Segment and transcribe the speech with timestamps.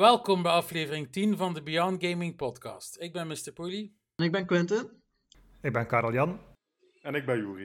[0.00, 3.00] Welkom bij aflevering 10 van de Beyond Gaming Podcast.
[3.00, 3.52] Ik ben Mr.
[3.54, 3.98] Poelie.
[4.16, 5.02] En ik ben Quentin.
[5.62, 6.40] Ik ben Karel Jan.
[7.02, 7.64] En ik ben Juri.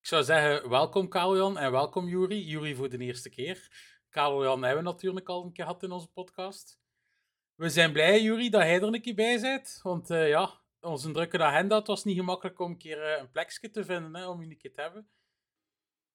[0.00, 2.44] Ik zou zeggen, welkom Karel-Jan en welkom Juri.
[2.44, 3.68] Juri voor de eerste keer.
[4.10, 6.80] Karel-Jan hebben we natuurlijk al een keer gehad in onze podcast.
[7.54, 9.80] We zijn blij, Juri, dat hij er een keer bij bent.
[9.82, 13.30] Want uh, ja, onze drukke agenda, het was niet gemakkelijk om een keer uh, een
[13.30, 15.08] plekje te vinden, hè, om je een keer te hebben.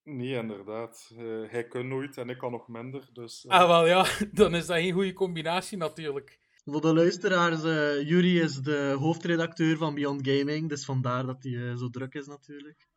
[0.03, 1.11] Nee, inderdaad.
[1.17, 3.09] Uh, hij kan nooit en ik kan nog minder.
[3.13, 6.39] Dus, Ah, wel ja, dan is dat geen goede combinatie natuurlijk.
[6.66, 11.52] Voor de luisteraars, uh, Yuri is de hoofdredacteur van Beyond Gaming, dus vandaar dat hij
[11.52, 12.88] uh, zo druk is natuurlijk.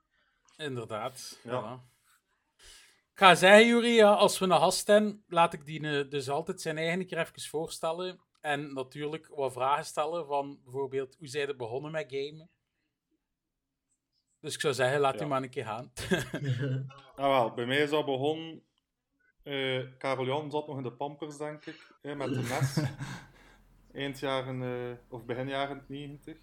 [0.57, 1.61] Inderdaad, ja.
[1.61, 1.93] Voilà.
[3.13, 6.61] Ik ga zeggen, Yuri, ja, als we een gast hebben, laat ik die dus altijd
[6.61, 8.21] zijn eigen keer even voorstellen.
[8.41, 12.51] En natuurlijk wat vragen stellen van bijvoorbeeld, hoe zij er begonnen met gamen?
[14.45, 15.19] Dus ik zou zeggen, laat ja.
[15.19, 15.93] die maar een keer gaan.
[17.17, 18.63] ah, wel, bij mij is dat begonnen...
[19.45, 22.79] Uh, Karel Jan zat nog in de Pampers, denk ik, hè, met de NES.
[24.03, 26.37] Eind jaren, uh, of begin jaren 90.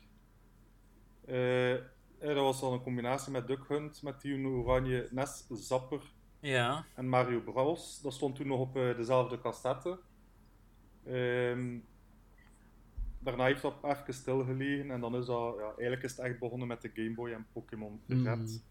[1.26, 1.76] Uh,
[2.20, 6.02] dat was dan een combinatie met Duck Hunt, met die oranje NES Zapper
[6.40, 6.86] ja.
[6.96, 8.02] en Mario Bros.
[8.02, 10.00] Dat stond toen nog op uh, dezelfde cassette.
[11.08, 11.86] Um,
[13.24, 16.68] daarna heeft dat even stilgelegen en dan is dat, ja, eigenlijk is het echt begonnen
[16.68, 18.38] met de Game Boy en Pokémon Red.
[18.38, 18.62] Mm.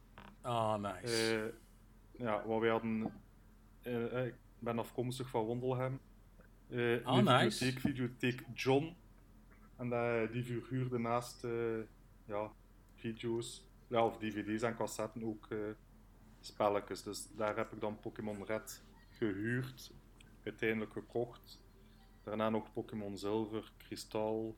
[0.40, 1.54] Ah, oh, nice.
[2.12, 3.12] ja, wat wij hadden...
[4.26, 6.00] ik ben afkomstig van Wondelhem.
[6.68, 7.64] Uh, oh, nice.
[7.64, 8.94] Videotheek, videotheek John.
[9.76, 11.80] En uh, die verhuurde naast uh,
[12.24, 12.52] ja,
[12.94, 15.48] video's, ja, of dvd's en cassetten ook
[16.40, 17.02] spelletjes.
[17.02, 19.92] Dus daar heb ik dan Pokémon Red gehuurd,
[20.44, 21.60] uiteindelijk gekocht.
[22.24, 24.56] Daarna nog Pokémon Zilver, Kristal.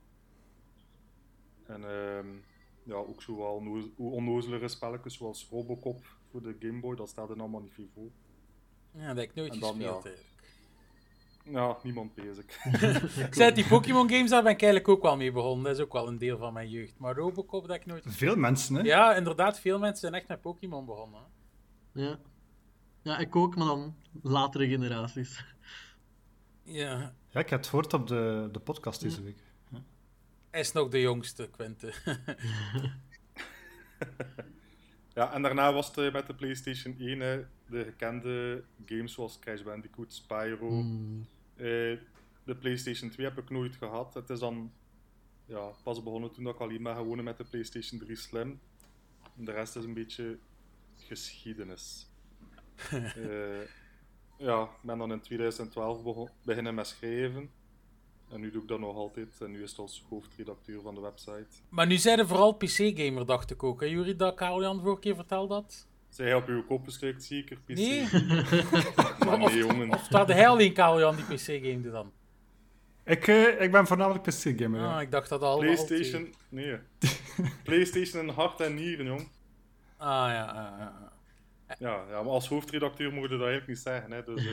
[1.66, 2.44] En um,
[2.82, 3.62] ja, ook zo wel
[3.96, 8.10] onnozelere spelletjes zoals Robocop voor de Game Boy, dat staat er allemaal niet veel voor.
[8.90, 10.10] Ja, dat heb ik nooit gespeeld ja.
[10.10, 10.30] eigenlijk.
[11.44, 12.64] Ja, niemand bezig.
[13.26, 15.64] ik zei, die Pokémon games, daar ben ik eigenlijk ook wel mee begonnen.
[15.64, 16.98] Dat is ook wel een deel van mijn jeugd.
[16.98, 18.04] Maar Robocop, dat ik nooit...
[18.06, 18.82] Veel mensen, hè?
[18.82, 19.60] Ja, inderdaad.
[19.60, 21.22] Veel mensen zijn echt met Pokémon begonnen.
[21.92, 22.18] Ja.
[23.02, 25.44] Ja, ik ook, maar dan latere generaties.
[26.62, 27.14] Ja.
[27.32, 29.38] Ja, ik heb het gehoord op de, de podcast deze week.
[29.68, 29.82] Ja.
[30.50, 31.92] Hij is nog de jongste, Quente.
[35.14, 39.62] ja, en daarna was het met de PlayStation 1 hè, de gekende games zoals Crash
[39.62, 40.70] Bandicoot, Spyro.
[40.70, 41.26] Mm.
[41.56, 41.98] Uh,
[42.44, 44.14] de PlayStation 2 heb ik nooit gehad.
[44.14, 44.72] Het is dan
[45.46, 48.60] ja, pas begonnen toen ik alleen maar gewoon met de PlayStation 3 Slim.
[49.36, 50.38] En de rest is een beetje
[50.96, 52.06] geschiedenis.
[52.92, 53.60] uh,
[54.42, 57.50] ja, ik ben dan in 2012 beginnen met schrijven.
[58.30, 59.40] En nu doe ik dat nog altijd.
[59.40, 61.46] En nu is het als hoofdredacteur van de website.
[61.68, 63.80] Maar nu zijn er vooral PC-gamer, dacht ik ook.
[63.80, 63.86] Hè?
[63.86, 65.86] Jullie dat Karel-Jan vorige keer vertelde dat?
[66.08, 67.76] Zij hij op uw kop geschrikt, zeker PC?
[67.76, 68.08] Nee.
[69.26, 69.90] maar nee, jongen.
[69.90, 72.12] Of dat hij alleen Karel-Jan die PC-gamede dan?
[73.04, 74.80] Ik, uh, ik ben voornamelijk PC-gamer.
[74.80, 75.00] Ah, ja.
[75.00, 75.58] ik dacht dat al.
[75.58, 76.78] PlayStation, al nee.
[77.64, 79.28] PlayStation in hart en nieren, jong.
[79.96, 81.11] Ah ja, ja, ja.
[81.78, 84.12] Ja, ja, maar als hoofdredacteur moet je dat eigenlijk niet zeggen.
[84.12, 84.24] Hè.
[84.24, 84.52] Dus, uh,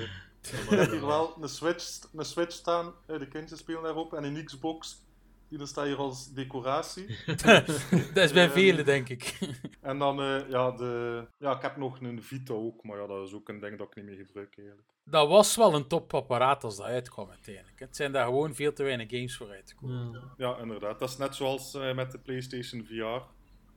[0.69, 4.45] je hebt hier wel een Switch, een Switch staan, de kindjes spelen daarop, en een
[4.45, 5.03] Xbox,
[5.49, 7.17] die staat hier als decoratie.
[8.13, 9.39] dat is bij velen, denk ik.
[9.81, 13.27] en dan, uh, ja, de, ja, ik heb nog een Vita ook, maar ja, dat
[13.27, 14.87] is ook een ding dat ik niet meer gebruik eigenlijk.
[15.03, 17.79] Dat was wel een topapparaat als dat uitkwam uiteindelijk.
[17.79, 20.11] Het zijn daar gewoon veel te weinig games voor uitgekomen.
[20.11, 20.99] Ja, ja inderdaad.
[20.99, 23.21] Dat is net zoals uh, met de PlayStation VR.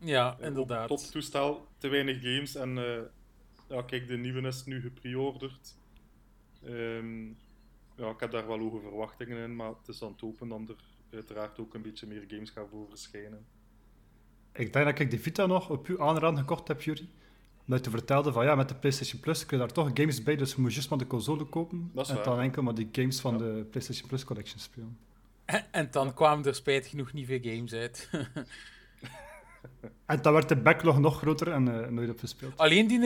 [0.05, 0.89] Ja, inderdaad.
[0.89, 3.01] Top toestel, te weinig games en uh,
[3.73, 5.77] ja, kijk, de nieuwe is nu gepreorderd.
[6.65, 7.37] Um,
[7.97, 10.69] ja, ik heb daar wel hoge verwachtingen in, maar het is aan het hopen dat
[10.69, 10.77] er
[11.11, 13.47] uiteraard ook een beetje meer games gaan voor verschijnen.
[14.53, 17.09] Ik denk dat ik de Vita nog op uw aanraden gekocht heb, Jury.
[17.67, 20.37] Omdat je vertelde van ja, met de PlayStation Plus kun je daar toch games bij,
[20.37, 21.91] dus je moet juist maar de console kopen.
[21.95, 22.25] Dat is en waar.
[22.25, 23.39] dan enkel maar die games van ja.
[23.39, 24.99] de PlayStation Plus Collection spelen.
[25.45, 28.11] En, en dan kwamen er spijt genoeg niet veel games uit.
[30.07, 32.57] En dan werd de backlog nog groter en uh, nooit opgespeeld.
[32.57, 32.99] Alleen die,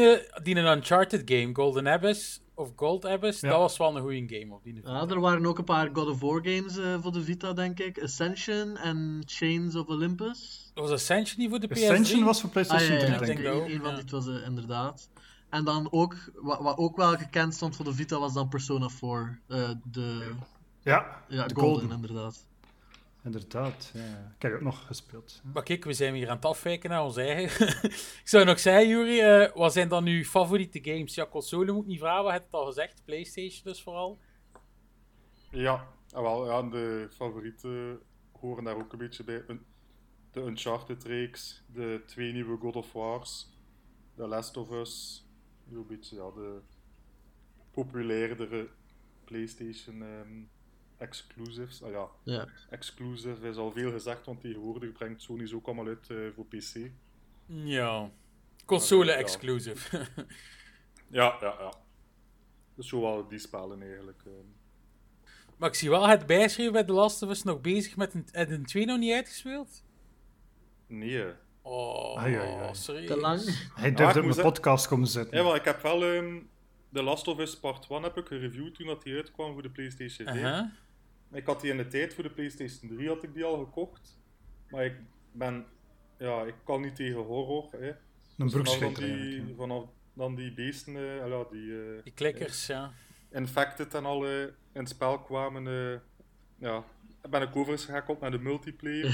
[0.42, 3.48] die een Uncharted game, Golden Abyss of Gold Abyss, ja.
[3.50, 6.08] dat was wel een goede game op die Ja, er waren ook een paar God
[6.08, 8.02] of War games uh, voor de Vita, denk ik.
[8.02, 10.70] Ascension en Chains of Olympus.
[10.74, 11.72] Was Ascension niet voor de PS3?
[11.72, 13.52] Ascension was voor Ah, PlayStation ja, ja, 3, ja, denk denk ik ik.
[13.52, 14.02] een, ook, een van ja.
[14.02, 15.08] die was eh, inderdaad.
[15.50, 18.88] En dan ook, wat, wat ook wel gekend stond voor de Vita, was dan Persona
[18.88, 19.40] 4.
[19.46, 20.30] eh, de
[20.82, 21.96] Ja, ja, de Golden, Golden.
[21.96, 22.46] inderdaad.
[23.26, 24.34] Inderdaad, ja.
[24.36, 25.40] Ik heb het ook nog gespeeld.
[25.52, 27.68] Maar kijk, we zijn weer aan het afwijken naar ons eigen.
[27.92, 31.14] ik zou nog zeggen, Juri, eh, wat zijn dan uw favoriete games?
[31.14, 33.02] Ja, console moet ik niet vragen, we hebben het al gezegd.
[33.04, 34.18] PlayStation dus vooral.
[35.50, 38.00] Ja, ah, wel, ja, de favorieten
[38.32, 39.44] horen daar ook een beetje bij.
[40.30, 43.48] De Uncharted-reeks, de twee nieuwe God of Wars,
[44.16, 45.26] The Last of Us,
[45.72, 46.60] een beetje ja, de
[47.70, 48.68] populairdere
[49.24, 50.42] PlayStation ehm,
[50.98, 51.82] exclusives.
[51.82, 52.48] Ah ja, Ja.
[52.70, 56.46] exclusive is al veel gezegd, want tegenwoordig brengt Sony ze ook allemaal uit eh, voor
[56.46, 56.90] PC.
[57.46, 58.10] Ja.
[58.64, 59.16] Console Ja.
[59.18, 59.98] exclusive.
[61.10, 61.72] Ja, ja, ja.
[62.74, 64.22] Dus zo wel die spellen eigenlijk.
[64.26, 64.34] ehm.
[65.56, 68.26] maar ik zie wel het bijschrijven bij The Last of Us nog bezig met een,
[68.32, 69.82] een 2 nog niet uitgespeeld.
[70.86, 71.32] Nee.
[71.62, 72.74] Oh, Ai, ai, ai.
[72.74, 73.06] serieus.
[73.06, 73.40] Te lang?
[73.74, 75.36] Hij durfde op mijn podcast komen zitten.
[75.38, 76.38] Ja, wel, ik heb wel ehm
[76.92, 79.70] The Last of Us Part 1 heb ik gereviewd toen dat die uitkwam voor de
[79.70, 80.36] PlayStation 4.
[80.36, 80.64] Uh-huh.
[81.32, 84.18] Ik had die in de tijd voor de PlayStation 3 had ik die al gekocht.
[84.70, 84.94] Maar ik
[85.32, 85.66] ben,
[86.18, 87.68] ja, ik kan niet tegen horror.
[87.70, 87.88] Hè.
[87.88, 87.96] Een
[88.48, 92.92] Dus vanaf die, vanaf dan die beesten, eh, ja, die eh, Die klikkers, ja.
[93.30, 95.98] Infected en al eh, in het spel kwamen, eh,
[96.58, 96.84] ja,
[97.30, 99.06] ben ik overgeschakeld naar de multiplayer.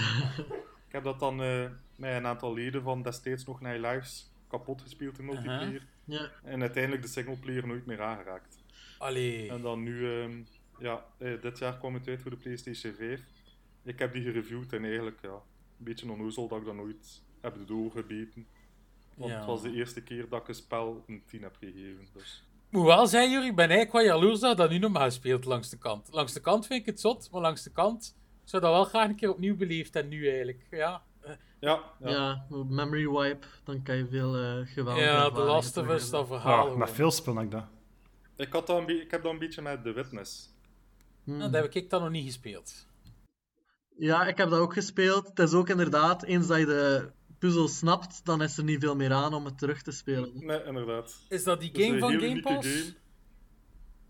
[0.87, 4.83] ik heb dat dan eh, met een aantal leden van destijds nog naar Lives kapot
[4.83, 5.87] gespeeld in multiplayer.
[6.05, 6.31] Ja.
[6.43, 8.63] En uiteindelijk de singleplayer nooit meer aangeraakt.
[8.99, 9.51] Allee.
[9.51, 10.43] En dan nu, ehm,
[10.83, 13.21] ja, eh, dit jaar kwam het uit voor de PlayStation 5.
[13.83, 15.41] Ik heb die gereviewd en eigenlijk, ja, een
[15.85, 18.47] beetje onnozel dat ik dat nooit heb doorgebeten.
[19.17, 19.37] Want Ja.
[19.37, 22.07] het was de eerste keer dat ik een spel een 10 heb gegeven.
[22.13, 22.45] Dus.
[22.69, 25.45] Moet wel zeggen, Juri, ik ben eigenlijk wel jaloers dat dat nu nog maar speelt
[25.45, 26.09] langs de kant.
[26.13, 28.85] Langs de kant vind ik het zot, maar langs de kant ik zou dat wel
[28.85, 30.67] graag een keer opnieuw beleefd en nu eigenlijk.
[30.71, 31.03] Ja,
[31.61, 32.11] Ja, Ja.
[32.11, 32.45] ja.
[32.69, 36.77] memory wipe, dan kan je veel eh geweldige ja ervaringen Last of Us, dat verhaal.
[36.77, 37.65] Met veel spel heb ik dat.
[38.37, 40.52] Ik, had dat een be- ik heb dat een beetje met The Witness.
[41.25, 41.37] Hmm.
[41.37, 42.87] Nou, dat heb ik dan nog niet gespeeld.
[43.97, 45.29] Ja, ik heb dat ook gespeeld.
[45.29, 48.97] Het is ook inderdaad, eens dat je de puzzel snapt, dan is er niet veel
[48.97, 50.31] meer aan om het terug te spelen.
[50.35, 51.19] Nee, inderdaad.
[51.29, 52.69] Is dat die is game van Game Pass?
[52.69, 52.95] game.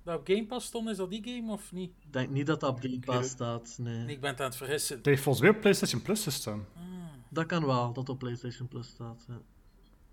[0.05, 1.93] Dat op Game Pass stond, is dat die game of niet?
[2.01, 3.77] Ik denk niet dat dat op Game Pass staat.
[3.79, 4.07] Nee.
[4.07, 4.97] Ik ben het aan het vergissen.
[4.97, 6.67] Het heeft volgens mij op PlayStation Plus gestaan.
[7.29, 9.25] Dat kan wel, dat het op PlayStation Plus staat.
[9.29, 9.41] Ja.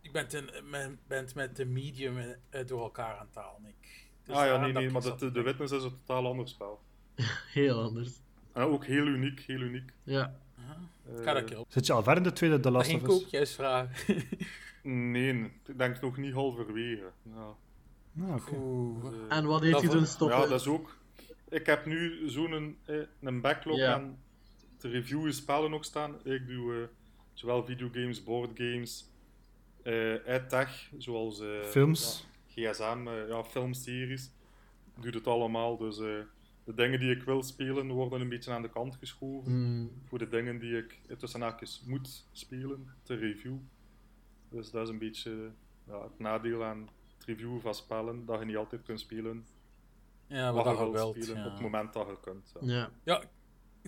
[0.02, 1.00] Ik ben, ten, men-
[1.36, 2.18] met de medium
[2.50, 3.66] eh, door elkaar aan het halen.
[3.66, 4.08] Ik.
[4.24, 5.42] Dus ah ja, nee, nee, maar de.
[5.42, 6.80] Witness is een totaal ander spel.
[7.54, 8.10] Heel anders.
[8.54, 9.92] En ook heel uniek, heel uniek.
[10.04, 10.36] Ja.
[11.18, 11.66] Ik ga dat een keer op.
[11.70, 13.30] Zit je al ver in de tweede The Dat Last of Us?
[13.30, 14.16] juist vragen.
[14.84, 17.12] Nee, ik denk nog niet halverwege.
[17.24, 17.56] Ja.
[18.22, 18.36] Ah.
[18.36, 20.38] Dus, En wat heeft je doen stoppen?
[20.40, 20.98] Ja, dat is ook.
[21.50, 23.94] Ik heb nu zo'n eh, een backlog Ja.
[23.94, 24.20] aan
[24.78, 26.16] te reviewen spellen nog staan.
[26.26, 26.88] Ik doe eh,
[27.34, 29.10] zowel videogames, boardgames,
[29.84, 32.28] eh tech, zoals eh, Films.
[32.48, 34.32] ja, gsm, eh, ja, filmseries.
[34.96, 35.78] Ik doe het allemaal.
[35.78, 36.08] Dus eh,
[36.70, 39.52] de dingen die ik wil spelen worden een beetje aan de kant geschoven.
[39.52, 39.92] Hmm.
[40.06, 43.56] Voor de dingen die ik tussen haakjes moet spelen, te review.
[44.50, 45.52] Dus dat is een beetje
[45.88, 49.46] ja, het nadeel aan het reviewen van spellen, dat je niet altijd kunt spelen
[50.28, 51.26] Ja, wat wat je je wilt wilt.
[51.26, 52.54] spelen op het moment dat je kunt.
[52.62, 52.76] Ja.
[52.76, 52.92] Ja.
[53.04, 53.24] ja,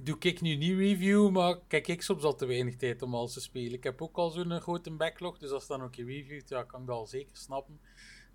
[0.04, 3.34] doe ik nu niet review, maar kijk ik soms al te weinig tijd om alles
[3.34, 3.74] te spelen.
[3.74, 6.82] Ik heb ook al zo'n grote backlog, dus als dan ook je reviewt, ja, kan
[6.82, 7.80] ik dat al zeker snappen.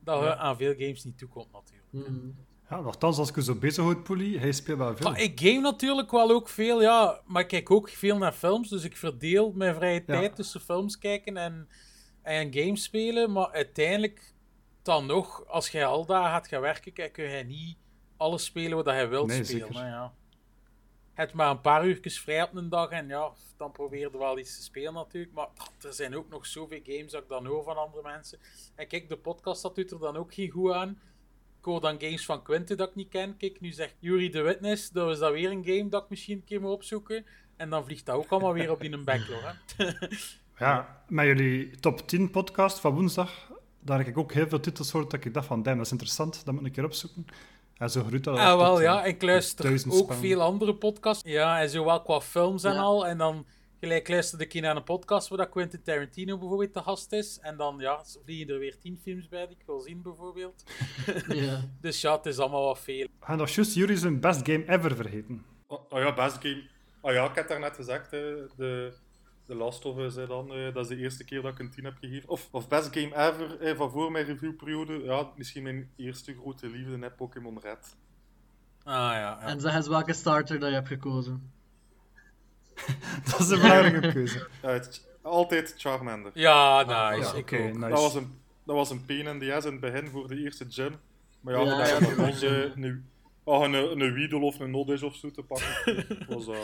[0.00, 0.37] Dat je Ja.
[0.37, 1.91] aan veel games niet toekomt natuurlijk.
[1.91, 2.35] Hmm.
[2.70, 5.11] Ja, nogthans, als ik zo bezig houd, Poelie, hij speelt wel veel.
[5.11, 8.68] Maar ik game natuurlijk wel ook veel, ja, maar ik kijk ook veel naar films,
[8.68, 11.68] dus ik verdeel mijn vrije tijd tussen films kijken en,
[12.23, 14.35] en games spelen, maar uiteindelijk
[14.82, 17.76] dan nog, als jij al daar gaat gaan werken, kijk, kun je niet
[18.16, 19.66] alles spelen wat je wilt Nee, spelen.
[19.66, 19.87] zeker.
[19.88, 20.12] ja.
[21.14, 24.18] Je hebt maar een paar uurtjes vrij op een dag en ja, dan probeer je
[24.18, 25.49] wel iets te spelen natuurlijk, maar
[25.80, 28.38] er zijn ook nog zoveel games dat ik dan hoor van andere mensen.
[28.75, 31.00] En kijk, de podcast dat doet er dan ook geen goed aan.
[31.66, 33.37] Hoor dan games van Quinte dat ik niet ken.
[33.37, 36.37] Kijk, nu zegt Yuri The Witness, dat is dat weer een game dat ik misschien
[36.37, 37.25] een keer moet opzoeken.
[37.56, 39.54] En dan vliegt dat ook allemaal weer op in een backlog.
[39.76, 39.85] Hè?
[40.58, 44.90] Ja, met jullie top 10 podcast van woensdag, daar heb ik ook heel veel titels
[44.90, 47.26] gehoord dat ik dacht van, damn, dat is interessant, dat moet ik een keer opzoeken.
[47.76, 50.16] En zo groeit dat Ah, wel eh, ja, ik luister ook spellen.
[50.16, 51.23] veel andere podcasts.
[51.30, 52.80] Ja, en zowel qua films en Ja.
[52.80, 53.06] al.
[53.06, 53.46] En dan
[53.80, 57.38] gelijk luisterde ik hier naar een podcast waar dat Quentin Tarantino bijvoorbeeld te gast is.
[57.38, 60.64] En dan ja, vliegen er weer tien films bij die ik wil zien bijvoorbeeld.
[61.28, 61.61] Ja.
[61.80, 63.06] Dus ja, het is allemaal wat veel.
[63.18, 65.45] We gaan nog juist jullie zijn best game ever vergeten.
[65.66, 66.62] Oh, oh ja, best game.
[67.00, 68.92] Oh ja, ik heb daar net gezegd, hè, de,
[69.47, 71.71] de Last of Us, hè, dan, eh, dat is de eerste keer dat ik een
[71.71, 72.28] 10 heb gegeven.
[72.28, 75.02] Of, of best game ever, eh, van voor mijn reviewperiode.
[75.02, 77.97] Ja, misschien mijn eerste grote liefde, hè, Pokémon Red.
[78.85, 79.40] Ah ja, ja.
[79.40, 81.52] En zeg eens welke starter dat je hebt gekozen.
[83.30, 84.49] Dat is een belangrijke keuze.
[84.62, 84.80] Ja,
[85.23, 86.30] Altijd Charmander.
[86.35, 87.42] Ja, nice.
[87.47, 87.78] ja, nice.
[87.78, 90.37] Dat was een, dat was een pain in the ass in het begin voor de
[90.37, 90.97] eerste gym.
[91.40, 93.04] Maar ja, Ja, ja, ja, eh, een,
[93.45, 96.06] oh, een, een Weedle of een Noddish of zo te pakken.
[96.28, 96.56] was dat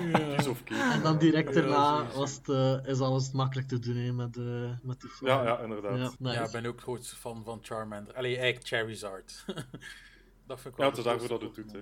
[0.00, 0.92] uh, of cake.
[0.92, 4.36] En dan direct Ja, daarna was het, eh, is alles makkelijk te doen hè, met,
[4.36, 5.30] eh, met die film.
[5.30, 5.96] Ja, ja, inderdaad.
[5.96, 6.38] Ja, Ja, nice.
[6.38, 8.14] Ja, ik ben ook grootste fan van Charmander.
[8.14, 9.44] Allee, eigenlijk Charizard.
[10.46, 11.72] dat vind ik wel het is daarvoor dat het doet.
[11.72, 11.78] Hè.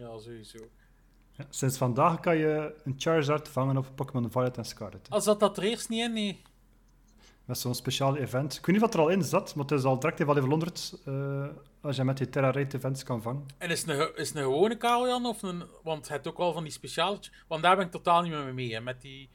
[0.00, 0.58] Ja, sowieso.
[1.36, 5.10] Ja, sinds vandaag kan je een Charizard vangen op Pokémon Violet en Scarlet.
[5.10, 6.42] Als dat dat er eerst niet in, nee.
[7.44, 8.54] Met zo'n speciaal event.
[8.54, 11.00] Ik weet niet wat er al in zat, maar het is al direct level 100
[11.04, 11.46] eh,
[11.80, 13.46] als je met die Terra Raid events kan vangen.
[13.58, 15.26] En is het een, is het een gewone Kalian?
[15.26, 17.18] Of een, want het ook al van die speciale...
[17.48, 18.80] Want daar ben ik totaal niet meer mee, hè.
[18.80, 19.28] Met die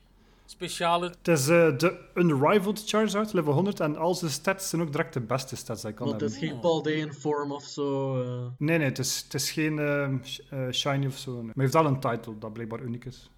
[0.50, 1.08] speciale...
[1.08, 5.14] Het is eh, de Unrivaled Charizard, level 100, en al zijn stats zijn ook direct
[5.14, 6.48] de beste stats die je kan Want het hebben.
[6.48, 8.22] is geen Paul Dane vorm of zo.
[8.24, 8.48] eh.
[8.58, 10.18] Nee, nee, het is, het is geen ehm,
[10.50, 11.32] eh, shiny of zo.
[11.32, 11.44] nee.
[11.44, 13.32] Maar hij heeft wel een title dat blijkbaar uniek is.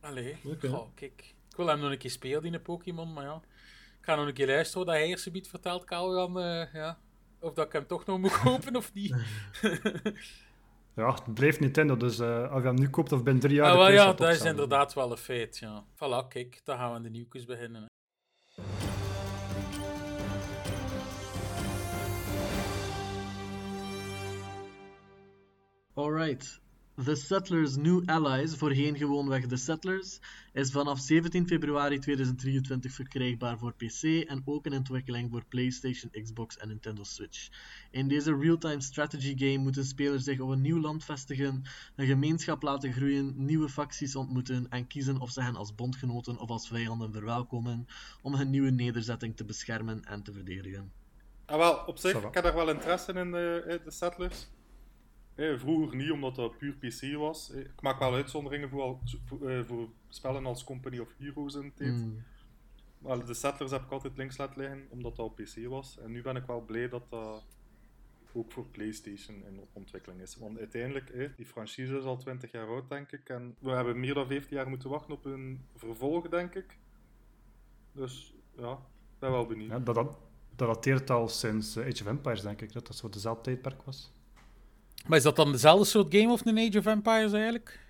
[0.00, 1.34] Allee, goh, kijk.
[1.50, 3.40] Ik wil hem nog een keer spelen, die Pokémon, maar ja.
[4.00, 6.38] Ik ga nog een keer luisteren wat hij eerst biedt vertelt, Kalian.
[6.40, 6.98] eh ja.
[7.40, 9.14] Of dat ik hem toch nog moet kopen of niet.
[10.96, 13.66] Ja, het blijft Nintendo, dus eh, als je hem nu koopt of binnen drie jaar...
[13.66, 15.84] Ah, de wel, ja, dat is inderdaad wel een feit, ja.
[15.94, 17.82] Voilà, kijk, dan gaan we aan de nieuwtjes beginnen.
[17.82, 17.88] Hè.
[25.94, 26.63] Alright.
[27.02, 30.20] The Settlers New Allies, voorheen gewoonweg The Settlers,
[30.52, 36.56] is vanaf 17 februari 2023 verkrijgbaar voor PC en ook in ontwikkeling voor PlayStation, Xbox
[36.56, 37.48] en Nintendo Switch.
[37.90, 41.62] In deze real-time strategy game moeten spelers zich op een nieuw land vestigen,
[41.96, 46.48] een gemeenschap laten groeien, nieuwe facties ontmoeten en kiezen of ze hen als bondgenoten of
[46.48, 47.86] als vijanden verwelkomen
[48.22, 50.92] om hun nieuwe nederzetting te beschermen en te verdedigen.
[51.46, 54.46] Ah, wel, op zich, ik heb daar wel interesse in, de, eh, de Settlers.
[55.34, 57.50] Eh, vroeger niet, omdat dat puur PC was.
[57.50, 61.54] Eh, ik maak wel uitzonderingen voor, al- voor, eh, voor spellen als Company of Heroes
[61.54, 61.90] in tijd.
[62.00, 62.22] Hmm.
[62.98, 65.98] Maar de Settlers heb ik altijd links laten liggen, omdat dat op PC was.
[65.98, 67.44] En nu ben ik wel blij dat dat
[68.36, 70.36] ook voor PlayStation in ontwikkeling is.
[70.36, 73.28] Want uiteindelijk, die franchise is al 20 jaar oud, denk ik.
[73.28, 76.78] En we hebben meer dan 15 jaar moeten wachten op een vervolg, denk ik.
[77.92, 79.70] Dus ja, ik ben wel benieuwd.
[79.70, 80.18] Ja, dat, dat,
[80.56, 83.82] dat dateert al sinds eh, Age of Empires, denk ik, dat dat zo dezelfde tijdperk
[83.82, 84.12] was.
[85.06, 87.80] Maar is dat dan dezelfde soort game of een Age of Empires eigenlijk?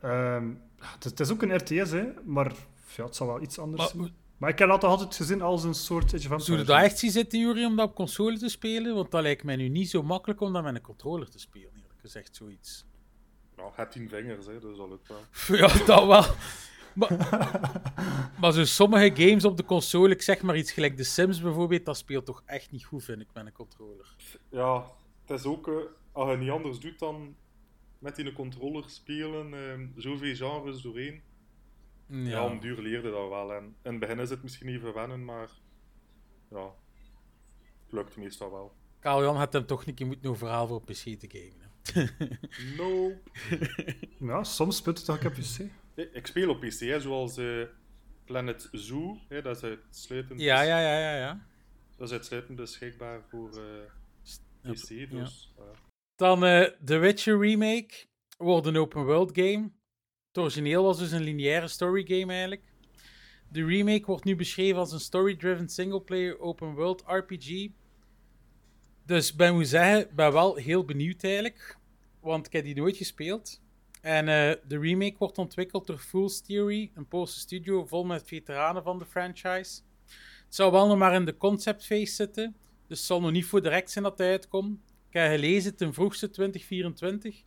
[0.00, 2.52] Ehm, het, is- het is ook een RTS, hè, maar
[2.96, 4.14] ja, het zal wel iets anders Maar zijn.
[4.36, 6.44] Maar ik heb dat altijd gezien als een soort Age of Empires.
[6.44, 8.94] Zou je dat echt zien zitten, Jury, om dat op console te spelen?
[8.94, 11.68] Want dat lijkt mij nu niet zo makkelijk om dat met een controller te spelen,
[11.74, 12.84] eerlijk gezegd, zoiets.
[13.56, 15.20] Nou, het heeft 10 vingers, hè, dus dat lukt wel.
[15.58, 16.24] Ja, dat wel.
[16.94, 17.28] Maar,
[18.40, 21.84] maar zo sommige games op de console, ik zeg maar iets gelijk The Sims bijvoorbeeld,
[21.84, 24.14] dat speelt toch echt niet goed, vind ik, met een controller.
[24.48, 24.84] Ja,
[25.26, 25.74] het is ook, eh,
[26.12, 27.36] als je niet anders doet dan
[27.98, 31.22] met die controller spelen, eh, zoveel genres doorheen.
[32.06, 32.18] Ja.
[32.28, 33.52] Ja, om duur leerde dat wel.
[33.54, 35.48] En in het begin is het misschien even wennen, maar
[36.50, 36.74] ja,
[37.84, 38.72] het lukt meestal wel.
[38.98, 41.70] Karl-Jan had hem toch een keer moeten overhalen voor op PC te gamen.
[41.92, 42.26] hè.
[42.76, 43.18] Nope.
[44.18, 45.58] Ja, soms speelt het toch op PC.
[45.94, 47.62] Ik ik speel op PC, hè, zoals eh,
[48.24, 49.18] Planet Zoo.
[49.28, 51.46] Hè, dat is uitsluitend, Ja, ja, ja, ja, ja.
[51.96, 53.62] Dat is uitsluitend beschikbaar voor eh,
[54.62, 54.88] PC.
[54.88, 55.06] Ja.
[55.06, 55.62] Dus, ja.
[56.16, 59.70] Dan eh The Witcher Remake wordt een open world game.
[60.28, 62.62] Het origineel was dus een lineaire story game eigenlijk.
[63.48, 67.68] De remake wordt nu beschreven als een story-driven singleplayer open world RPG.
[69.06, 71.78] Dus ik ben moet zeggen, ben wel heel benieuwd eigenlijk.
[72.20, 73.60] Want ik heb die nooit gespeeld.
[74.00, 78.82] En eh, de remake wordt ontwikkeld door Fool's Theory, een Poolse studio vol met veteranen
[78.82, 79.80] van de franchise.
[80.44, 82.56] Het zou wel nog maar in de concept phase zitten.
[82.92, 84.78] Dus het zal nog niet voor direct zijn dat het uitkomt.
[85.08, 87.42] Ik heb gelezen ten vroegste 2024.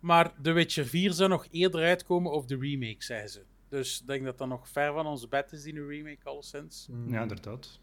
[0.00, 3.42] Maar The Witcher 4 zou nog eerder uitkomen of de remake, zeggen ze.
[3.68, 6.88] Dus ik denk dat dat nog ver van onze bed is, die remake, alleszins.
[7.06, 7.80] Ja, inderdaad.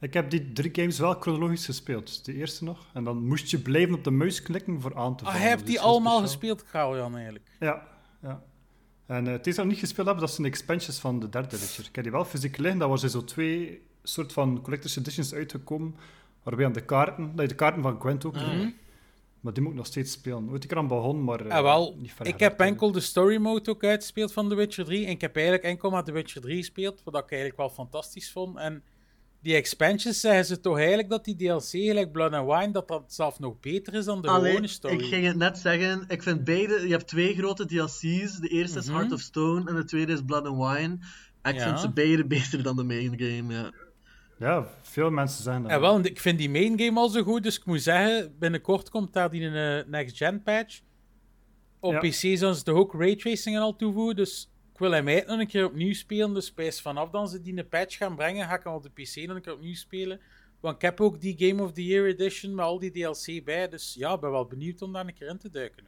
[0.00, 2.24] Ik heb die drie games wel chronologisch gespeeld.
[2.24, 2.86] De eerste nog.
[2.94, 5.40] En dan moest je blijven op de muis klikken voor aan te Ah, vallen.
[5.40, 6.38] hij Dat hebt is die allemaal speciaal.
[6.56, 7.50] gespeeld, Gauwjan, eigenlijk.
[7.60, 7.88] Ja,
[8.22, 8.42] ja.
[9.06, 11.58] En eh het is dat ik niet gespeeld heb, dat zijn expansions van de derde
[11.58, 11.86] Witcher.
[11.88, 12.78] Ik heb die wel fysiek liggen.
[12.78, 15.94] Daar waren zo twee soort van collector's editions uitgekomen.
[16.42, 18.70] Waarbij aan de kaarten, dat je de kaarten van Gwent ook kreeg.
[19.40, 20.48] Maar die moet ik nog steeds spelen.
[20.50, 22.92] Ooit een keer aan begonnen, maar eh, Ah, wel, niet verder ik heb geraakt, enkel
[22.92, 25.04] de story mode ook uitgespeeld van The Witcher 3.
[25.04, 28.32] En ik heb eigenlijk enkel maar The Witcher 3 gespeeld, wat ik eigenlijk wel fantastisch
[28.32, 28.56] vond.
[28.58, 28.82] En
[29.40, 33.12] die expansions zeggen ze toch eigenlijk dat die DLC, gelijk Blood and Wine, dat dat
[33.12, 34.94] zelf nog beter is dan de Allee, gewone story.
[34.94, 36.04] ik ging het net zeggen.
[36.08, 36.80] Ik vind beide...
[36.86, 38.36] Je hebt twee grote DLC's.
[38.38, 38.96] De eerste is Mhm.
[38.96, 40.98] Heart of Stone en de tweede is Blood and Wine.
[41.42, 41.66] En ik Ja.
[41.66, 43.70] vind ze beide beter dan de main game, ja.
[44.42, 45.70] Ja, veel mensen zeggen dat.
[45.70, 48.90] En wel, ik vind die main game al zo goed, dus ik moet zeggen, binnenkort
[48.90, 50.80] komt daar die een next-gen patch.
[51.80, 51.98] Op Ja.
[51.98, 55.38] PC zullen ze toch ook raytracing en al toevoegen, dus ik wil hem eigenlijk nog
[55.38, 56.34] een keer opnieuw spelen.
[56.34, 58.90] Dus spijs vanaf dan ze die een patch gaan brengen, ga ik hem op de
[59.02, 60.20] PC nog een keer opnieuw spelen.
[60.60, 63.68] Want ik heb ook die Game of the Year Edition met al die DLC bij.
[63.68, 65.84] Dus ja, ik ben wel benieuwd om daar een keer in te duiken.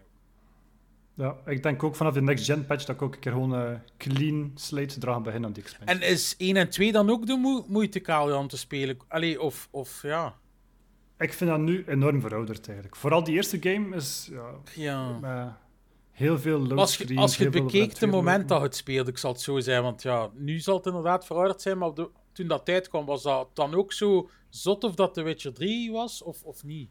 [1.17, 3.55] Ja, ik denk ook vanaf de next gen patch dat ik ook een keer gewoon
[3.55, 6.01] eh, clean slate dragen beginnen aan die expansion.
[6.03, 8.97] En is 1 en 2 dan ook de mo moeite, Kalian, om te spelen?
[9.09, 10.35] Allee, of, of ja.
[11.19, 12.97] Ik vind dat nu enorm verouderd eigenlijk.
[12.97, 15.19] Vooral die eerste game is ja, ja.
[15.19, 15.53] met
[16.11, 19.41] heel veel Als je, als je bekeek redacteur moment dat het speelde, ik zal het
[19.41, 19.85] zo zeggen.
[19.85, 23.23] Want ja, nu zal het inderdaad verouderd zijn, maar de- toen dat tijd kwam, was
[23.23, 26.91] dat dan ook zo zot of dat The Witcher 3 was, of, of niet?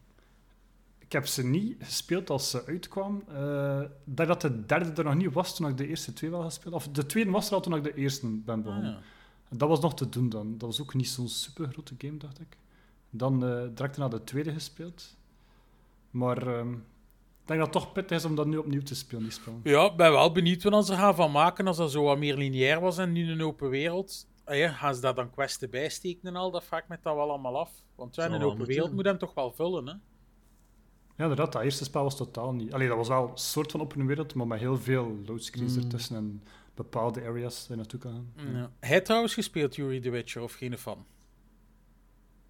[1.04, 3.22] Ik heb ze niet gespeeld als ze uitkwam.
[3.28, 6.30] Eh, Ik denk dat de derde er nog niet was toen ik de eerste twee
[6.30, 8.90] wel gespeeld Of de tweede was er al toen ik de eerste ben Ah, begonnen.
[8.90, 8.98] ja.
[9.56, 10.50] Dat was nog te doen dan.
[10.58, 12.56] Dat was ook niet zo'n super grote game, dacht ik.
[13.10, 15.16] Dan eh direct naar de tweede gespeeld.
[16.10, 16.78] Maar ehm, ik
[17.44, 19.60] denk dat het toch pittig is om dat nu opnieuw te spelen, die spel.
[19.62, 22.36] Ja, ik ben wel benieuwd wat ze gaan van maken als dat zo wat meer
[22.36, 24.26] lineair was en nu een open wereld.
[24.44, 26.50] Ah ja, gaan ze daar dan questen bij steken en al?
[26.50, 27.70] Dat vraag ik me dan wel allemaal af.
[27.94, 28.66] Want een open moeten.
[28.66, 29.94] wereld moet hem toch wel vullen, hè?
[31.16, 32.72] Ja, inderdaad, dat eerste spel was totaal niet...
[32.72, 35.82] Allee, dat was wel een soort van open wereld, maar met heel veel loadscreens Mm.
[35.82, 36.42] ertussen en
[36.74, 38.52] bepaalde areas je naartoe kan gaan.
[38.54, 38.70] Ja.
[38.80, 41.06] Hij trouwens gespeeld, Yuri The Witcher, of geen van?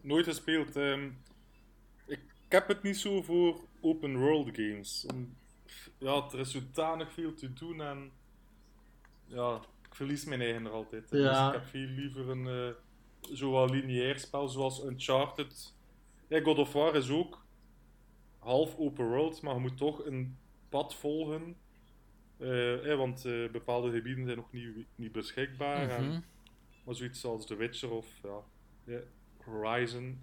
[0.00, 0.76] Nooit gespeeld.
[0.76, 1.04] ehm,
[2.06, 5.06] ik, ik heb het niet zo voor open world games.
[5.14, 5.34] Om-
[5.98, 8.10] ja, er is zodanig veel te doen en
[9.26, 11.06] ja, ik verlies mijn eigen er altijd.
[11.10, 11.18] Ja.
[11.18, 12.74] Dus ik heb veel liever een eh
[13.36, 15.74] zo wat lineair spel zoals Uncharted.
[16.28, 17.43] Ja, God of War is ook
[18.44, 20.36] half open world, maar je moet toch een
[20.68, 21.56] pad volgen.
[22.38, 25.88] Eh, eh, want eh, bepaalde gebieden zijn nog niet, niet beschikbaar.
[25.90, 26.20] en- Mhm.
[26.84, 28.06] maar zoiets als The Witcher of
[28.86, 28.98] ja,
[29.44, 30.18] Horizon.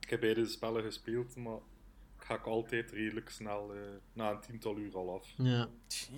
[0.00, 1.56] Ik heb beide spellen gespeeld, maar
[2.18, 3.80] ik ga ik altijd redelijk snel eh,
[4.12, 5.28] na een tiental uur al af.
[5.36, 5.68] Ja.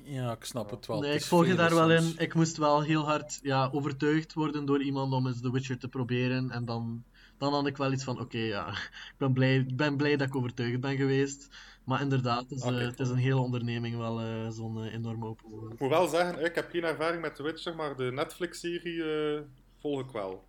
[0.04, 1.00] Ja, ik snap het wel.
[1.00, 2.14] Nee, ik volg je daar wel in.
[2.18, 5.88] Ik moest wel heel hard ja, overtuigd worden door iemand om eens The Witcher te
[5.88, 6.50] proberen.
[6.50, 7.04] En dan,
[7.38, 8.68] dan had ik wel iets van: oké, ja,
[9.12, 11.48] ik ben blij, ik ben blij dat ik overtuigd ben geweest.
[11.84, 15.26] Maar inderdaad, het is, eh, het is een hele onderneming, wel eh, zo'n eh, enorme
[15.26, 15.72] open world.
[15.72, 19.40] Ik moet wel zeggen, ik heb geen ervaring met The Witcher, maar de Netflix-serie eh,
[19.80, 20.46] volg ik wel.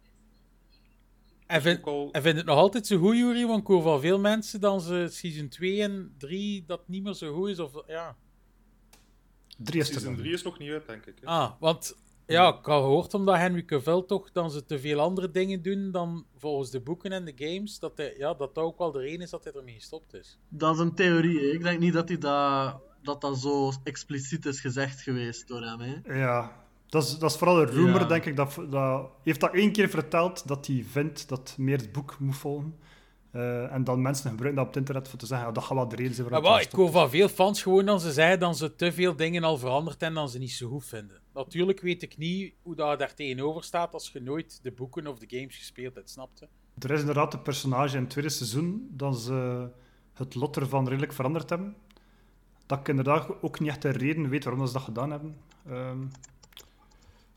[1.47, 3.45] En vind, Ook al, en vind het nog altijd zo goed, Yuri?
[3.45, 7.13] Want ik hoor van veel mensen dan ze season 2 en 3 dat niet meer
[7.13, 7.59] zo goed is.
[7.59, 8.15] Of, ja.
[9.57, 11.15] Drie is season nog 3 is nog niet uit, denk ik.
[11.21, 11.25] hè.
[11.27, 11.97] Ah, want
[12.29, 15.91] ja, ik had gehoord omdat Henry Cavill toch dan ze te veel andere dingen doen
[15.91, 18.99] dan volgens de boeken en de games, dat hij, ja, dat dat ook wel de
[18.99, 20.37] reden is dat hij ermee gestopt is.
[20.49, 21.39] Dat is een theorie.
[21.39, 21.45] hè.
[21.45, 25.79] Ik denk niet dat hij dat, dat, dat zo expliciet is gezegd geweest door hem.
[25.79, 26.19] Hè.
[26.19, 26.51] Ja,
[26.87, 28.05] dat is, dat is vooral een rumor, Ja.
[28.07, 28.35] denk ik.
[28.35, 32.19] Dat, dat, hij heeft dat één keer verteld, dat hij vindt dat meer het boek
[32.19, 32.75] moet volgen.
[33.31, 35.77] Eh, en dan mensen gebruiken dat op het internet voor te zeggen, ja, dat gaat
[35.77, 38.01] wel de reden zijn Maar waarom wel, hij ik hoor van veel fans gewoon dat
[38.01, 40.85] ze zeggen dat ze te veel dingen al veranderd en dan ze niet zo goed
[40.85, 41.21] vinden.
[41.45, 45.19] Natuurlijk weet ik niet hoe dat daar tegenover staat als je nooit de boeken of
[45.19, 46.47] de games gespeeld hebt, snapte?
[46.79, 49.69] Er is inderdaad een personage in het tweede seizoen dat ze
[50.13, 51.75] het lot ervan redelijk veranderd hebben.
[52.65, 55.37] Dat ik inderdaad ook niet echt de reden weet waarom ze dat gedaan hebben.
[55.67, 56.05] Ehm,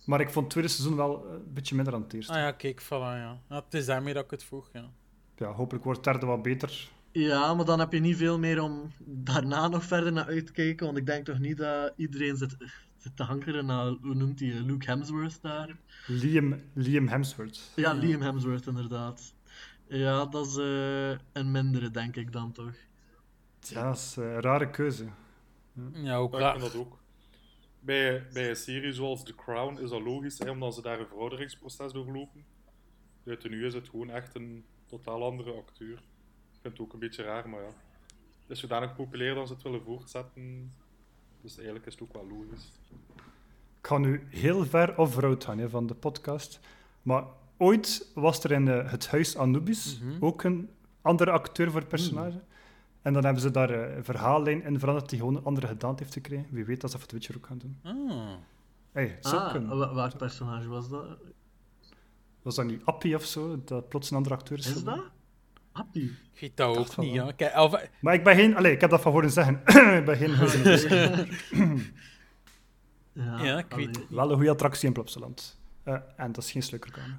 [0.05, 2.33] maar ik vond het tweede seizoen wel een beetje minder dan het eerste.
[2.33, 3.41] Ah ja, kijk, voilà, ja.
[3.49, 3.55] ja.
[3.65, 4.91] Het is daarmee dat ik het vroeg, ja.
[5.37, 6.91] Ja, hopelijk wordt het derde wat beter.
[7.13, 10.53] Ja, maar dan heb je niet veel meer om daarna nog verder naar uit te
[10.53, 10.87] kijken.
[10.87, 12.57] Want ik denk toch niet dat iedereen zit,
[13.03, 15.77] zit te hankeren naar, hoe noemt hij, Luke Hemsworth daar?
[16.07, 17.73] Liam, Liam Hemsworth.
[17.77, 19.35] Ja, Liam Hemsworth inderdaad.
[19.87, 22.75] Ja, dat is eh, een mindere, denk ik dan toch.
[23.61, 25.09] Ja, dat is eh, een rare keuze.
[25.93, 26.61] Ja, ook raar.
[26.61, 26.99] vind dat ook.
[27.81, 31.07] Bij, bij een serie zoals The Crown is dat logisch, hè, omdat ze daar een
[31.07, 32.45] verouderingsproces doorlopen.
[33.27, 35.97] Uit nu is het gewoon echt een totaal andere acteur.
[36.53, 37.73] Ik vind het ook een beetje raar, maar ja.
[38.41, 40.73] Het is zodanig populair dat ze het willen voortzetten.
[41.43, 42.73] Dus eigenlijk is het ook wel logisch.
[43.81, 46.61] Ik ga nu heel ver off-road gaan hè, van de podcast.
[47.03, 47.25] Maar
[47.57, 50.25] ooit was er in eh, het huis Anubis Mhm.
[50.25, 50.69] ook een
[51.01, 52.41] andere acteur voor het personage.
[53.03, 56.03] En dan hebben ze daar eh, een verhaallijn in veranderd die gewoon een andere gedaante
[56.03, 56.47] heeft gekregen.
[56.51, 57.79] Wie weet dat ze The Witcher ook gaan doen.
[57.83, 58.35] Ah.
[58.93, 61.05] Hey, het zou Ah, welk personage was dat?
[62.43, 64.67] Was dat niet Appie of zo, dat plots een andere acteur is?
[64.67, 65.03] Is dat?
[65.73, 66.17] Appie.
[66.33, 67.33] Ik weet dat dacht ook niet, ja.
[67.33, 68.57] Kijk, of, Maar ik ben geen...
[68.57, 69.61] Allee, ik heb dat van horen zeggen.
[69.99, 70.31] ik ben geen...
[73.15, 74.09] Ja, Ja, ik weet.
[74.09, 75.61] Wel een goede attractie in Plopsaland.
[75.83, 77.19] Eh, en dat is geen sleukerkamer.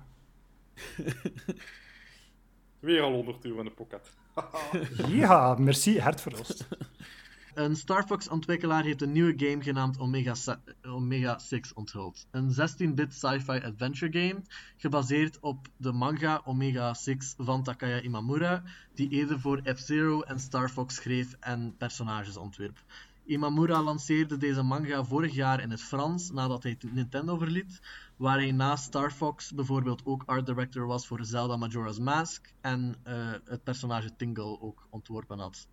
[2.79, 4.09] Weer al 100 uur in de pocket.
[5.07, 6.67] Ja, merci, hert verlost.
[7.53, 10.35] Een Star Fox-ontwikkelaar heeft een nieuwe game genaamd Omega,
[10.81, 12.27] Omega 6 onthuld.
[12.31, 14.41] Een 16-bit sci-fi adventure game,
[14.77, 18.63] gebaseerd op de manga Omega 6 van Takaya Imamura,
[18.93, 22.83] die eerder voor F-Zero en Star Fox schreef en personages ontwierp.
[23.25, 27.81] Imamura lanceerde deze manga vorig jaar in het Frans nadat hij Nintendo verliet,
[28.15, 32.95] waar hij naast Star Fox bijvoorbeeld ook art director was voor Zelda Majora's Mask en
[33.03, 35.67] eh, het personage Tingle ook ontworpen had.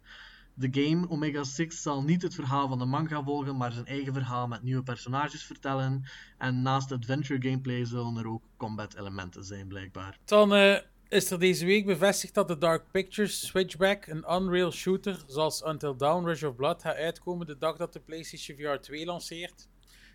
[0.61, 4.13] De game Omega 6 zal niet het verhaal van de manga volgen, maar zijn eigen
[4.13, 6.05] verhaal met nieuwe personages vertellen.
[6.39, 10.19] En naast adventure gameplay zullen er ook combat elementen zijn, blijkbaar.
[10.25, 15.25] Dan eh, is er deze week bevestigd dat de Dark Pictures Switchback, een Unreal shooter
[15.27, 19.05] zoals Until Dawn Rush of Blood, gaat uitkomen de dag dat de PlayStation VR 2
[19.05, 19.69] lanceert.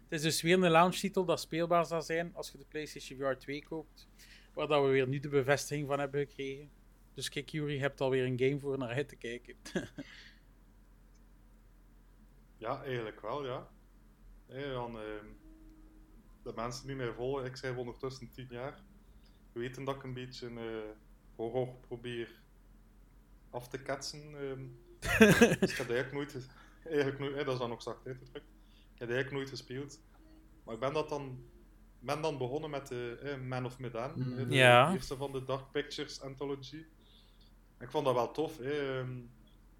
[0.03, 3.38] Het is dus weer een launchtitel dat speelbaar zal zijn als je de PlayStation VR
[3.38, 4.08] 2 koopt.
[4.53, 6.69] Waar dat we weer nu de bevestiging van hebben gekregen.
[7.13, 9.55] Dus kijk, Jury, je hebt alweer een game voor naar uit te kijken.
[12.65, 13.67] Ja, eigenlijk wel, ja.
[14.45, 15.25] Hey, dan, ehm,
[16.43, 18.84] de mensen die mij volgen, ik schrijf ondertussen 10 jaar,
[19.51, 20.89] weten dat ik een beetje uh,
[21.36, 22.43] horror probeer
[23.49, 24.32] af te ketsen.
[25.60, 26.47] dus ik heb eigenlijk nooit,
[26.84, 28.45] eigenlijk nooit dat is dan nog zacht uitgedrukt,
[28.93, 29.99] ik heb eigenlijk nooit gespeeld.
[30.63, 31.49] Maar ik ben, dat dan,
[31.99, 34.36] ben dan begonnen met de eh, Man of Medan, Mm.
[34.49, 34.93] de Ja.
[34.93, 36.86] eerste van de Dark Pictures Anthology.
[37.80, 38.60] Ik vond dat wel tof.
[38.60, 39.17] ehm.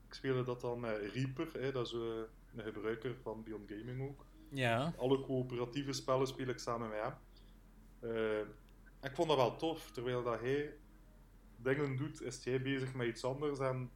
[0.08, 2.21] ik speelde dat dan met Reaper, dat is eh,
[2.56, 4.26] een gebruiker van Beyond Gaming ook.
[4.50, 4.94] ja.
[4.98, 7.13] Alle coöperatieve spellen speel ik samen met hem.
[8.00, 8.48] Eh,
[9.02, 10.74] ik vond dat wel tof, terwijl dat hij
[11.58, 13.60] dingen doet, is hij bezig met iets anders.
[13.60, 13.91] En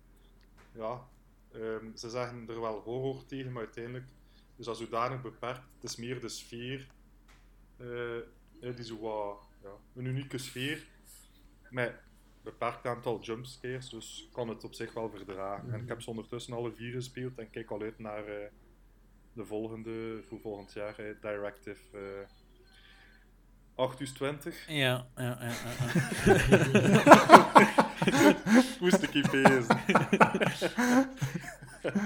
[0.72, 1.08] ja,
[1.52, 4.06] ehm, ze zeggen er wel horror tegen, maar uiteindelijk
[4.56, 5.62] is dat zodanig beperkt.
[5.76, 6.88] Het is meer de sfeer,
[7.78, 10.88] eh, die zo wat, ja, een unieke sfeer,
[11.70, 11.96] met
[12.52, 15.74] beperkt aantal jumpscares, dus ik kan het op zich wel verdragen.
[15.74, 18.50] En ik heb ze ondertussen alle vier gespeeld en kijk al uit naar eh,
[19.34, 22.28] de volgende, voor volgend jaar, eh, Directive eh
[23.76, 24.66] 820.
[24.68, 25.92] Ja, ja, ja, ja, ja.
[28.80, 29.32] Moest ik.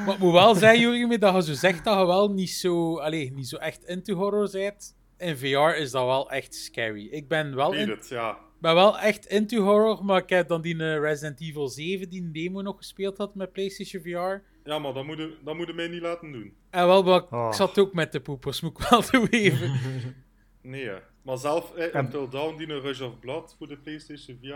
[0.06, 3.00] Maar ik moet wel zeggen, Jurgen, dat je zo zegt dat je wel niet zo,
[3.00, 4.96] allez, niet zo echt into horror bent.
[5.18, 7.08] In VR is dat wel echt scary.
[7.08, 8.38] Ik ben wel, in, Weet het, ja.
[8.64, 12.32] Ben wel echt into horror, maar ik heb dan die eh, Resident Evil 7, die
[12.32, 14.42] demo nog gespeeld had met PlayStation VR.
[14.70, 16.54] Ja, maar dat moet, je, dat moet je mij niet laten doen.
[16.70, 17.52] En wel, maar ik Oh.
[17.52, 19.72] zat ook met de poepers, moet ik wel toegeven.
[20.62, 20.98] Nee, hè.
[21.22, 24.48] maar zelf eh, En- Until Dawn, die een Rush of Blood voor de PlayStation VR,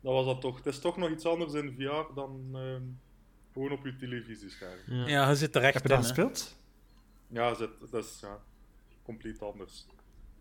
[0.00, 0.56] dat was dat toch.
[0.56, 2.82] Het is toch nog iets anders in VR dan ehm,
[3.52, 4.78] gewoon op je televisiescherm.
[4.86, 5.06] Ja.
[5.06, 5.94] Ja, je zit er echt Heb je in.
[5.94, 6.56] dat gespeeld?
[7.28, 8.38] Ja, dat, dat is ja,
[9.02, 9.86] compleet anders.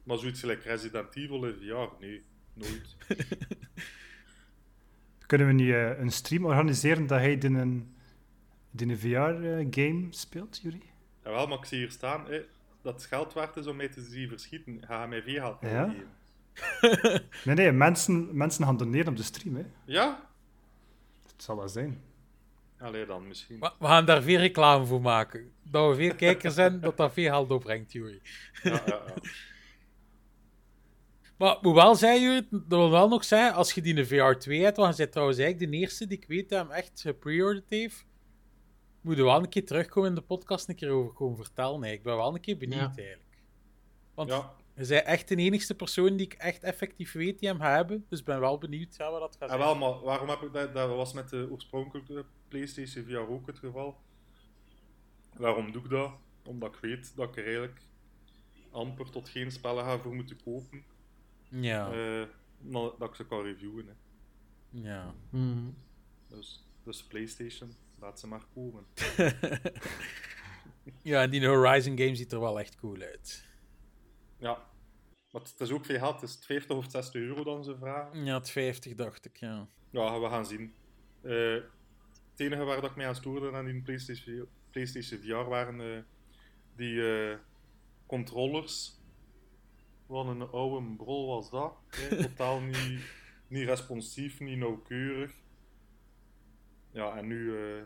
[0.04, 2.96] Maar zoiets gelijk Resident Evil in VR, nee, nooit.
[5.26, 7.96] Kunnen we niet eh, een stream organiseren dat hij in een,
[8.78, 10.82] in een VR-game speelt, Jury?
[11.24, 12.40] Jawel, maar ik zie hier staan eh,
[12.82, 14.78] dat het geld waard is om mij te zien verschieten.
[14.86, 15.90] Ga je mij geld Ja?
[15.90, 16.08] geven?
[17.46, 19.56] Nee, nee, mensen, mensen gaan doneren op de stream.
[19.56, 19.64] Hè.
[19.86, 20.30] Ja?
[21.32, 22.02] Het zal wel zijn.
[22.80, 23.60] Allee, dan misschien.
[23.60, 25.52] We we gaan daar veel reclame voor maken.
[25.64, 28.22] Dat we veel kijkers zijn, dat dat veel geld opbrengt, Jury.
[28.64, 29.14] Ja, ja, ja.
[31.44, 34.06] Maar ik moet wel zeggen, Jurrit, dat wil wel nog zeggen, als je die in
[34.06, 36.72] VR 2 hebt, want je bent trouwens eigenlijk de eerste die ik weet die hem
[36.72, 38.06] echt gepreorderd heeft,
[39.02, 41.80] moet je wel een keer terugkomen in de podcast een keer over komen vertellen.
[41.80, 43.02] Nee, ik ben wel een keer benieuwd Ja.
[43.04, 43.38] eigenlijk.
[44.14, 44.54] Want ja.
[44.76, 48.06] je bent echt de enigste persoon die ik echt effectief weet die hem gaat hebben,
[48.10, 49.60] dus ik ben wel benieuwd ja, wat dat gaat Ah, zijn.
[49.60, 50.74] wel, maar waarom heb ik dat?
[50.74, 53.98] Dat was met de oorspronkelijke PlayStation VR ook het geval.
[55.38, 56.12] Waarom doe ik dat?
[56.46, 57.82] Omdat ik weet dat ik er eigenlijk
[58.72, 60.84] amper tot geen spellen ga voor moeten kopen.
[61.62, 63.88] Ja, eh, maar dat ik ze kan reviewen.
[63.88, 63.94] Hè.
[64.70, 65.14] ja.
[65.30, 65.70] Mhm.
[66.28, 68.86] Dus, dus PlayStation, laat ze maar komen.
[71.12, 73.48] ja, en die Horizon game ziet er wel echt cool uit.
[74.38, 74.72] Ja.
[75.32, 76.22] Maar het is ook veel geld.
[76.22, 78.26] Het is het 50 of 60 euro dan ze vragen.
[78.26, 79.68] Ja, het 50 dacht ik, ja.
[79.90, 80.74] Ja, we gaan zien.
[81.22, 81.54] Eh,
[82.32, 86.02] het enige waar dat ik mee aan stoorde aan die PlayStation, PlayStation VR waren eh,
[86.76, 87.38] die eh,
[88.06, 89.02] controllers.
[90.14, 91.74] Wat een oude brol was dat.
[91.90, 92.16] hè.
[92.28, 93.02] Totaal niet,
[93.48, 95.32] niet responsief, niet nauwkeurig.
[96.92, 97.84] Ja, en nu eh,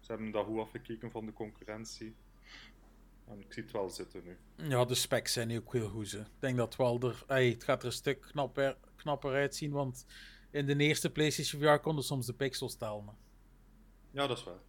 [0.00, 2.16] ze hebben dat goed afgekeken van de concurrentie.
[3.28, 4.36] En ik zie het wel zitten nu.
[4.68, 6.12] Ja, de specs zijn ook heel goed.
[6.12, 10.06] Ik denk dat wel er, ey, het gaat er een stuk knapper, knapper uitzien, want
[10.50, 13.16] in de eerste PlayStation VR konden soms de pixels tellen.
[14.10, 14.62] Ja, dat is waar.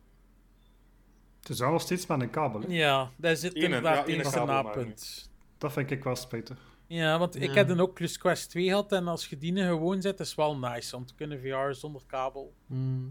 [1.40, 2.62] Het is wel nog steeds met een kabel.
[2.62, 2.68] Hè.
[2.68, 5.30] Ja, daar zit inderdaad ja, maar napunt.
[5.58, 6.75] Dat vind ik wel spijtig.
[6.88, 10.02] Ja, want ik heb dan ook Oculus Quest 2 gehad en als je die gewoon
[10.02, 12.54] zet, is wel nice om te kunnen VR zonder kabel.
[12.66, 13.08] Mhm.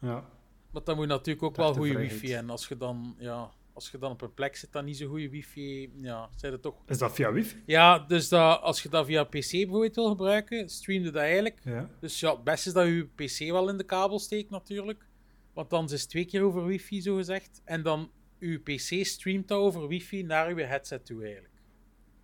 [0.00, 0.24] Ja.
[0.70, 3.90] Maar dan moet je natuurlijk ook wel goede wifi en als je dan, ja, als
[3.90, 6.74] je dan op een plek zit dat niet zo goede wifi, ja, zijn het toch...
[6.86, 7.62] Is dat via wifi?
[7.66, 11.90] Ja, dus dat, als je dat via PC bijvoorbeeld wil gebruiken, streamde dat eigenlijk Ja.
[12.00, 15.06] Dus ja, het beste is dat je je PC wel in de kabel steekt natuurlijk.
[15.52, 17.60] Want dan is het twee keer over wifi, zo gezegd.
[17.64, 21.51] En dan uw PC streamt dat over wifi naar uw headset toe eigenlijk.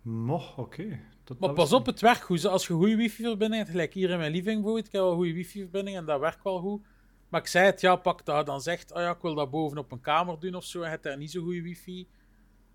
[0.01, 0.99] Moch, oké.
[1.39, 2.45] Maar pas op, het werkt goed.
[2.45, 5.17] Als je goede wifi-verbinding hebt, gelijk hier in mijn living bijvoorbeeld, ik heb wel een
[5.17, 6.85] goede wifi-verbinding en dat werkt wel goed.
[7.29, 9.77] Maar ik zei het, ja, pak dat dan zegt, oh ja, ik wil dat boven
[9.77, 12.07] op een kamer doen of zo, en je daar niet zo goede wifi.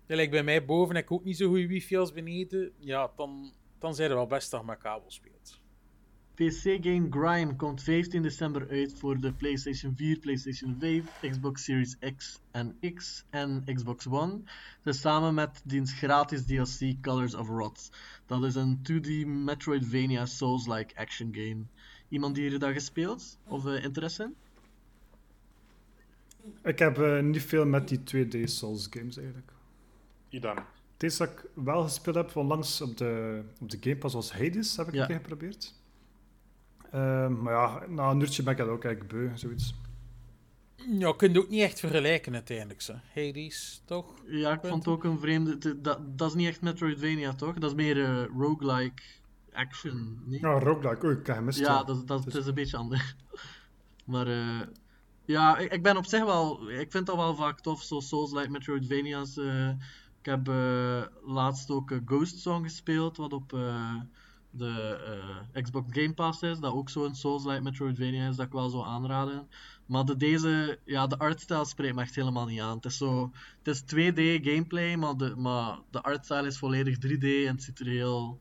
[0.07, 2.71] Gelijk bij mij boven heb ik ook niet zo goede wifi als beneden.
[2.79, 5.61] Ja, dan, dan zijn er wel best dat je met kabel speelt.
[6.35, 12.39] PC-game Grime komt 15 december uit voor de PlayStation 4, PlayStation 5, Xbox Series X
[12.51, 14.39] en X en Xbox One.
[14.83, 17.91] Dus samen met diens gratis DLC Colors of Rods.
[18.25, 21.63] Dat is een 2D Metroidvania Souls-like action game.
[22.09, 23.37] Iemand die hier dat gespeeld?
[23.47, 24.35] Of eh, interesse in?
[26.63, 29.51] Ik heb eh, niet veel met die 2D Souls games eigenlijk.
[30.29, 30.55] Idem.
[30.93, 34.31] Het eerste dat ik wel gespeeld heb, onlangs op de, op de Game Pass, was
[34.31, 35.01] Hades, heb ik Ja.
[35.01, 35.73] een keer geprobeerd.
[36.95, 39.75] Ehm, maar ja, na een uurtje ben ik dat ook eigenlijk beu, zoiets.
[40.75, 42.93] Ja, je kunt het ook niet echt vergelijken uiteindelijk, zo.
[43.15, 44.13] Hades, toch?
[44.27, 45.81] Ja, ik vond het ook een vreemde...
[45.81, 47.53] Dat, dat is niet echt Metroidvania, toch?
[47.53, 49.01] Dat is meer eh, roguelike
[49.53, 50.21] action.
[50.25, 50.41] niet?
[50.41, 51.59] Ja, roguelike, oei, ik heb gemist.
[51.59, 53.15] Ja, dat, dat, Dus- is een beetje anders.
[54.05, 54.61] Maar eh,
[55.25, 56.69] ja, ik, ik ben op zich wel...
[56.69, 59.37] Ik vind dat wel vaak tof, zo Souls-like Metroidvania's.
[59.37, 59.69] eh.
[60.19, 63.95] ik heb eh, laatst ook Ghost Song gespeeld, wat op eh,
[64.57, 64.99] de
[65.53, 66.59] eh, Xbox Game Pass is.
[66.59, 69.47] Dat ook zo'n Souls-like Metroidvania is, dat ik wel zou aanraden.
[69.85, 72.75] Maar de, deze, ja, de artstyle spreekt me echt helemaal niet aan.
[72.75, 73.31] Het is, zo,
[73.63, 77.79] het is 2D gameplay, maar de, maar de artstyle is volledig 3D en het ziet
[77.79, 78.39] er heel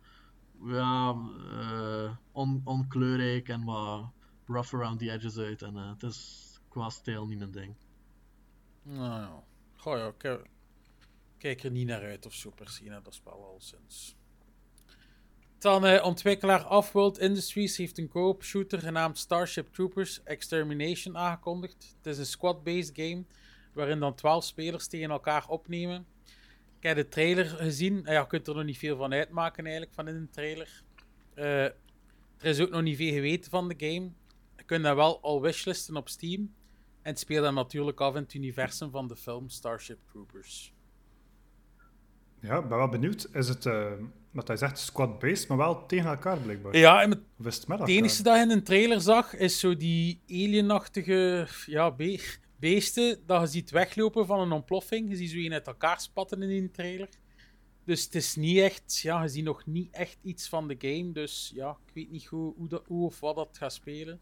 [0.62, 1.16] ja,
[1.52, 4.12] eh, on, onkleurrijk en wat
[4.46, 5.62] rough around the edges uit.
[5.62, 7.74] En eh, het is qua stijl niet mijn ding.
[8.82, 9.42] Nou
[9.84, 10.12] ja.
[10.18, 10.40] Ik
[11.38, 14.16] kijk er niet naar uit of zo per se, naar dat spel al sinds.
[15.64, 21.94] Dan eh, ontwikkelaar Offworld Industries heeft een co-op shooter genaamd Starship Troopers Extermination aangekondigd.
[21.96, 23.24] Het is een squad-based game
[23.72, 26.06] waarin dan 12 spelers tegen elkaar opnemen.
[26.78, 28.06] Ik heb de trailer gezien.
[28.06, 30.82] en Ja, je kunt er nog niet veel van uitmaken eigenlijk van in de trailer.
[31.34, 31.74] Eh, er
[32.38, 34.10] is ook nog niet veel geweten van de game.
[34.56, 36.40] Je kunt dat wel al wishlisten op Steam.
[37.02, 40.74] En het speelt dan natuurlijk af in het universum van de film Starship Troopers.
[42.40, 43.28] Ja, ben wel benieuwd.
[43.32, 43.66] Is het,
[44.34, 46.76] wat hij zegt, squad-based, maar wel tegen elkaar blijkbaar?
[46.76, 49.34] Ja, en het Of is het met Het enige dat je in een trailer zag,
[49.34, 55.10] is zo die alienachtige ja, be- beesten dat je ziet weglopen van een ontploffing.
[55.10, 57.08] Je ziet zo een uit elkaar spatten in die trailer.
[57.84, 61.12] Dus het is niet echt, ja, je ziet nog niet echt iets van de game.
[61.12, 64.20] Dus ja, ik weet niet hoe, hoe, dat, hoe of wat dat gaat spelen.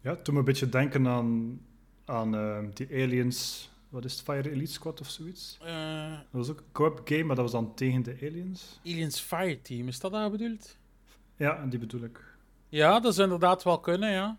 [0.00, 1.60] Ja, doet me een beetje denken aan,
[2.04, 3.70] aan eh, die aliens...
[3.92, 4.22] Wat is het?
[4.22, 5.58] Fire Elite Squad of zoiets?
[5.62, 8.80] Eh, Dat was ook een co-op game, maar dat was dan tegen de aliens.
[8.84, 10.76] Aliens Fireteam, is dat daar bedoeld?
[11.36, 12.36] Ja, die bedoel ik.
[12.68, 14.38] Ja, dat zou inderdaad wel kunnen, ja.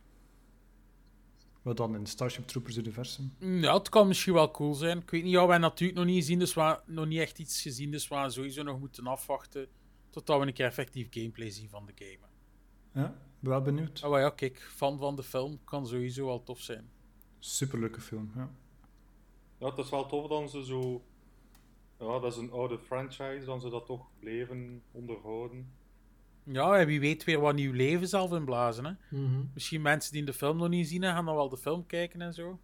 [1.61, 3.33] Wat dan in Starship Troopers universum.
[3.39, 4.97] Ja, het kan misschien wel cool zijn.
[4.97, 7.39] Ik weet niet, ja, we hebben natuurlijk nog niet gezien, dus we nog niet echt
[7.39, 9.67] iets gezien, dus we sowieso nog moeten afwachten
[10.09, 12.27] totdat we een keer effectief gameplay zien van de game.
[12.93, 14.03] Ja, wel benieuwd.
[14.03, 16.89] Oh ja, kijk, fan van de film kan sowieso wel tof zijn.
[17.39, 18.51] Superleuke film, ja.
[19.63, 21.03] Ja, het is wel tof dat ze zo...
[21.99, 25.73] Ja, dat is een oude franchise, dan ze dat toch blijven onderhouden.
[26.43, 28.85] Ja, en wie weet weer wat nieuw leven zelf inblazen.
[28.85, 29.17] Hè?
[29.17, 29.43] Mhm.
[29.53, 32.21] Misschien mensen die de film nog niet zien, hè, gaan dan wel de film kijken
[32.21, 32.59] en zo.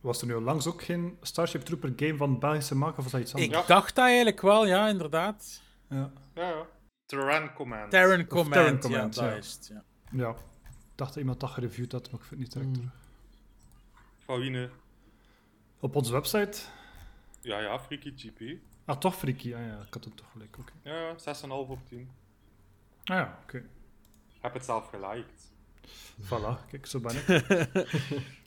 [0.00, 3.20] Was er nu langs ook geen Starship Trooper game van Belgische maker of was dat
[3.20, 3.52] iets anders?
[3.52, 3.66] Ik Ja.
[3.66, 5.62] dacht dat eigenlijk wel, ja, inderdaad.
[5.88, 6.12] Ja.
[6.34, 6.66] Ja, ja.
[7.06, 7.90] Terran Command.
[7.90, 9.34] Terran Command, Terran Command, ja, ja.
[9.34, 9.70] is het.
[9.72, 9.84] Ja.
[10.10, 10.30] ja.
[10.30, 10.36] Ik
[10.94, 12.82] dacht dat iemand dat gereviewd had, maar ik vind het niet direct.
[12.82, 12.90] Mm.
[14.18, 14.70] Van wie, ne?
[15.80, 16.60] Op onze website?
[17.40, 18.58] Ja, ja, Freaky GP.
[18.84, 19.54] Ah, toch Freaky.
[19.54, 20.58] Ah ja, ik had het toch gelijk.
[20.58, 20.72] Oké.
[20.82, 22.10] Ja, ja, 6,5 op 10.
[23.04, 23.62] Ah ja, oké.
[24.40, 25.52] Heb het zelf geliked.
[26.22, 27.44] Voilà, kijk, zo ben ik.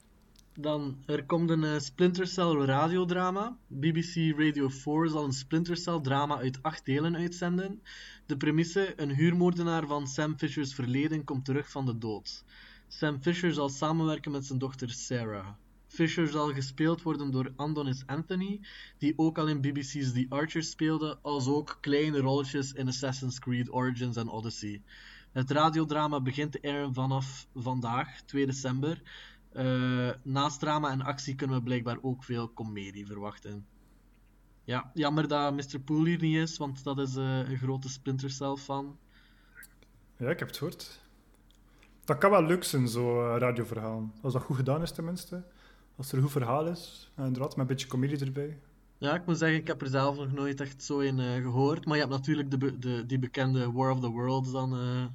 [0.56, 3.58] Dan, er komt een eh, Splinter Cell radiodrama.
[3.68, 7.82] BBC Radio 4 zal een Splinter Cell drama uit acht delen uitzenden.
[8.26, 12.44] De premisse, een huurmoordenaar van Sam Fisher's verleden komt terug van de dood.
[12.88, 15.48] Sam Fisher zal samenwerken met zijn dochter Sarah.
[15.94, 18.62] Fisher zal gespeeld worden door Andonis Anthony,
[18.98, 23.72] die ook al in BBC's The Archer speelde, als ook kleine rolletjes in Assassin's Creed
[23.72, 24.82] Origins en Odyssey.
[25.32, 29.02] Het radiodrama begint te vanaf vandaag, 2 december.
[29.52, 33.66] Eh, naast drama en actie kunnen we blijkbaar ook veel comedie verwachten.
[34.64, 35.80] Ja, jammer dat Mr.
[35.80, 38.98] Pool hier niet is, want dat is eh, een grote Splinter fan.
[40.18, 41.02] Ja, ik heb het gehoord.
[42.06, 44.12] Dat kan wel leuk zijn, zo eh, radioverhaal.
[44.22, 45.44] Als dat goed gedaan is, tenminste.
[45.96, 47.12] Als er een goed verhaal is.
[47.16, 48.60] En inderdaad, met een beetje comedie erbij.
[48.98, 51.86] Ja, ik moet zeggen, ik heb er zelf nog nooit echt zo in eh, gehoord.
[51.86, 55.06] Maar je hebt natuurlijk de, de, die bekende War of the Worlds dan, eh,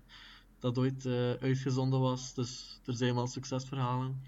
[0.58, 2.34] dat ooit eh, uitgezonden was.
[2.34, 4.20] Dus er zijn wel succesverhalen.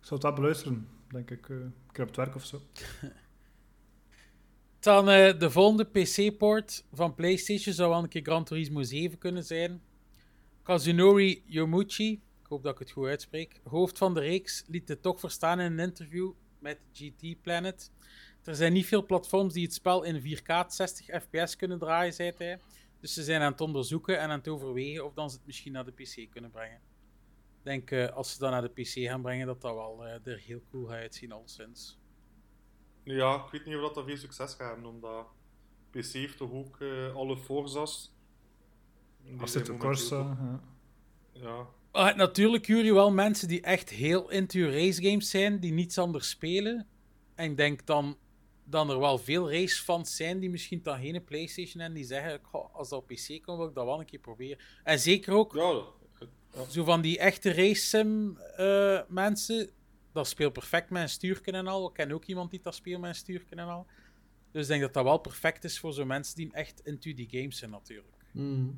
[0.00, 1.48] Ik zou het wel beluisteren, denk ik.
[1.48, 2.60] eh, een keer op het werk of zo.
[4.80, 9.44] Dan eh, de volgende PC-port van PlayStation zou wel een keer Gran Turismo 7 kunnen
[9.44, 9.82] zijn.
[10.62, 15.20] Kazunori Yomuchi, hoop dat ik het goed uitspreek, hoofd van de reeks, liet het toch
[15.20, 17.92] verstaan in een interview met GT Planet.
[18.44, 22.32] Er zijn niet veel platforms die het spel in 4K 60 fps kunnen draaien, zei
[22.36, 22.60] hij.
[23.00, 25.72] Dus ze zijn aan het onderzoeken en aan het overwegen of dan ze het misschien
[25.72, 26.80] naar de PC kunnen brengen.
[27.58, 30.26] Ik denk eh, als ze dat naar de PC gaan brengen, dat dat wel eh,
[30.26, 31.98] er heel cool gaat uitzien, alleszins.
[33.02, 35.26] Nu ja, ik weet niet of dat, dat veel succes gaat hebben, omdat
[35.90, 38.16] PC heeft toch ook eh, alle Forza's.
[39.22, 40.60] Zijn momenteel Corsa.
[41.32, 45.98] Ja, Ah, natuurlijk, Jury, wel mensen die echt heel into race games zijn, die niets
[45.98, 46.86] anders spelen.
[47.34, 48.18] En ik denk dan,
[48.64, 52.74] dan er wel veel racefans zijn die misschien dan geen PlayStation hebben, die zeggen, "Goh,
[52.74, 54.58] als dat op PC kan, wil ik dat wel een keer proberen.
[54.84, 55.82] En zeker ook, ja,
[56.70, 59.70] zo van die echte race sim eh, mensen,
[60.12, 61.88] dat speelt perfect met een stuurken en al.
[61.88, 63.86] Ik ken ook iemand die dat speelt met een stuurken en al.
[64.50, 67.28] Dus ik denk dat dat wel perfect is voor zo'n mensen die echt into die
[67.30, 68.16] games zijn, natuurlijk.
[68.32, 68.70] Mhm.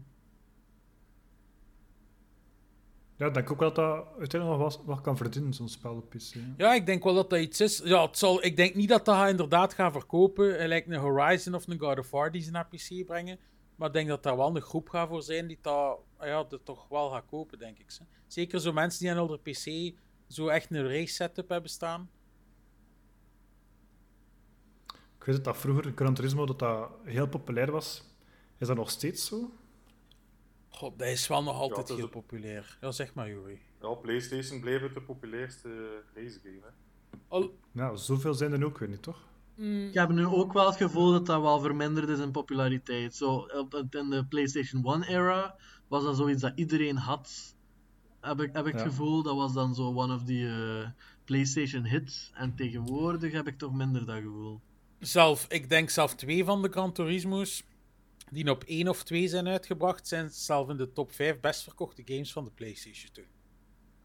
[3.20, 5.94] Ja, ik denk ook wel dat dat uiteindelijk nog wat, wat kan verdienen, zo'n spel
[5.94, 6.32] op PC.
[6.32, 6.40] hè.
[6.56, 7.80] Ja, ik denk wel dat dat iets is.
[7.84, 10.68] Ja, het zal, ik denk niet dat dat inderdaad gaan verkopen.
[10.68, 13.38] Lijkt een Horizon of een God of War die ze naar PC brengen.
[13.76, 16.64] Maar ik denk dat daar wel een groep gaat voor zijn die dat, ja, dat
[16.64, 17.90] toch wel gaat kopen, denk ik.
[17.90, 18.02] ze.
[18.26, 19.94] Zeker zo mensen die aan de PC
[20.28, 22.10] zo echt een race setup hebben staan.
[25.18, 28.04] Ik weet dat dat vroeger, Gran Turismo, dat dat heel populair was.
[28.58, 29.50] Is dat nog steeds zo?
[30.80, 32.78] God, dat is wel nog altijd heel populair.
[32.80, 33.60] Ja, zeg maar, Yuri.
[33.80, 36.60] ja, PlayStation bleef het de populairste racegame.
[36.62, 37.18] Hè.
[37.28, 39.18] Al, Nou, zoveel zijn er ook weer niet, toch?
[39.54, 43.14] mm, Ik heb nu ook wel het gevoel dat dat wel verminderd is in populariteit.
[43.14, 43.44] Zo,
[43.90, 45.56] in de PlayStation 1-era
[45.88, 47.54] was dat zoiets dat iedereen had.
[48.20, 50.88] Heb ik, heb ik het gevoel, dat was dan zo one of die eh,
[51.24, 52.30] PlayStation hits.
[52.34, 54.60] En tegenwoordig heb ik toch minder dat gevoel.
[54.98, 57.64] zelf, ik denk zelf twee van de Gran Turismo's
[58.30, 62.02] die op één of twee zijn uitgebracht, zijn zelf in de top 5 best verkochte
[62.04, 63.26] games van de PlayStation 2.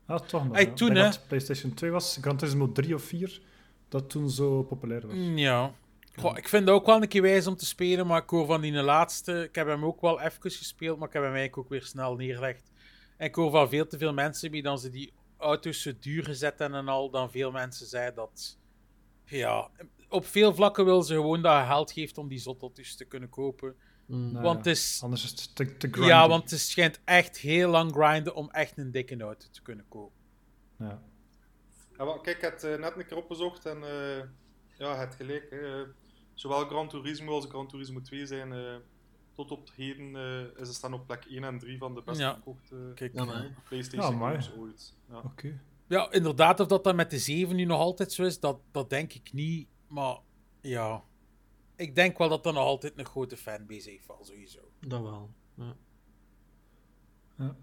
[0.06, 0.56] Ah, toch nog.
[0.56, 0.74] Hey, ja.
[0.74, 1.02] toen, hè.
[1.02, 3.42] dat PlayStation 2 was, Gran Turismo 3 of 4,
[3.90, 5.16] dat toen zo populair was.
[5.16, 5.74] Mm, Ja.
[6.16, 8.46] Goh, ik vind het ook wel een keer wijs om te spelen, maar ik hoor
[8.46, 9.44] van die laatste...
[9.44, 12.16] Ik heb hem ook wel even gespeeld, maar ik heb hem eigenlijk ook weer snel
[12.16, 12.72] neergelegd.
[13.18, 16.24] En ik hoor van veel te veel mensen, die dan ze die auto's zo duur
[16.24, 18.58] gezet hebben en al, dan veel mensen zeiden dat...
[19.26, 19.70] Ja,
[20.10, 23.30] op veel vlakken wil ze gewoon dat je geld geeft om die zotteltjes te kunnen
[23.30, 23.76] kopen.
[24.06, 24.32] Mm.
[24.32, 25.00] Nou want ja, het is...
[25.04, 25.90] Anders is het te.
[26.02, 29.86] Ja, want het schijnt echt heel lang grinden om echt een dikke auto te kunnen
[29.88, 30.20] kopen.
[30.80, 31.02] Ja.
[31.98, 34.24] Ja, maar kijk, ik heb het eh, net een keer opgezocht en eh,
[34.78, 35.50] ja, het gelijk.
[35.50, 35.82] Hè.
[35.82, 35.88] Eh,
[36.34, 38.76] Zowel Gran Turismo als Gran Turismo 2 zijn eh,
[39.34, 42.02] tot op het heden eh, is ze staan op plek 1 en 3 van de
[42.06, 42.34] best Ja.
[42.34, 43.12] verkochte Kijk.
[43.70, 44.96] PlayStation games ooit.
[45.10, 45.18] Ja.
[45.18, 45.60] Oké.
[45.88, 48.90] Ja, inderdaad, of dat dan met de 7 nu nog altijd zo is, dat, dat
[48.90, 49.68] denk ik niet.
[49.88, 50.18] Maar
[50.62, 51.04] ja,
[51.76, 54.60] ik denk wel dat dat nog altijd een grote fanbase heeft, wel sowieso.
[54.80, 55.34] Dat wel.
[55.58, 55.76] Ja.
[57.38, 57.56] Ja.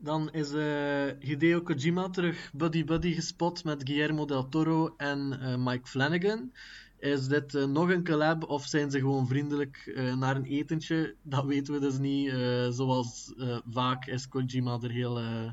[0.00, 5.86] Dan is eh, Hideo Kojima terug buddy-buddy gespot met Guillermo del Toro en eh, Mike
[5.88, 6.52] Flanagan.
[6.98, 11.16] Is dit eh, nog een collab of zijn ze gewoon vriendelijk eh, naar een etentje?
[11.22, 12.28] Dat weten we dus niet.
[12.30, 15.50] Eh, zoals eh, vaak is Kojima er heel eh,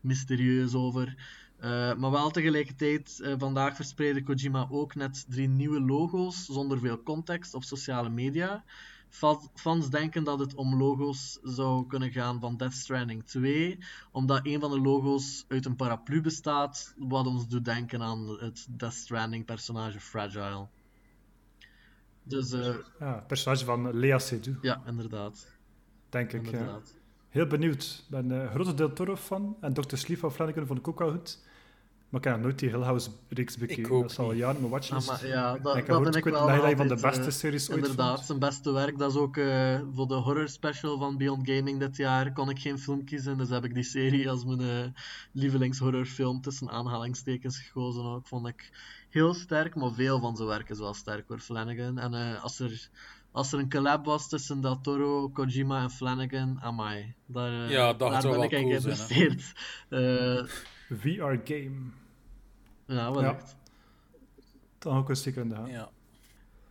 [0.00, 1.16] mysterieus over.
[1.58, 7.02] Eh, maar wel tegelijkertijd, eh, vandaag verspreidde Kojima ook net drie nieuwe logo's zonder veel
[7.02, 8.64] context op sociale media.
[9.08, 13.78] Fa- Fans denken dat het om logo's zou kunnen gaan van Death Stranding 2,
[14.12, 18.66] omdat een van de logo's uit een paraplu bestaat, wat ons doet denken aan het
[18.70, 20.66] Death Stranding personage Fragile.
[22.22, 22.74] Dus eh,
[23.26, 25.46] personage van Lea Seydoux, ja, inderdaad.
[26.08, 26.50] denk ik.
[26.50, 26.80] Ja.
[27.34, 27.82] Heel benieuwd.
[27.82, 29.96] Ik ben een grote Del Toro fan en Dr.
[29.96, 31.38] Sleep van Flanagan vond ik ook wel goed.
[32.08, 33.92] Maar ik heb nog nooit die Hill House-reeks bekeken.
[33.92, 35.06] ook dat is al jaren mijn Ah, watchlist.
[35.08, 37.78] maar ja, dat, ik dat ben ik wel een van de beste eh, series ooit
[37.80, 38.26] Inderdaad, vond.
[38.26, 38.98] zijn beste werk.
[38.98, 42.32] Dat is ook eh, voor de horror special van Beyond Gaming dit jaar.
[42.32, 44.90] Kon ik geen film kiezen, dus heb ik die serie als mijn eh,
[45.32, 48.04] lievelingshorrorfilm tussen aanhalingstekens gekozen.
[48.04, 48.70] Ook vond ik
[49.10, 51.98] heel sterk, maar veel van zijn werk is wel sterk hoor, Flanagan.
[51.98, 52.88] En eh, als, er,
[53.34, 57.14] als er een collab was tussen Del Toro, Kojima en Flanagan, amai.
[57.26, 59.52] Daar, eh, Ja, dat daar zou ben wel ik eigenlijk cool geïnteresseerd.
[59.88, 60.44] Eh,
[60.98, 61.90] VR-game.
[62.86, 63.56] ja, wellicht.
[64.78, 65.68] Dan ook een zeker in de hand.
[65.68, 65.90] Ja.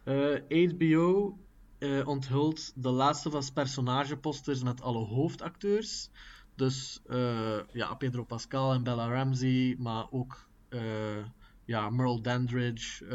[0.03, 1.37] Eh, HBO
[1.77, 6.09] eh, onthult de laatste van personageposters met alle hoofdacteurs.
[6.55, 11.25] Dus eh, ja, Pedro Pascal en Bella Ramsey, maar ook eh,
[11.65, 13.05] ja, Merle Dandridge.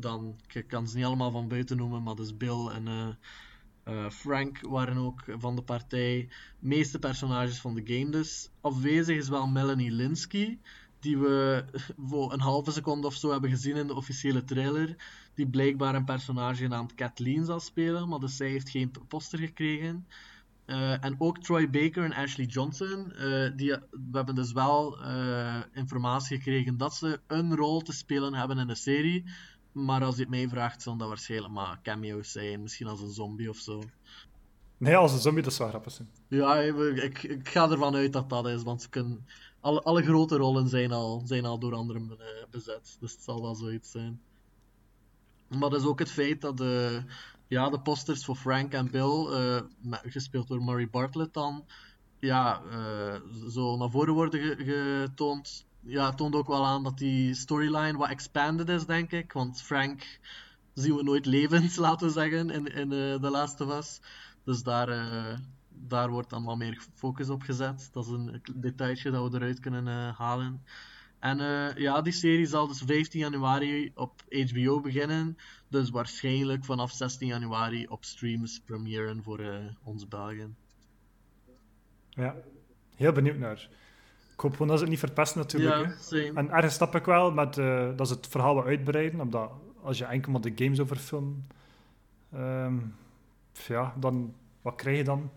[0.00, 3.08] Dan, ik kan ze niet allemaal van buiten noemen, maar dus Bill en eh,
[3.82, 6.28] eh, Frank waren ook van de partij.
[6.58, 8.50] meeste personages van de game dus.
[8.60, 10.58] Afwezig is wel Melanie Linsky,
[11.00, 11.64] die we
[12.08, 14.96] voor een halve seconde of zo hebben gezien in de officiële trailer.
[15.34, 20.06] Die blijkbaar een personage genaamd Kathleen zal spelen, maar dus zij heeft geen poster gekregen.
[20.64, 23.12] Eh, en ook Troy Baker en Ashley Johnson,
[23.56, 24.98] die, we hebben dus wel
[25.72, 29.24] informatie gekregen dat ze een rol te spelen hebben in de serie.
[29.72, 32.62] Maar als je het mij vraagt, zullen dat waarschijnlijk maar cameo's zijn.
[32.62, 33.82] Misschien als een zombie of zo.
[34.78, 36.08] Nee, als een zombie, dat zou grappig zijn.
[36.28, 39.26] Ja, ik, ik ga ervan uit dat dat is, want ze kunnen,
[39.60, 42.18] alle, alle grote rollen zijn al, zijn al door anderen
[42.50, 42.96] bezet.
[43.00, 44.20] Dus het zal wel zoiets zijn.
[45.48, 47.02] Maar dat is ook het feit dat de,
[47.48, 49.60] ja, de posters voor Frank en Bill, eh,
[50.02, 51.64] gespeeld door Murray Bartlett dan,
[52.20, 54.64] ja, eh, zo naar voren worden ge-
[55.04, 55.66] getoond.
[55.84, 59.32] Ja, het toont ook wel aan dat die storyline wat expanded is, denk ik.
[59.32, 60.20] Want Frank
[60.74, 64.00] zien we nooit levend, laten we zeggen, in, in eh, The Last of Us.
[64.44, 67.88] Dus daar, eh, daar wordt dan wat meer focus op gezet.
[67.92, 70.62] Dat is een detailtje dat we eruit kunnen eh, halen.
[71.18, 75.36] En eh, ja, die serie zal dus 15 januari op HBO beginnen.
[75.68, 80.56] Dus waarschijnlijk vanaf 16 januari op streams premieren voor eh onze Belgen.
[82.08, 82.36] Ja,
[82.94, 83.68] heel benieuwd naar.
[84.32, 85.96] Ik hoop gewoon dat ze het niet verpesten natuurlijk.
[86.10, 86.32] Ja.
[86.34, 89.50] En ergens snap ik wel met, eh, dat ze het verhaal wat uitbreiden, omdat
[89.82, 91.46] als je enkel maar de games over film,
[92.32, 92.76] ehm,
[93.66, 95.30] ja, dan wat krijg je dan?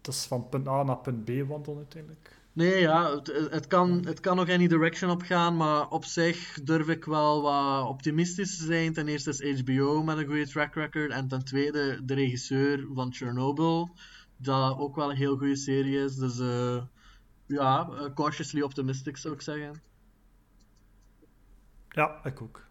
[0.00, 2.42] Dat is van punt A naar punt B wandelen uiteindelijk.
[2.52, 6.62] Nee, ja, het, het, kan, het kan nog any direction op gaan, maar op zich
[6.62, 8.92] durf ik wel wat optimistisch te zijn.
[8.92, 13.12] Ten eerste is HBO met een goede track record, en ten tweede de regisseur van
[13.12, 13.90] Chernobyl,
[14.36, 16.16] dat ook wel een heel goede serie is.
[16.16, 16.82] Dus eh,
[17.46, 19.82] ja, eh, cautiously optimistic zou ik zeggen.
[21.88, 22.66] Ja, ik ook.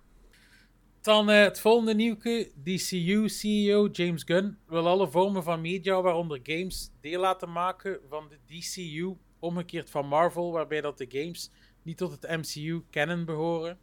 [1.01, 2.51] Dan eh, het volgende nieuwke.
[2.63, 8.37] DCU-CEO James Gunn wil alle vormen van media, waaronder games, deel laten maken van de
[8.45, 11.51] DCU, omgekeerd van Marvel, waarbij dat de games
[11.81, 13.77] niet tot het MCU kennen behoren.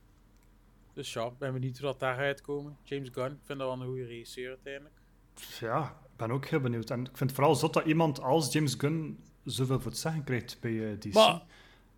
[0.93, 2.77] Dus ja, ik ben benieuwd hoe dat daaruit komen.
[2.83, 4.95] James Gunn, ik vind dat wel een goede regisseur uiteindelijk.
[5.61, 6.91] Ja, ik ben ook heel benieuwd.
[6.91, 10.25] En ik vind het vooral zot dat iemand als James Gunn zoveel voor het zeggen
[10.25, 11.13] krijgt bij eh, DC.
[11.15, 11.43] Maar-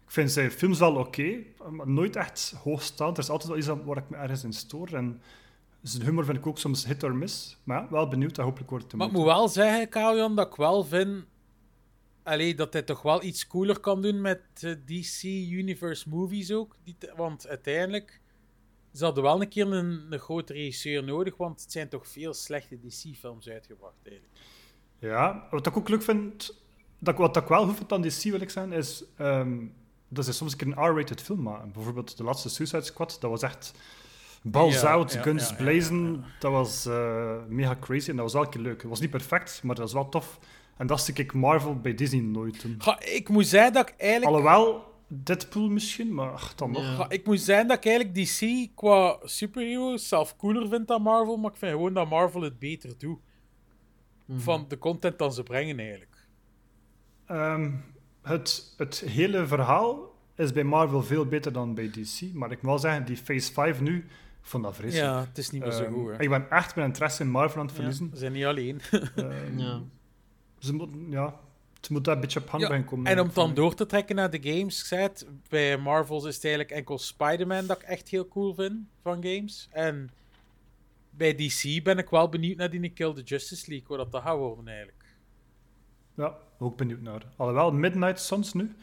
[0.05, 1.37] Ik vind zijn films wel oké,
[1.71, 3.17] maar nooit echt hoogstaand.
[3.17, 4.89] Er is altijd wel iets waar ik me ergens in stoor.
[4.93, 5.21] En
[5.83, 7.59] zijn humor vind ik ook soms hit or miss.
[7.65, 10.55] Maar wel benieuwd en hopelijk wordt het Maar ik moet wel zeggen, Kalian, dat ik
[10.55, 11.25] wel vind
[12.23, 16.77] allee, dat hij toch wel iets cooler kan doen met eh, DC Universe movies ook.
[17.17, 18.21] Want uiteindelijk
[18.93, 22.35] ze hadden wel een keer een, een grote regisseur nodig, want het zijn toch veel
[22.35, 24.37] slechte DC-films uitgebracht eigenlijk.
[24.99, 26.62] Ja, wat ik ook leuk vind,
[27.03, 29.59] dat, wat ik wel goed vind aan DC, wil ik zeggen, is ehm,
[30.09, 31.73] dat ze soms een keer een R-rated film maken.
[31.73, 33.75] Bijvoorbeeld de laatste Suicide Squad, dat was echt
[34.43, 36.07] balls Ja, out, ja, guns ja, ja, blazing.
[36.07, 36.33] ja, ja.
[36.39, 38.81] Dat was eh, mega crazy en dat was wel een keer leuk.
[38.81, 40.39] Het was niet perfect, maar dat was wel tof.
[40.77, 42.75] En dat zie ik Marvel bij Disney nooit doen.
[42.79, 44.33] Ga, ik moet zeggen dat ik eigenlijk...
[44.33, 46.83] Alhoewel, Deadpool misschien, maar ach, dan nog.
[46.83, 47.09] Ja.
[47.09, 51.51] Ik moet zeggen dat ik eigenlijk DC qua superheroes zelf cooler vind dan Marvel, maar
[51.51, 53.19] ik vind gewoon dat Marvel het beter doet.
[54.25, 54.39] Mhm.
[54.39, 56.12] Van de content dat ze brengen eigenlijk.
[57.33, 57.71] Ehm,
[58.23, 62.21] het, het hele verhaal is bij Marvel veel beter dan bij DC.
[62.35, 65.09] Maar ik moet wel zeggen, die Phase 5 nu, ik vond dat vreselijk.
[65.11, 66.11] Ja, het is niet meer zo Ehm, goed.
[66.11, 66.21] Hè.
[66.23, 68.11] ik ben echt mijn interesse in Marvel aan het Ja, verliezen.
[68.11, 68.81] we zijn niet alleen.
[69.17, 69.81] Ehm, Ja.
[70.59, 71.41] Ze moeten, ja,
[71.77, 73.07] het moet daar een beetje op hand Ja, bij komen.
[73.07, 76.35] En om dan door te trekken naar de games, ik zei het, bij Marvels is
[76.35, 79.69] het eigenlijk enkel Spider-Man dat ik echt heel cool vind van games.
[79.71, 80.11] En
[81.11, 84.23] bij DC ben ik wel benieuwd naar die Kill the Justice League, hoe dat, dat
[84.23, 85.05] gaat worden eigenlijk.
[86.15, 87.23] Ja, ook benieuwd naar.
[87.37, 88.75] Alhoewel, Midnight Suns nu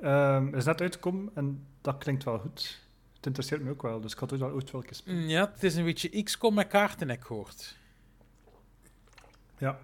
[0.00, 2.88] ehm, is net uitgekomen en dat klinkt wel goed.
[3.16, 5.28] Het interesseert me ook wel, dus ik had ooit wel ooit wel spelen.
[5.28, 7.76] Ja, het is een beetje XCOM met kaarten, ik gehoord.
[9.58, 9.78] Ja.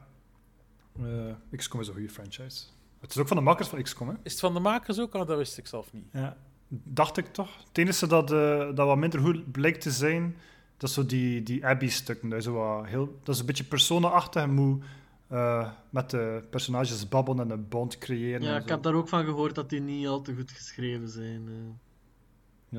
[1.02, 2.64] Eh, XCOM is een goede franchise.
[3.00, 4.14] Het is ook van de makers van XCOM, hè?
[4.22, 5.14] Is het van de makers ook?
[5.14, 6.06] Oh, dat wist ik zelf niet.
[6.12, 6.36] Ja.
[6.68, 7.58] Dacht ik toch.
[7.68, 10.36] Het enige dat, eh, dat wat minder goed blijkt te zijn,
[10.76, 12.28] dat is zo die, die Abby-stukken.
[12.28, 12.44] Dat, is
[12.90, 14.84] heel, dat is een beetje persona-achtig en moet
[15.28, 18.42] eh, met de personages babbelen en een band creëren.
[18.42, 18.74] Ja, ik zo.
[18.74, 21.48] heb daar ook van gehoord dat die niet al te goed geschreven zijn.
[21.48, 21.54] eh.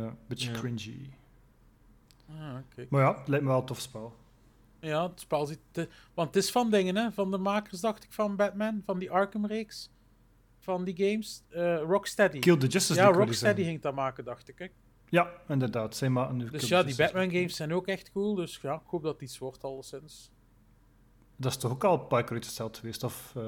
[0.02, 0.58] Ja, een beetje Ja.
[0.58, 1.10] cringy.
[2.30, 2.86] Ah, oké.
[2.90, 4.16] Maar ja, het lijkt me wel een tof spel.
[4.80, 5.60] Ja, het spel ziet...
[5.72, 7.12] te- Want het is van dingen, hè.
[7.12, 8.82] Van de makers, dacht ik, van Batman.
[8.86, 9.90] Van die Arkham-reeks.
[10.60, 11.44] Van die games.
[11.50, 12.40] Eh, Rocksteady.
[12.40, 14.60] Kill the Justice ja, League, je Rocksteady ging dat maken, dacht ik.
[14.60, 14.68] Hè.
[15.10, 15.96] Ja, inderdaad.
[15.96, 17.40] Zij maken nu Dus Kill ja, die Justice Batman League.
[17.40, 18.36] games zijn ook echt cool.
[18.36, 20.32] Dus ja, ik hoop dat het iets wordt, alleszins.
[21.40, 23.04] Dat is toch ook al een paar keer uitgesteld geweest?
[23.04, 23.44] Of, eh,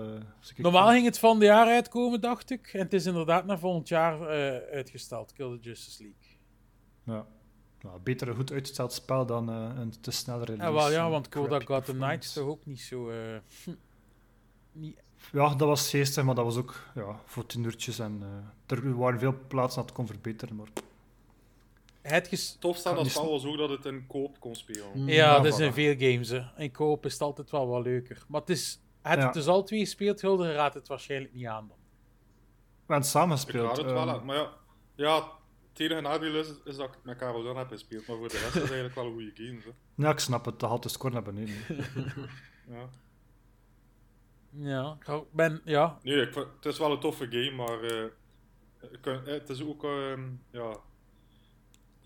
[0.57, 2.69] Normaal ging het van het jaar uitkomen, dacht ik.
[2.73, 6.37] En het is inderdaad naar volgend jaar eh, uitgesteld, Kill the Justice League.
[7.03, 7.25] Ja.
[7.79, 10.71] ja, beter een goed uitgesteld spel dan eh, een te snelle release.
[10.71, 12.39] Ja, wel ja, want Kodak Gotham Knights performance.
[12.39, 13.09] toch ook niet zo...
[13.09, 13.73] eh,
[14.71, 14.97] niet...
[15.31, 17.99] Ja, dat was geestig, maar dat was ook ja, voor tien uurtjes.
[17.99, 18.23] En,
[18.65, 20.55] er waren veel plaatsen dat het kon verbeteren.
[20.55, 20.67] Maar
[22.01, 22.57] Het ges...
[22.59, 24.87] Tof staat Gaat dat niet spel was ook dat het in koop kon spelen.
[24.93, 25.09] Mm.
[25.09, 25.75] Ja, Ja, dat zijn voilà.
[25.75, 26.29] veel games.
[26.29, 26.41] Hè.
[26.57, 28.23] In koop is het altijd wel wat leuker.
[28.27, 28.81] Maar het is...
[29.01, 29.25] Het Ja.
[29.25, 31.77] het dus al twee gespeeld, Hulde raadt het waarschijnlijk niet aan dan.
[32.85, 34.25] we hebben samen raad het wel aan.
[34.25, 34.53] Maar ja,
[34.95, 35.31] ja
[35.69, 38.07] het enige nadeel is, is dat ik met Karel Jan heb gespeeld.
[38.07, 39.59] Maar voor de rest is het eigenlijk wel een goede game.
[39.63, 39.71] Hè.
[40.03, 40.59] ja, ik snap het.
[40.59, 41.55] Dat had de score naar beneden.
[42.69, 42.89] Ja.
[44.51, 45.61] Ja, ik ben...
[45.65, 48.03] Ja, Nee, ik, het is wel een toffe game, maar eh,
[49.01, 50.21] eh, het is ook ehm,
[50.51, 50.77] ja,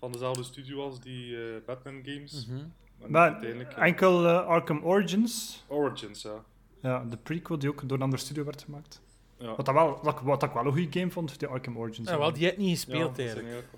[0.04, 2.48] van dezelfde studio als die eh, Batman games.
[2.48, 6.44] En Maar uiteindelijk, ja, enkel eh, Arkham Origins, Origins, ja.
[6.80, 9.02] ja, de prequel die ook door een andere studio werd gemaakt.
[9.38, 9.54] ja.
[9.54, 12.08] Wat, dat wel, wat, wat ik wel een goede game vond, die Arkham Origins.
[12.08, 13.68] ja, wel, die heb niet gespeeld ja, eigenlijk.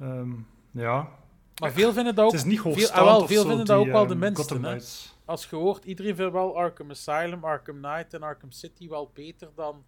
[0.00, 0.30] Ehm,
[0.70, 1.08] ja,
[1.60, 2.32] Maar veel vinden dat ook...
[2.32, 4.58] het is niet veel, ah, wel, veel vinden dat die, ook wel de ehm, hè.
[4.58, 5.16] Knights.
[5.24, 9.48] Als je hoort, iedereen vindt wel Arkham Asylum, Arkham Knight en Arkham City wel beter
[9.54, 9.84] dan...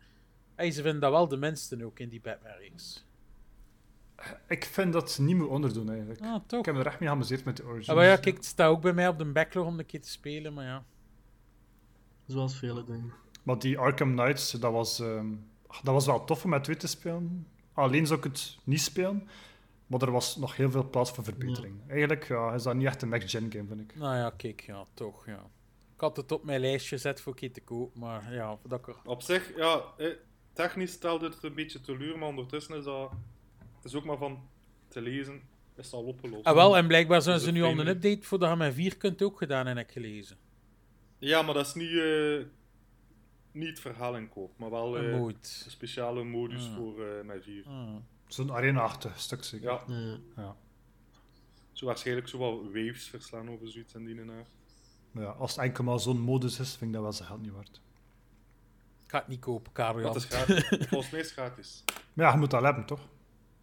[0.55, 3.05] Hey, ze vinden dat wel de minste ook in die Batman-reeks.
[4.49, 6.21] Ik vind dat ze niet moet onderdoen eigenlijk.
[6.21, 6.59] Ah, toch?
[6.59, 7.89] Ik heb me er echt mee geamuseerd met de Origins.
[7.89, 10.03] Ah, maar ja, kijk, het staat ook bij mij op de backlog om een keer
[10.03, 10.85] te spelen, maar ja.
[12.27, 13.12] Zoals vele dingen.
[13.43, 15.35] Maar die Arkham Knights, dat was, ehm,
[15.67, 17.47] ach, dat was wel tof om met twee te spelen.
[17.73, 19.29] Alleen zou ik het niet spelen.
[19.87, 21.81] Maar er was nog heel veel plaats voor verbetering.
[21.89, 23.97] Eigenlijk ja, is dat niet echt een next-gen game, vind ik.
[23.97, 25.43] Nou ja, kijk, ja, toch, ja.
[25.95, 28.79] Ik had het op mijn lijstje gezet voor een keer te koop, maar ja, dat
[28.79, 28.97] ik er...
[29.05, 30.09] Op zich, ja, eh,
[30.53, 33.11] technisch stelde het een beetje teleur, maar ondertussen is dat
[33.85, 34.49] is ook maar van
[34.89, 35.43] te lezen,
[35.76, 36.45] is al opgelost.
[36.45, 38.97] Ah, wel, en blijkbaar zijn ze nu al een update voor de je met vier
[38.97, 40.37] kunt ook gedaan en heb ik gelezen.
[41.18, 42.45] Ja, maar dat is niet, eh,
[43.53, 45.37] niet het verhaal in koop, maar wel Een eh, een
[45.70, 46.74] speciale modus Ah.
[46.76, 47.64] voor eh mijn vier.
[47.66, 47.89] Ah.
[48.26, 49.70] Zo'n arena-achtig stuk zeker.
[49.70, 50.18] Ja, Ja.
[50.37, 50.57] Ja.
[51.72, 54.47] zo waarschijnlijk zo wel waves verslaan over zoiets en die naar.
[55.14, 57.53] Ja, als het enkel maar zo'n modus is, vind ik dat wel zijn geld niet
[57.53, 57.80] waard.
[59.05, 60.03] Ik ga het niet kopen, Karel.
[60.03, 60.68] Dat is gratis.
[60.89, 61.85] Volgens mij is het gratis.
[62.12, 63.09] Maar ja, je moet dat hebben, toch?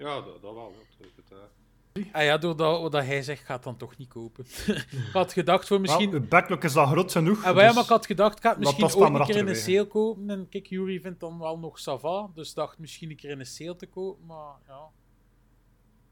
[0.01, 0.73] Ja, dat, dat wel.
[0.99, 2.13] Dat, dat, eh.
[2.13, 4.45] Ah ja, doordat wat hij zegt, gaat dan toch niet kopen.
[4.67, 6.11] ik had gedacht voor misschien...
[6.11, 7.37] Wel, uw backlog is al groot genoeg.
[7.37, 9.35] Ah, maar ja, dus- maar ik had gedacht, ik ga het misschien maar een keer
[9.37, 10.29] in een sale kopen.
[10.29, 12.29] En kijk, Jury vindt dan wel nog sava.
[12.33, 14.25] Dus dacht misschien een keer in een sale te kopen.
[14.25, 14.89] Maar ja.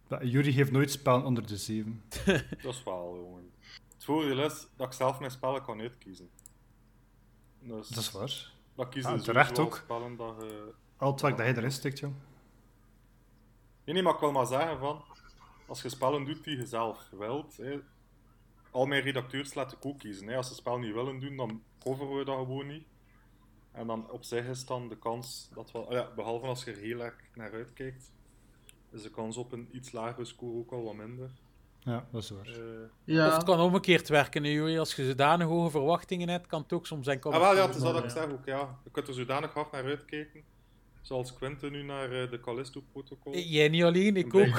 [0.09, 2.03] Ja, Jury heeft nooit spellen onder de 7.
[2.63, 3.51] Dat is wel, jongen.
[3.93, 6.29] Het voordeel is dat ik zelf mijn spellen kan uitkiezen.
[7.59, 8.51] Dus, Dat is waar.
[8.75, 9.75] Dat Ah, je terecht sowieso ook.
[9.83, 10.71] spellen dat je...
[10.97, 12.13] Al het werk dat hij erin steekt, jong.
[13.89, 15.01] Nee, nee, maar ik wil maar zeggen van...
[15.67, 17.57] Als je spellen doet die je zelf wilt...
[17.57, 17.79] Hè,
[18.71, 20.27] al mijn redacteurs laten ik ook kiezen.
[20.27, 20.35] Hè.
[20.35, 22.87] Als ze het spel niet willen doen, dan coveren we dat gewoon niet.
[23.71, 25.87] En dan op zich is dan de kans dat wel...
[25.87, 28.11] ah ja, behalve als je er heel erg naar uitkijkt,
[28.91, 31.29] is de kans op een iets lagere score ook al wat minder.
[31.79, 32.47] Ja, dat is waar.
[32.47, 33.27] Eh, Ja.
[33.27, 34.79] Of het kan omgekeerd werken, hè, Jury.
[34.79, 37.21] Als je zodanig hoge verwachtingen hebt, kan het ook soms zijn...
[37.21, 38.79] Ah, wel, ja, het is dat ik zeg ook, ja.
[38.83, 40.43] Je kunt er zodanig hard naar uitkijken.
[41.01, 43.37] Zoals Quentin nu naar eh, de Callisto-protocol.
[43.37, 44.47] Jij niet alleen, ik ook.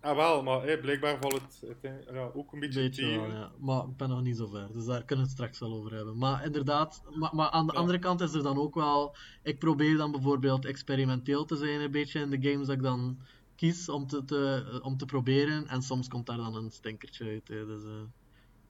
[0.00, 1.76] Ah, wel, maar blijkbaar valt het
[2.12, 3.34] ja, ook een beetje Beetje wel, tegen.
[3.38, 3.52] ja.
[3.58, 5.94] Maar ik ben nog niet zo ver, dus daar kunnen we het straks wel over
[5.94, 6.18] hebben.
[6.18, 7.78] Maar inderdaad, maar, maar aan de Ja.
[7.78, 9.16] andere kant is er dan ook wel...
[9.42, 13.18] Ik probeer dan bijvoorbeeld experimenteel te zijn een beetje in de games dat ik dan
[13.56, 15.68] kies om te, te, om te proberen.
[15.68, 17.48] En soms komt daar dan een stinkertje uit.
[17.48, 17.90] Hè, dus, eh,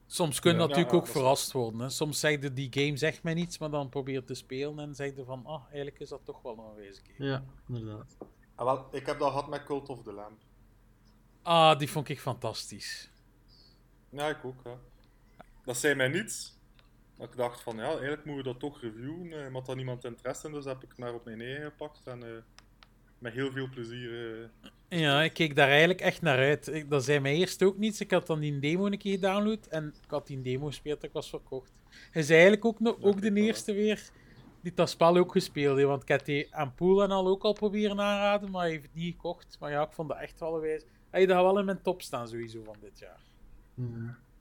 [0.07, 0.63] Soms kun je Ja.
[0.67, 1.81] natuurlijk Ja, ook verrast worden.
[1.81, 1.89] Hè.
[1.89, 4.95] Soms zeg je die game zegt mij niets, maar dan probeer je te spelen en
[4.95, 7.29] zeg je van, ah, eigenlijk is dat toch wel een game.
[7.29, 8.17] ja, inderdaad.
[8.55, 10.39] Ah, wel, ik heb dat gehad met Cult of the Lamb.
[11.43, 13.11] Ah, die vond ik fantastisch.
[14.11, 14.79] Ja, ik ook, ja.
[15.65, 16.59] Dat zei mij niets.
[17.19, 19.33] Maar ik dacht van, ja, eigenlijk moeten we dat toch reviewen.
[19.33, 21.63] eh, maar had dan niemand interesse in, dus heb ik het maar op mijn eigen
[21.65, 22.07] gepakt.
[22.07, 22.43] En eh,
[23.19, 24.41] met heel veel plezier...
[24.43, 24.49] eh,
[24.99, 26.69] Ja, ik keek daar eigenlijk echt naar uit.
[26.69, 28.01] Ik, dat zei mij eerst ook niets.
[28.01, 31.09] Ik had dan die demo een keer gedownload en ik had die demo gespeeld en
[31.09, 31.73] ik was verkocht.
[32.11, 34.11] Hij is eigenlijk ook, nog, ook de eerste weer
[34.61, 35.89] die dat spel ook gespeeld heeft.
[35.89, 38.83] Want ik heb die aan Poel en al ook al proberen aanraden, maar hij heeft
[38.83, 39.57] het niet gekocht.
[39.61, 40.87] Maar ja, ik vond dat echt wel een wijze.
[41.11, 43.21] Hij gaat wel in mijn top staan sowieso van dit jaar.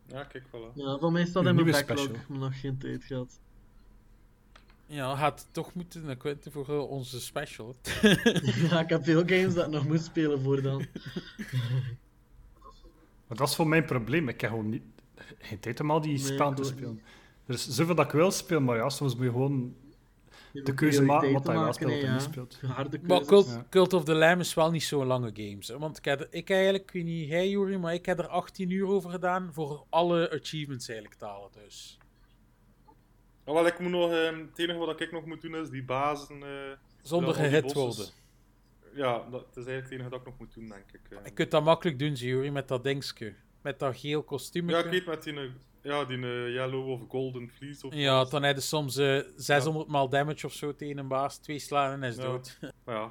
[0.07, 0.71] Ja, kijk wel.
[0.75, 3.39] Ja, voor mij staat in mijn backlog, nog geen tijd gehad.
[4.93, 7.75] Ja, had toch moeten naar Quentin voor eh, onze special.
[8.69, 10.85] ja, ik heb veel games dat ik nog moet spelen voor dan.
[13.27, 14.29] Maar dat is voor mijn probleem.
[14.29, 14.81] Ik heb gewoon niet,
[15.39, 17.01] geen tijd om al die Nee, spellen te spelen.
[17.45, 19.75] Er is zoveel dat ik wil spelen, maar ja, soms moet je gewoon
[20.51, 22.59] de keuze maken wat hij wel speelt en niet speelt.
[22.61, 23.25] Harde Maar.
[23.25, 23.65] Cult, Ja.
[23.69, 25.67] Cult of the Lamb is wel niet zo'n lange games.
[25.67, 25.77] hè.
[25.77, 28.27] Want ik heb, er- ik eigenlijk, ik weet niet jij Juri, maar ik heb er
[28.27, 31.49] 18 uur over gedaan voor alle achievements eigenlijk te halen.
[31.63, 31.97] Dus.
[33.45, 35.83] Ja, wel, ik moet nog, ehm, het enige wat ik nog moet doen is die
[35.83, 36.43] bazen...
[36.43, 38.05] eh, Zonder gehit worden.
[38.93, 41.01] ja, dat is eigenlijk het enige dat ik nog moet doen, denk ik.
[41.09, 41.17] eh.
[41.25, 43.35] Je kunt dat makkelijk doen, Jury, met dat dingetje.
[43.61, 44.69] Met dat geel kostuum.
[44.69, 45.49] Ja, ik weet met die, eh,
[45.81, 49.87] ja, die eh, yellow of golden fleece of Ja, dan heb je soms eh 600
[49.87, 51.37] maal damage of zo tegen een baas.
[51.37, 52.21] Twee slaan en hij is Ja.
[52.21, 52.57] dood.
[52.85, 53.05] Ja,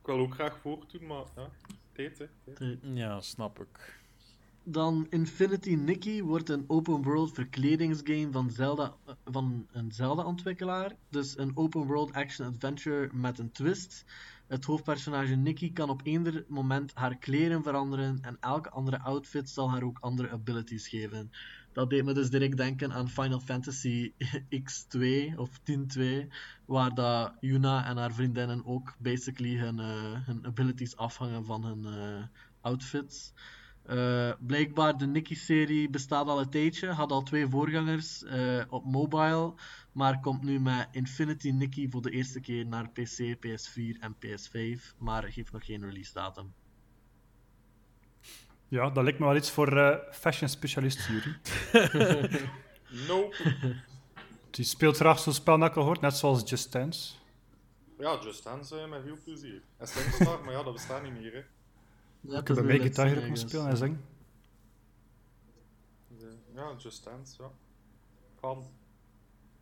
[0.00, 1.50] ik wil ook graag voortdoen, maar ja,
[1.92, 2.26] tijd hè.
[2.54, 2.78] tijd.
[2.94, 4.00] ja, snap ik.
[4.64, 8.94] Dan Infinity Nikki wordt een open world verkledingsgame van, Zelda,
[9.24, 10.96] van een Zelda-ontwikkelaar.
[11.08, 14.04] Dus een open world action adventure met een twist.
[14.46, 19.70] Het hoofdpersonage Nikki kan op eender moment haar kleren veranderen en elke andere outfit zal
[19.70, 21.30] haar ook andere abilities geven.
[21.72, 24.12] Dat deed me dus direct denken aan Final Fantasy
[24.62, 24.98] X2
[25.36, 26.04] of 10.2,
[26.64, 31.84] waar dat Yuna en haar vriendinnen ook basically hun, eh, hun abilities afhangen van hun
[31.84, 32.24] eh,
[32.60, 33.32] outfits.
[33.82, 39.54] Eh, blijkbaar de Nicky-serie bestaat al een tijdje, had al twee voorgangers eh, op mobile,
[39.92, 44.96] maar komt nu met Infinity Nicky voor de eerste keer naar PC, PS4 en PS5,
[44.98, 46.52] maar geeft nog geen release datum.
[48.68, 51.36] Ja, dat lijkt me wel iets voor eh, fashion specialist Jury.
[53.08, 53.36] Nope.
[54.50, 57.14] Die speelt graag zo'n spel dat ik al hoort, net zoals Just Dance.
[57.98, 59.62] Ja, Just Dance met veel plezier.
[59.76, 61.42] En Singstar, maar ja, dat bestaat niet meer hè.
[62.22, 64.04] Ja, Ik heb bij mij gitaar spelen en zingen.
[66.08, 67.50] Dus, ja, Just Dance, ja.
[68.40, 68.66] Kan.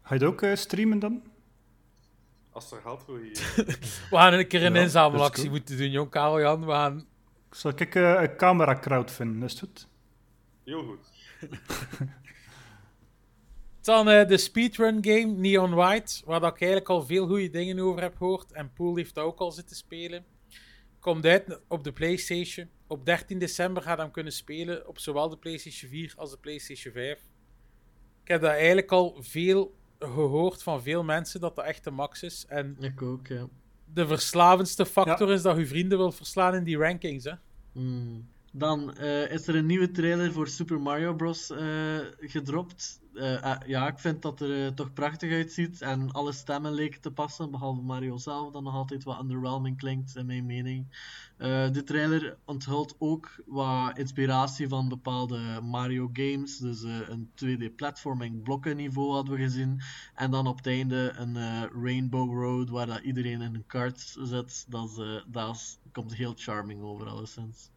[0.03, 1.23] Ga je dat ook eh, streamen dan?
[2.51, 3.31] Als er geld voor je.
[4.11, 6.67] We gaan een keer een Ja, inzamelactie moeten doen, jong Karel Jan.
[6.67, 7.07] We gaan...
[7.51, 9.89] Zal ik eh, een camera crowd vinden, is het goed?
[10.65, 11.09] Heel goed.
[13.81, 18.03] Dan eh, de speedrun game Neon White, waar ik eigenlijk al veel goede dingen over
[18.03, 18.53] heb gehoord.
[18.53, 20.25] En Poel heeft dat ook al zitten spelen.
[21.01, 22.69] Komt uit op de PlayStation.
[22.87, 26.93] Op 13 december gaat hem kunnen spelen op zowel de PlayStation 4 als de PlayStation
[26.93, 27.19] 5.
[28.23, 32.23] Ik heb dat eigenlijk al veel gehoord van veel mensen dat dat echt de max
[32.23, 32.45] is.
[32.49, 33.49] En Ik ook, ja.
[33.93, 37.25] de verslavendste factor is dat je vrienden wil verslaan in die rankings.
[37.25, 37.33] Hè?
[37.73, 38.29] Hmm.
[38.53, 41.51] Dan eh, is er een nieuwe trailer voor Super Mario Bros.
[41.51, 43.01] eh, gedropt.
[43.21, 47.01] Eh, ah, ja, ik vind dat er eh, toch prachtig uitziet en alle stemmen leken
[47.01, 50.87] te passen, behalve Mario zelf, dat nog altijd wat underwhelming klinkt, in mijn mening.
[51.37, 57.75] Eh, de trailer onthult ook wat inspiratie van bepaalde Mario games, dus eh, een 2D
[57.77, 59.81] platforming blokkenniveau hadden we gezien.
[60.15, 64.01] En dan op het einde een eh, Rainbow Road waar dat iedereen in een kart
[64.19, 64.65] zit.
[64.69, 67.71] Dat, eh, dat komt heel charming over, alleszins.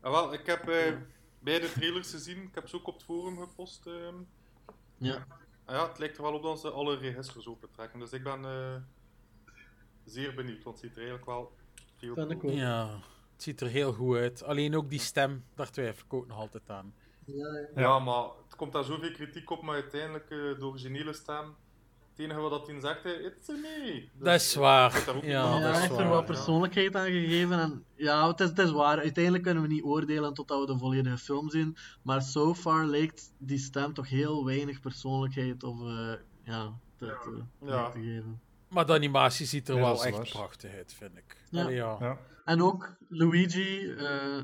[0.00, 0.96] Ah, wel, ik heb eh,
[1.38, 2.42] beide trailers gezien.
[2.42, 3.86] Ik heb ze ook op het forum gepost.
[3.86, 4.14] ehm.
[5.00, 5.26] Ja.
[5.64, 7.98] Ah ja, het lijkt er wel op dat ze alle registers opentrekken.
[7.98, 8.76] Dus ik ben eh,
[10.04, 11.52] zeer benieuwd, want het ziet er eigenlijk wel
[11.96, 12.42] veel cool ook.
[12.42, 13.00] Ja,
[13.32, 14.42] het ziet er heel goed uit.
[14.42, 16.94] Alleen ook die stem, daar twijfel ik ook nog altijd aan.
[17.74, 21.56] Ja, maar het komt daar zoveel kritiek op, maar uiteindelijk eh, de originele stem.
[22.20, 24.08] Het enige wat dat in zegt, it's a me.
[24.12, 25.02] Dus, Dat is waar.
[25.06, 27.58] daar Ja, dat hij is er wat persoonlijkheid aan gegeven.
[27.60, 28.98] En ja, het is, het is waar.
[28.98, 31.76] Uiteindelijk kunnen we niet oordelen totdat we de volledige film zien.
[32.02, 36.12] Maar so far lijkt die stem toch heel weinig persoonlijkheid of eh,
[36.44, 37.90] ja, te, te, Ja.
[37.90, 38.40] te geven.
[38.68, 41.36] Maar de animatie ziet er Ja, wel echt prachtig uit, vind ik.
[41.50, 41.62] Ja.
[41.62, 41.96] Allee, ja.
[42.00, 42.18] Ja.
[42.44, 44.38] En ook Luigi eh,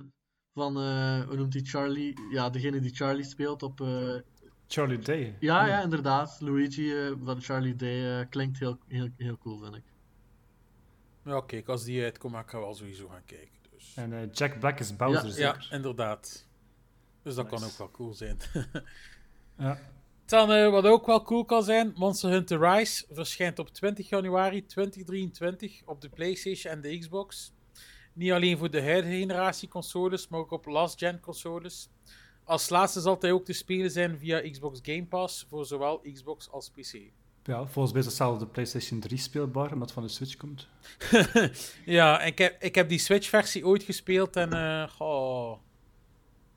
[0.55, 2.14] van, eh, hoe noemt hij Charlie?
[2.31, 3.81] Ja, degene die Charlie speelt op.
[3.81, 4.14] eh,
[4.69, 5.37] Charlie Day.
[5.41, 6.37] ja, ja, inderdaad.
[6.41, 9.83] Luigi eh, van Charlie Day eh, klinkt heel, heel, heel cool, vind ik.
[11.25, 13.59] Ja, kijk, als die uitkomt, ga ik wel sowieso gaan kijken.
[13.71, 13.93] Dus.
[13.97, 16.47] En eh, Jack Black is Bowser, Ja, Ja, inderdaad.
[17.23, 18.37] Dus dat kan ook wel cool zijn.
[19.59, 19.79] Ja.
[20.25, 25.83] Dan, wat ook wel cool kan zijn, Monster Hunter Rise verschijnt op 20 januari 2023
[25.85, 27.53] op de PlayStation en de Xbox.
[28.12, 31.89] Niet alleen voor de huidige generatie consoles, maar ook op last-gen consoles.
[32.47, 36.51] Als laatste zal hij ook te spelen zijn via Xbox Game Pass voor zowel Xbox
[36.51, 36.99] als PC.
[37.43, 40.69] ja, volgens mij is hetzelfde de PlayStation 3 speelbaar, omdat het van de Switch komt.
[41.99, 45.59] ja, ik heb, ik heb die Switch-versie ooit gespeeld en goh,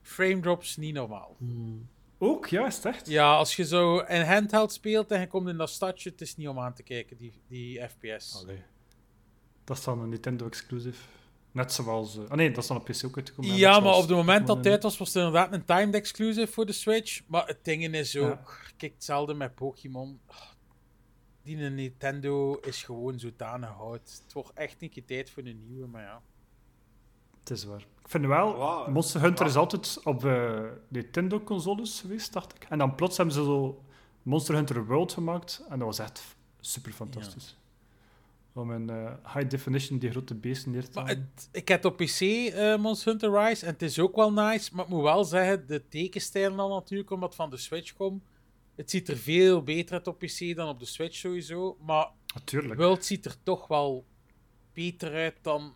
[0.02, 1.36] frame drops niet normaal.
[1.38, 1.90] Hmm.
[2.18, 3.08] Ook, ja, is het echt?
[3.08, 6.36] Ja, als je zo een handheld speelt en je komt in dat stadje, het is
[6.36, 8.36] niet om aan te kijken, die, die FPS.
[8.44, 8.64] Allee.
[9.64, 11.02] Dat is dan een Nintendo exclusive.
[11.52, 12.18] Net zoals...
[12.18, 13.56] eh, ah nee, dat is dan op PC ook uitgekomen.
[13.56, 15.94] Ja, maar zoals op het moment dat het uit was, was het inderdaad een timed
[15.94, 17.22] exclusive voor de Switch.
[17.28, 18.30] Maar het ding is Ja.
[18.30, 20.20] ook, kijk hetzelfde met Pokémon.
[20.26, 20.36] Ah,
[21.44, 24.22] Die Nintendo is gewoon zodanig oud.
[24.24, 26.22] Het wordt echt een keer tijd voor een nieuwe, maar ja.
[27.40, 27.80] Het is waar.
[27.80, 28.88] Ik vind wel, Wow.
[28.88, 32.64] Monster Hunter is altijd op eh, Nintendo-consoles geweest, dacht ik.
[32.70, 33.84] En dan plots hebben ze zo
[34.24, 35.64] Monster Hunter World gemaakt.
[35.70, 36.22] En dat was echt
[36.60, 37.58] super fantastisch.
[38.60, 41.30] Om in eh, high definition die grote beesten neer te halen.
[41.36, 44.76] het, ik heb op PC eh Monster Hunter Rise en het is ook wel nice.
[44.76, 48.24] Maar ik moet wel zeggen, de tekenstijl dan natuurlijk, omdat van de Switch komt.
[48.76, 51.78] Het ziet er veel beter uit op PC dan op de Switch sowieso.
[51.82, 52.80] Maar Natuurlijk.
[52.80, 54.06] World ziet er toch wel
[54.74, 55.74] beter uit dan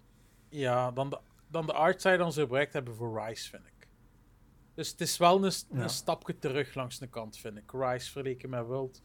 [0.50, 3.88] ja, dan de, dan de artside dan ze gebruikt hebben voor Rise, vind ik.
[4.76, 5.84] Dus het is wel een, Ja.
[5.84, 7.72] een stapje terug langs de kant, vind ik.
[7.72, 9.02] Rise vergeleken met World.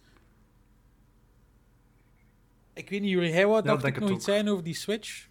[2.78, 4.74] Ik weet niet, jullie, hij wou Ja, dacht ik het nog iets zijn over die
[4.74, 5.28] Switch?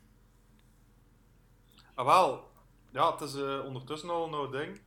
[1.94, 2.52] Ah, wel.
[2.92, 4.80] Ja, het is eh, ondertussen al een oud ding.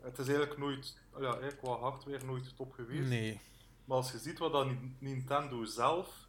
[0.00, 3.08] Het is eigenlijk nooit, ja, qua hardware nooit top geweest.
[3.08, 3.40] Nee.
[3.84, 6.28] Maar als je ziet wat dat Ni- Nintendo zelf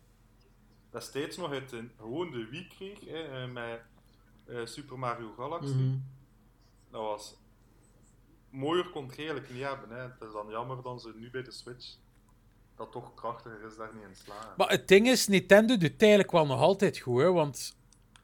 [0.90, 3.82] destijds nog uit de, gewoon de Wii kreeg, hè, eh, met
[4.46, 5.98] eh, Super Mario Galaxy, Mhm.
[6.92, 7.36] dat was...
[8.50, 9.90] Mooier kon het eigenlijk niet hebben.
[9.90, 10.02] Hè.
[10.02, 11.96] Het is dan jammer dat ze nu bij de Switch
[12.78, 14.50] dat toch krachtiger is daar niet in slagen.
[14.58, 17.76] Maar het ding is, Nintendo doet eigenlijk wel nog altijd goed, hè, want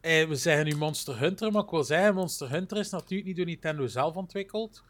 [0.02, 3.36] eh, we zeggen nu Monster Hunter, maar ik wil zeggen, Monster Hunter is natuurlijk niet
[3.38, 4.84] door Nintendo zelf ontwikkeld.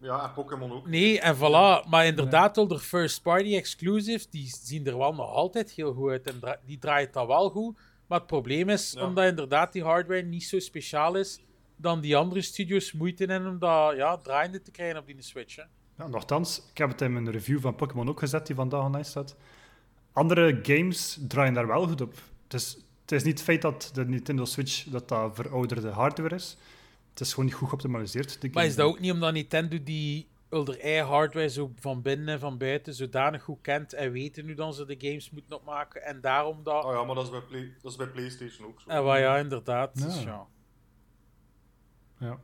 [0.00, 0.86] Ja, en Pokémon ook.
[0.86, 1.88] Nee, en voilà.
[1.88, 6.10] Maar inderdaad, door de first party exclusives, die zien er wel nog altijd heel goed
[6.10, 6.26] uit.
[6.26, 7.78] En dra- die draait dat wel goed.
[8.06, 9.04] Maar het probleem is, Ja.
[9.06, 11.40] omdat inderdaad die hardware niet zo speciaal is,
[11.76, 15.56] dan die andere studios moeite in om dat ja, draaiende te krijgen op die Switch.
[15.56, 15.62] Hè.
[15.98, 19.04] Ja, nochtans, ik heb het in mijn review van Pokémon ook gezet, die vandaag online
[19.04, 19.36] staat.
[20.12, 22.14] Andere games draaien daar wel goed op.
[22.42, 26.34] Het is, het is niet het feit dat de Nintendo Switch dat dat verouderde hardware
[26.34, 26.56] is.
[27.10, 28.40] Het is gewoon niet goed geoptimaliseerd.
[28.40, 30.28] de Maar is dat ook niet omdat Nintendo die
[31.04, 34.84] hardware zo van binnen en van buiten zodanig goed kent en weten nu dan ze
[34.84, 36.84] de games moeten opmaken en daarom dat...
[36.84, 38.90] Oh ja, maar dat is bij, Play, dat is bij PlayStation ook zo.
[38.90, 39.90] En wat ja, inderdaad.
[39.94, 40.04] Ja.
[40.04, 40.46] Dus ja.
[42.18, 42.40] Ja.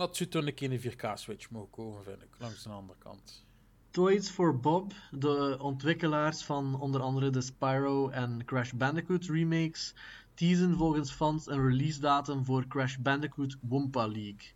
[0.00, 3.44] Het zou toen een keer een 4K-switch mogen komen, vind ik, langs de andere kant.
[3.90, 9.94] Toys for Bob, de ontwikkelaars van onder andere de Spyro en Crash Bandicoot remakes,
[10.34, 14.52] teasen volgens fans een release datum voor Crash Bandicoot Wumpa League.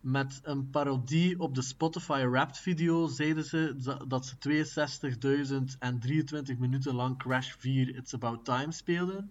[0.00, 3.74] Met een parodie op de Spotify Wrapped video zeiden ze
[4.08, 4.36] dat ze
[6.52, 9.30] 62.023 minuten lang Crash 4 It's About Time speelden.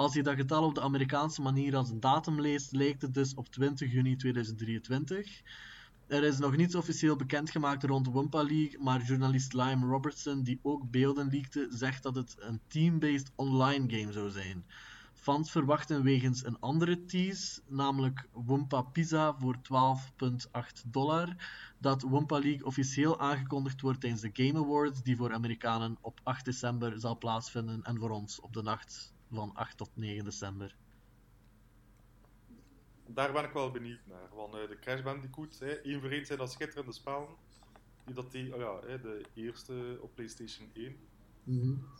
[0.00, 3.34] Als je dat getal op de Amerikaanse manier als een datum leest, lijkt het dus
[3.34, 5.42] op 20 juni 2023.
[6.06, 10.90] Er is nog niets officieel bekendgemaakt rond Wumpa League, maar journalist Lime Robertson, die ook
[10.90, 14.64] beelden leakte, zegt dat het een team-based online game zou zijn.
[15.14, 21.36] Fans verwachten wegens een andere tease, namelijk Wumpa Pizza voor 12,8 dollar,
[21.78, 26.44] dat Wumpa League officieel aangekondigd wordt tijdens de Game Awards, die voor Amerikanen op 8
[26.44, 30.76] december zal plaatsvinden en voor ons op de nacht van 8 tot 9 december.
[33.06, 34.28] Daar ben ik wel benieuwd naar.
[34.34, 37.28] Want eh, de Crash Bandicoot, hè, één voor één zijn dat schitterende spellen.
[38.04, 40.96] Die dat die, oh ja, hè, de eerste op PlayStation 1.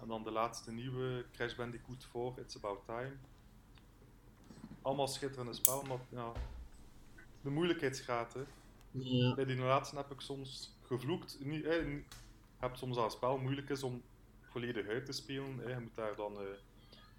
[0.00, 3.12] En dan de laatste nieuwe Crash Bandicoot 4, It's About Time.
[4.82, 6.32] Allemaal schitterende spellen, maar ja,
[7.42, 8.34] de moeilijkheidsgraad.
[8.34, 8.42] Hè.
[8.90, 9.34] Ja.
[9.34, 11.38] Bij die laatste heb ik soms gevloekt.
[11.40, 12.02] Je
[12.56, 14.02] hebt soms dat een spel moeilijk is om
[14.40, 15.58] volledig uit te spelen.
[15.58, 15.72] Hè.
[15.72, 16.46] Je moet daar dan eh,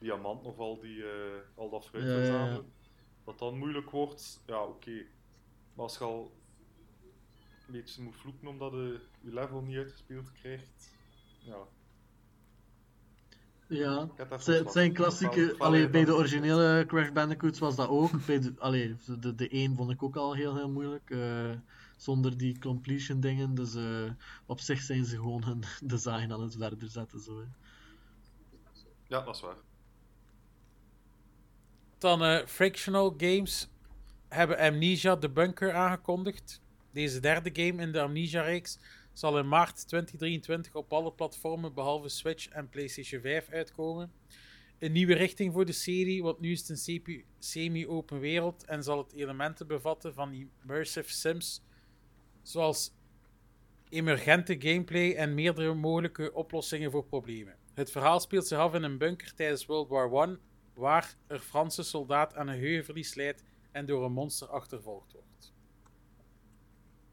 [0.02, 2.24] diamant of al, die, eh, al dat fruit Ja, ja, ja.
[2.26, 2.72] verzamelen.
[3.26, 5.06] Dat dan moeilijk wordt, ja oké.
[5.74, 6.32] Maar als je al
[7.68, 10.91] een beetje moet vloeken omdat je je level niet uitgespeeld krijgt,
[11.39, 11.58] ja.
[13.68, 15.41] Ja, het zijn, het zijn wat- klassieke.
[15.47, 18.26] wat- wat- Allee, wat- bij de wat- originele Crash Bandicoots was dat ook.
[18.26, 21.10] Bij de, allee, de, de 1 vond ik ook al heel, heel moeilijk.
[21.10, 21.52] eh,
[21.97, 23.56] zonder die completion dingen.
[23.56, 24.12] Dus eh,
[24.45, 27.20] op zich zijn ze gewoon hun design aan het verder zetten.
[27.20, 27.45] Zo, hè.
[29.08, 29.56] Ja, dat is waar.
[32.02, 33.70] Dan eh, Frictional Games
[34.28, 36.62] hebben Amnesia The Bunker aangekondigd.
[36.91, 38.80] Deze derde game in de Amnesia-reeks
[39.14, 44.12] zal in maart 2023 op alle platformen behalve Switch en PlayStation 5 uitkomen.
[44.80, 48.97] Een nieuwe richting voor de serie, want nu is het een semi-open wereld en zal
[48.97, 50.34] het elementen bevatten van
[50.64, 51.64] immersive sims,
[52.41, 52.91] zoals
[53.89, 57.56] emergente gameplay en meerdere mogelijke oplossingen voor problemen.
[57.74, 60.38] Het verhaal speelt zich af in een bunker tijdens World War I,
[60.82, 65.53] waar een Franse soldaat aan een geheugenverlies leidt en door een monster achtervolgd wordt.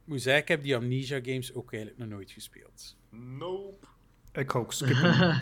[0.03, 2.97] Ik moet zeggen, ik heb die Amnesia games ook eigenlijk nog nooit gespeeld.
[3.11, 3.87] Nope.
[4.33, 5.41] Ik ook skippen.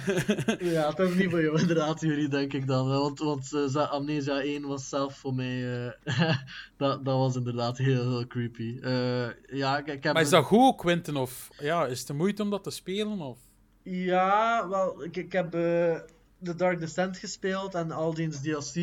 [0.75, 2.89] ja, dat is niet voor jou, inderdaad, jullie, denk ik dan.
[2.89, 5.87] Want, want eh, Amnesia 1 was zelf voor mij.
[6.05, 6.37] eh,
[6.77, 8.79] dat, dat was inderdaad heel, heel creepy.
[8.83, 10.13] Eh, ja, ik, ik heb.
[10.13, 11.17] Maar is dat goed, Quinten?
[11.17, 13.21] Of ja, is het de moeite om dat te spelen?
[13.21, 13.39] Of?
[13.83, 15.99] Ja, wel, ik, ik heb eh
[16.43, 18.75] The Dark Descent gespeeld en al die DLC.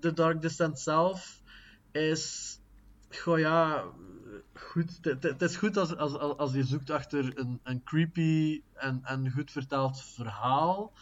[0.00, 1.42] De, Dark Descent zelf
[1.92, 2.58] is.
[3.10, 3.84] Goh ja,
[4.54, 4.98] goed.
[5.00, 9.00] Het- Het het is goed als, als, als je zoekt achter een, een creepy en,
[9.04, 10.92] en goed verteld verhaal.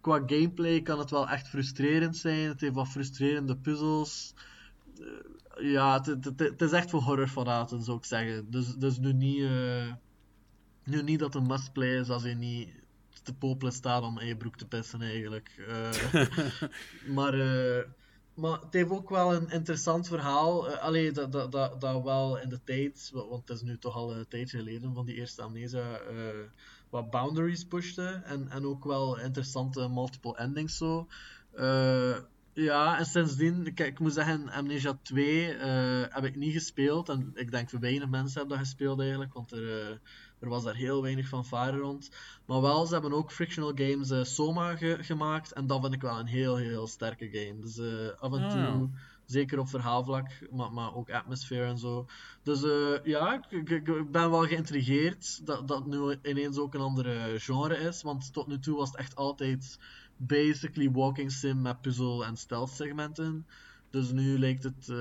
[0.00, 2.48] Qua gameplay kan het wel echt frustrerend zijn.
[2.48, 4.34] Het heeft wat frustrerende puzzels.
[5.00, 8.50] Eh, ja, het, het, het- het is echt voor horrorfanaten, zou ik zeggen.
[8.50, 9.42] Dus, dus nu niet.
[9.42, 9.92] eh,
[10.84, 12.68] nu niet dat een must-play is als je niet
[13.28, 15.64] te popelen staat om in je broek te pissen, eigenlijk.
[15.68, 16.28] Eh,
[17.16, 17.84] maar eh,
[18.34, 20.70] maar het heeft ook wel een interessant verhaal.
[20.70, 23.78] Eh, allee, dat, dat, dat, dat wel in de tijd, wa- want het is nu
[23.78, 26.00] toch al een tijdje geleden van die eerste Amnesia,
[26.90, 28.20] wat boundaries pushte.
[28.24, 31.06] En, en ook wel interessante multiple endings zo.
[32.58, 37.08] Ja, en sindsdien, kijk, ik moet zeggen, Amnesia 2 eh, heb ik niet gespeeld.
[37.08, 40.00] En ik denk voor weinig mensen hebben dat gespeeld eigenlijk, want er,
[40.40, 42.10] er was daar heel weinig van varen rond.
[42.46, 45.52] Maar wel, ze hebben ook Frictional Games eh, Soma ge- gemaakt.
[45.52, 47.60] En dat vind ik wel een heel, heel sterke game.
[47.60, 48.88] Dus eh, af en Ah, toe, ja.
[49.24, 52.06] zeker op verhaalvlak, maar, maar ook atmosfeer en zo.
[52.42, 57.76] Dus eh, ja, ik, ben wel geïntrigeerd dat dat nu ineens ook een andere genre
[57.76, 58.02] is.
[58.02, 59.78] Want tot nu toe was het echt altijd
[60.16, 63.46] basically walking sim met puzzel en stealth segmenten.
[63.90, 64.92] Dus nu lijkt het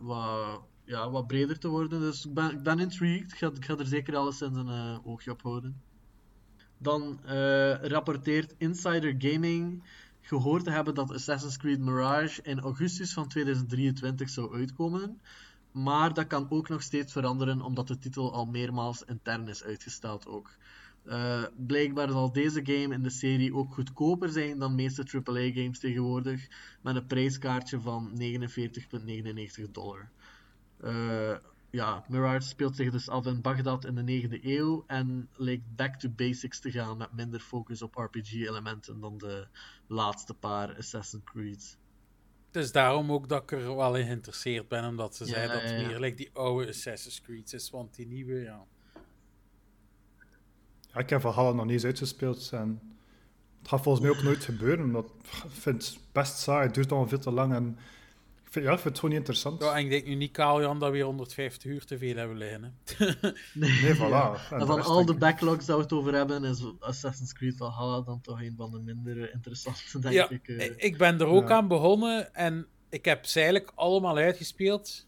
[0.00, 2.00] wat, ja, wat breder te worden.
[2.00, 3.32] Dus ik ben, ik intrigued.
[3.32, 5.80] Ik ga, ik ga er zeker alleszins een eh, oogje op houden.
[6.78, 9.82] Dan eh, rapporteert Insider Gaming
[10.20, 15.20] gehoord te hebben dat Assassin's Creed Mirage in augustus van 2023 zou uitkomen.
[15.72, 20.26] Maar dat kan ook nog steeds veranderen omdat de titel al meermaals intern is uitgesteld
[20.26, 20.50] ook.
[21.04, 26.48] Eh, blijkbaar zal deze game in de serie ook goedkoper zijn dan meeste AAA-games tegenwoordig,
[26.82, 30.10] met een prijskaartje van 49,99 dollar.
[30.80, 31.36] Eh,
[31.70, 35.94] ja, Mirage speelt zich dus af in Bagdad in de 9e eeuw en lijkt back
[35.94, 39.46] to basics te gaan met minder focus op RPG-elementen dan de
[39.86, 41.78] laatste paar Assassin's Creed.
[42.46, 45.46] Het is daarom ook dat ik er wel in geïnteresseerd ben, omdat ze Ja, zei
[45.46, 45.86] dat het ja, ja.
[45.86, 48.64] meer like die oude Assassin's Creed is, want die nieuwe, ja.
[50.92, 52.80] Ja, ik heb Valhalla nog niet eens uitgespeeld en
[53.58, 56.90] het gaat volgens mij ook nooit gebeuren, omdat ik vind het best saai, het duurt
[56.90, 57.78] allemaal veel te lang en
[58.50, 59.62] ja, ik vind het gewoon niet interessant.
[59.62, 62.36] Ja, en ik denk nu niet, Jan, dat we hier 150 uur te veel hebben
[62.36, 62.62] liggen.
[62.62, 63.04] Hè.
[63.54, 63.98] Nee, voilà.
[63.98, 64.34] Ja.
[64.50, 67.56] En En de van al de backlogs dat we het over hebben, is Assassin's Creed
[67.56, 70.48] Valhalla dan toch een van de minder interessante, denk ja, ik.
[70.48, 70.70] eh.
[70.76, 71.54] ik ben er ook Ja.
[71.56, 75.06] aan begonnen en ik heb ze eigenlijk allemaal uitgespeeld.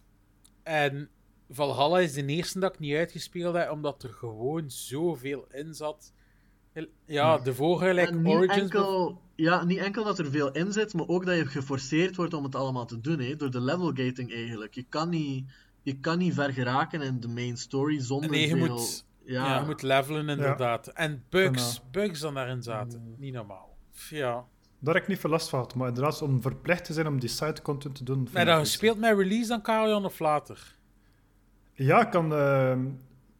[0.63, 1.09] En
[1.51, 6.13] Valhalla is de eerste dat ik niet uitgespeeld heb, omdat er gewoon zoveel in zat.
[7.07, 8.61] Ja, de vorige, like En niet Origins...
[8.61, 12.35] enkel, ja, niet enkel dat er veel in zit, maar ook dat je geforceerd wordt
[12.35, 14.75] om het allemaal te doen, hè, door de level gating eigenlijk.
[14.75, 15.45] Je kan niet,
[15.83, 18.67] je kan niet ver geraken in de main story zonder Nee, je veel...
[18.75, 20.87] moet- ja, Ja, je moet levelen inderdaad.
[20.89, 23.15] En bugs, bugs dan daarin zaten.
[23.19, 23.77] Niet normaal.
[24.11, 24.45] Ja.
[24.79, 27.21] Daar heb ik niet veel last van gehad, maar inderdaad, om verplicht te zijn om
[27.21, 28.29] die site content te doen.
[28.33, 28.55] dat goed.
[28.59, 30.77] gespeeld met release dan, Karel, of later?
[31.73, 32.33] Ja, ik kan.
[32.35, 32.79] eh, het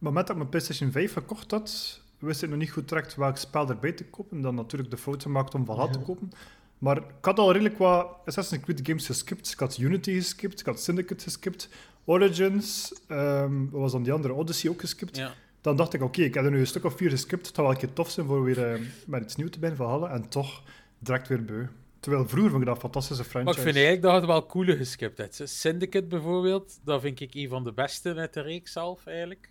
[0.09, 3.37] moment dat ik mijn PlayStation 5 gekocht had, wist ik nog niet goed direct welk
[3.37, 4.41] spel erbij te kopen.
[4.41, 6.31] Dan natuurlijk de fout gemaakt om Valhalla te kopen.
[6.77, 9.51] Maar ik had al redelijk wat Assassin's Creed games geskipt.
[9.51, 11.69] Ik had Unity geskipt, ik had Syndicate geskipt,
[12.05, 14.33] Origins, ehm, wat was dan die andere?
[14.33, 15.17] Odyssey ook geskipt.
[15.17, 15.33] Ja.
[15.61, 17.45] Dan dacht ik, oké, ik heb er nu een stuk of vier geskipt.
[17.45, 19.85] Het zou wel een keer tof zijn voor weer eh, met iets nieuws te beginnen
[19.85, 20.13] Valhalla.
[20.13, 20.63] En toch
[20.99, 21.65] direct weer beu.
[21.99, 23.57] Terwijl vroeger vond ik dat een fantastische franchise.
[23.59, 25.37] Maar ik vind eigenlijk dat het wel coole geskipt hebt.
[25.37, 25.47] hè.
[25.47, 29.49] Syndicate bijvoorbeeld, dat vind ik een van de beste uit de reeks zelf, eigenlijk.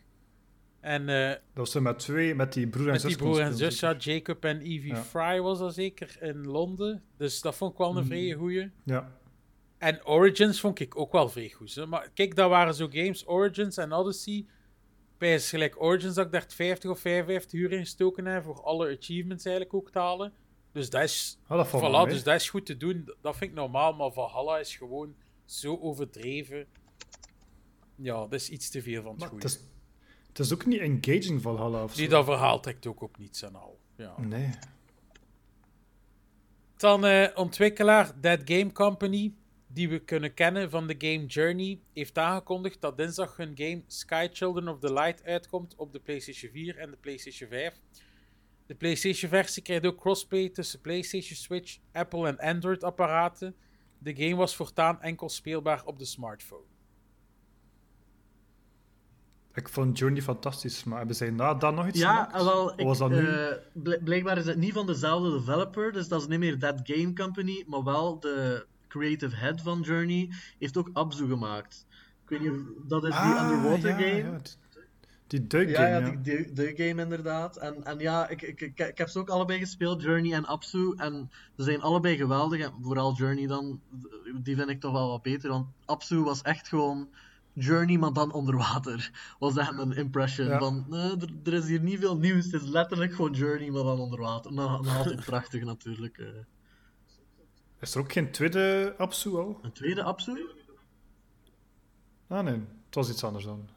[0.80, 3.10] En eh, Dat was zo met twee, met die broer en met zus.
[3.10, 5.02] die broer en zus, ja, Jacob en Evie Ja.
[5.02, 7.02] Fry was dat zeker in Londen.
[7.16, 8.06] Dus dat vond ik wel een Mhm.
[8.06, 8.70] vrij goeie.
[8.84, 9.12] Ja.
[9.78, 11.74] En Origins vond ik ook wel vrij goed.
[11.74, 11.86] Hè.
[11.86, 14.46] Maar kijk, dat waren zo games, Origins en Odyssey.
[15.18, 18.96] Bij gelijk Origins dat ik daar 50 of 55 uur in gestoken heb voor alle
[18.98, 20.32] achievements eigenlijk ook te halen.
[20.72, 21.68] Dus dat is, Ah, dat
[22.06, 23.14] voilà, dus dat is goed te doen.
[23.20, 25.14] Dat vind ik normaal, maar Valhalla is gewoon
[25.44, 26.66] zo overdreven.
[27.96, 29.48] Ja, dat is iets te veel van het goede.
[30.32, 31.96] Het, is, ook niet engaging Valhalla of zo.
[31.96, 33.80] Die dat verhaal trekt ook op niets en al.
[33.96, 34.14] Ja.
[34.20, 34.50] Nee.
[36.76, 39.34] Dan eh, ontwikkelaar Dead Game Company,
[39.66, 44.28] die we kunnen kennen van de game Journey, heeft aangekondigd dat dinsdag hun game Sky
[44.32, 47.80] Children of the Light uitkomt op de PlayStation 4 en de PlayStation 5.
[48.66, 53.56] De PlayStation-versie krijgt ook crossplay tussen PlayStation Switch, Apple en Android-apparaten.
[53.98, 56.69] De game was voortaan enkel speelbaar op de smartphone.
[59.54, 62.44] Ik vond Journey fantastisch, maar hebben zij na dat nog iets Ja, gemaakt?
[62.44, 63.26] wel, ik, was dat nu?
[63.26, 66.80] eh, bl- blijkbaar is het niet van dezelfde developer, dus dat is niet meer That
[66.82, 71.86] Game Company, maar wel de creative head van Journey heeft ook Abzu gemaakt.
[72.24, 72.56] Ik weet niet of
[72.88, 74.30] dat is die Ah, underwater ja, game.
[74.32, 74.40] ja,
[75.26, 76.10] die- duikgame, Ja, ja.
[76.10, 77.56] die de, de game inderdaad.
[77.56, 80.94] En, en ja, ik, ik, ik, ik heb ze ook allebei gespeeld, Journey en Absu.
[80.96, 82.60] En ze zijn allebei geweldig.
[82.60, 83.80] En vooral Journey dan,
[84.42, 85.50] die vind ik toch wel wat beter.
[85.50, 87.08] Want Absu was echt gewoon
[87.52, 89.10] Journey, maar dan onder water.
[89.38, 90.46] Was echt mijn impression.
[90.46, 90.58] Ja.
[90.58, 92.44] Van, nee, er, er is hier niet veel nieuws.
[92.44, 94.52] Het is letterlijk gewoon Journey, maar dan onder water.
[94.52, 96.18] Nou, nog altijd prachtig natuurlijk.
[96.18, 96.26] eh.
[97.80, 99.58] Is er ook geen tweede Absu al?
[99.62, 100.46] Een tweede Absu?
[102.28, 102.54] Ah nee,
[102.86, 103.68] het was iets anders dan.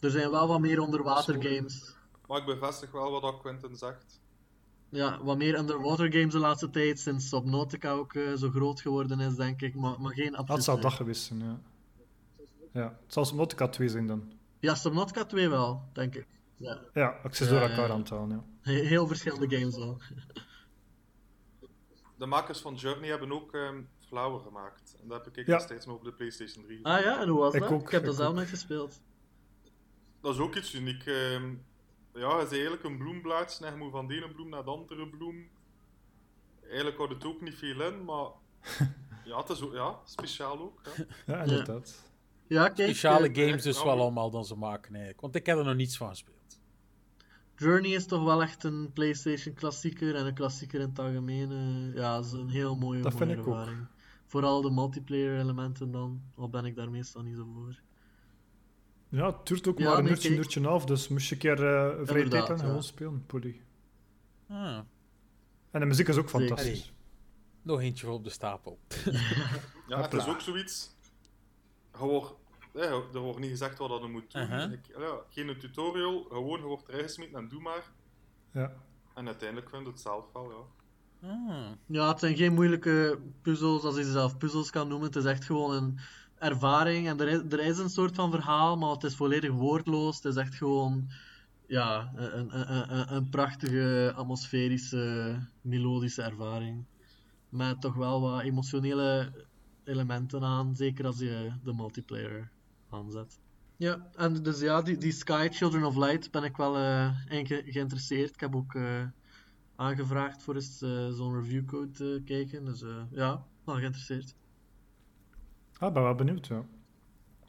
[0.00, 1.94] Er zijn wel wat meer onderwater games.
[2.26, 4.20] Maar ik bevestig wel wat dat Quentin zegt.
[4.88, 9.20] ja, wat meer underwater games de laatste tijd, sinds Subnautica ook eh, zo groot geworden
[9.20, 9.74] is, denk ik.
[9.74, 10.64] Maar, maar geen Dat absoluut.
[10.64, 11.60] zou dat geweest zijn, ja.
[12.72, 14.32] Ja, het zal Subnautica 2 zijn dan.
[14.58, 16.26] Ja, Subnautica 2 wel, denk ik.
[16.56, 16.78] Ja.
[16.94, 17.92] Ja, ik zit Ja, door ja, elkaar ja.
[17.92, 18.44] aan het halen, ja.
[18.72, 19.98] He- Heel verschillende games wel.
[22.18, 24.96] De makers van Journey hebben ook ehm, Flower gemaakt.
[25.02, 25.56] En dat heb ik Ja.
[25.56, 26.84] destijds nog op de PlayStation 3.
[26.86, 27.70] Ah ja, en hoe was Ik dat?
[27.70, 29.00] ook, ik heb ik dat zelf nooit gespeeld.
[30.20, 31.06] Dat is ook iets uniek.
[31.06, 31.54] ehm.
[32.14, 34.70] ja, het is eigenlijk een bloemblaadje en je moet van de ene bloem naar de
[34.70, 35.48] andere bloem.
[36.66, 38.28] Eigenlijk houdt het ook niet veel in, maar
[39.24, 40.80] ja, het is ook, ja, speciaal ook.
[40.96, 41.04] Ja.
[41.26, 42.09] Ja, inderdaad.
[42.50, 42.88] Ja, kijk.
[42.88, 45.20] Speciale eh, games dus wel allemaal dan ze maken eigenlijk.
[45.20, 46.60] Want ik heb er nog niets van gespeeld.
[47.56, 51.50] Journey is toch wel echt een PlayStation klassieker en een klassieker in het algemeen.
[51.50, 53.54] eh, ja, dat is een heel mooie, Dat mooie vind ik ook.
[53.54, 53.86] ervaring.
[54.26, 57.80] Vooral de multiplayer elementen dan, al ben ik daar meestal niet zo voor.
[59.08, 61.08] Ja, het duurt ook Ja, maar een nee, uurtje, een uurtje en een half, dus
[61.08, 62.56] moest je een keer eh vrije tijd ja.
[62.56, 63.60] gewoon spelen, poly.
[64.48, 64.78] Ah,
[65.70, 66.46] En de muziek is ook Zeker.
[66.46, 66.92] fantastisch.
[67.62, 68.78] nog eentje voor op de stapel.
[69.88, 70.96] Ja, het is ook zoiets.
[71.92, 71.98] Je
[72.74, 72.80] ja,
[73.12, 74.72] er wordt niet gezegd wat je moet doen.
[74.72, 77.92] Ik- ja, geen tutorial, gewoon je wordt erin gesmeten en doe maar.
[78.52, 78.72] Ja.
[79.14, 80.78] En uiteindelijk vind je het zelf wel, ja.
[81.28, 81.66] Ah.
[81.86, 85.06] Ja, het zijn geen moeilijke puzzels, als je ze zelf puzzels kan noemen.
[85.06, 85.98] Het is echt gewoon een
[86.38, 87.08] ervaring.
[87.08, 90.16] En er is, er is een soort van verhaal, maar het is volledig woordloos.
[90.16, 91.10] Het is echt gewoon
[91.66, 96.84] ja, een, een, een, een- een prachtige, atmosferische, melodische ervaring.
[97.48, 99.32] Met toch wel wat emotionele
[99.84, 102.50] elementen aan, zeker als je de multiplayer
[102.90, 103.38] aanzet.
[103.76, 107.62] Ja, en dus ja, die, die Sky Children of Light ben ik wel eh ge-
[107.66, 108.34] geïnteresseerd.
[108.34, 109.02] Ik heb ook eh,
[109.76, 112.64] aangevraagd voor eens eh, zo'n reviewcode te kijken.
[112.64, 114.34] Dus eh, ja, wel geïnteresseerd.
[115.78, 116.64] Ah, ik ben wel benieuwd, ja.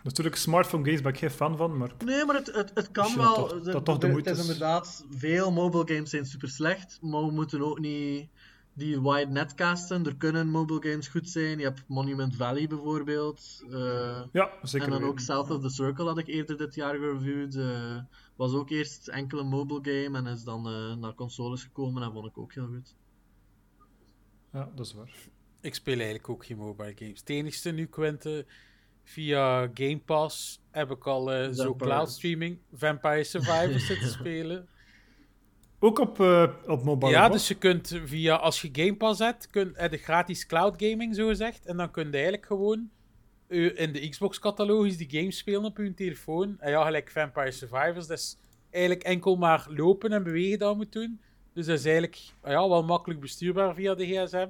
[0.04, 3.16] Natuurlijk, smartphone games ben ik geen fan van, maar Nee, maar het, het, het kan
[3.18, 3.34] wel.
[3.36, 4.52] toch- De- dat toch de de- moeite het is is.
[4.52, 8.30] inderdaad, veel mobile games zijn super slecht, maar we moeten ook niet
[8.74, 10.06] die wide net casten.
[10.06, 11.58] Er kunnen mobile games goed zijn.
[11.58, 13.64] Je hebt Monument Valley bijvoorbeeld.
[13.72, 15.20] eh, ja, zeker en dan ook.
[15.20, 17.56] South of the Circle had ik eerder dit jaar gereviewd.
[17.56, 17.98] eh,
[18.36, 22.12] was ook eerst enkel een mobile game en is dan eh, naar consoles gekomen en
[22.12, 22.96] vond ik ook heel goed.
[24.54, 25.12] Ja, dat is waar.
[25.62, 27.20] Ik speel eigenlijk ook geen mobile games.
[27.20, 28.46] Het enigste nu, Quinte,
[29.04, 34.68] via Game Pass heb ik al zo cloud streaming Vampire Survivors zitten spelen.
[35.84, 37.12] Ook op, eh, op mobile.
[37.12, 40.76] ja, dus je kunt via, als je Game Pass hebt, kun, heb je gratis cloud
[40.78, 41.66] gaming zo gezegd.
[41.66, 42.90] En dan kun je eigenlijk gewoon
[43.48, 46.56] eh, in de Xbox-catalogus die games spelen op je telefoon.
[46.60, 48.38] En ja, gelijk Vampire Survivors, dat is
[48.70, 51.20] eigenlijk enkel maar lopen en bewegen dat je moet doen.
[51.54, 54.48] Dus dat is eigenlijk ja, wel makkelijk bestuurbaar via de gsm.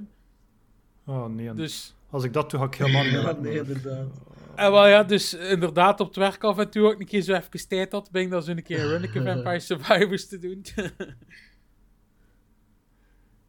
[1.06, 4.08] Oh nee, en Dus als ik dat doe, ga ik helemaal niet meer nee, inderdaad.
[4.56, 7.34] En wel ja, dus inderdaad op het werk af en toe ook een keer zo
[7.34, 10.66] even tijd had, ben ik dan zo een keer een runneke Vampire Survivors te doen.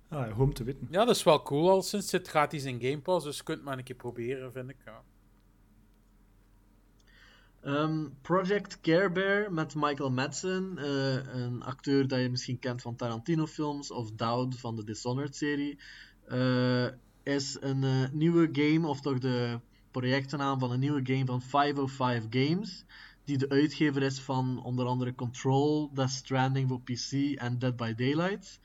[0.09, 0.89] Ah, ja, om te weten.
[0.91, 3.63] ja, dat is wel cool al sinds het gratis in Game Pass, dus je kunt
[3.63, 4.77] maar een keer proberen, vind ik.
[4.85, 5.03] Ja.
[7.63, 12.97] Ehm, Project Care Bear met Michael Madsen, eh, een acteur dat je misschien kent van
[12.97, 15.79] Tarantino-films of Dowd van de Dishonored-serie,
[16.29, 16.87] eh,
[17.23, 19.61] is een eh, nieuwe game, of toch de
[19.93, 22.85] projectennaam van een nieuwe game van 505 Games,
[23.25, 27.95] die de uitgever is van onder andere Control, Death Stranding voor PC en Dead by
[27.95, 28.61] Daylight.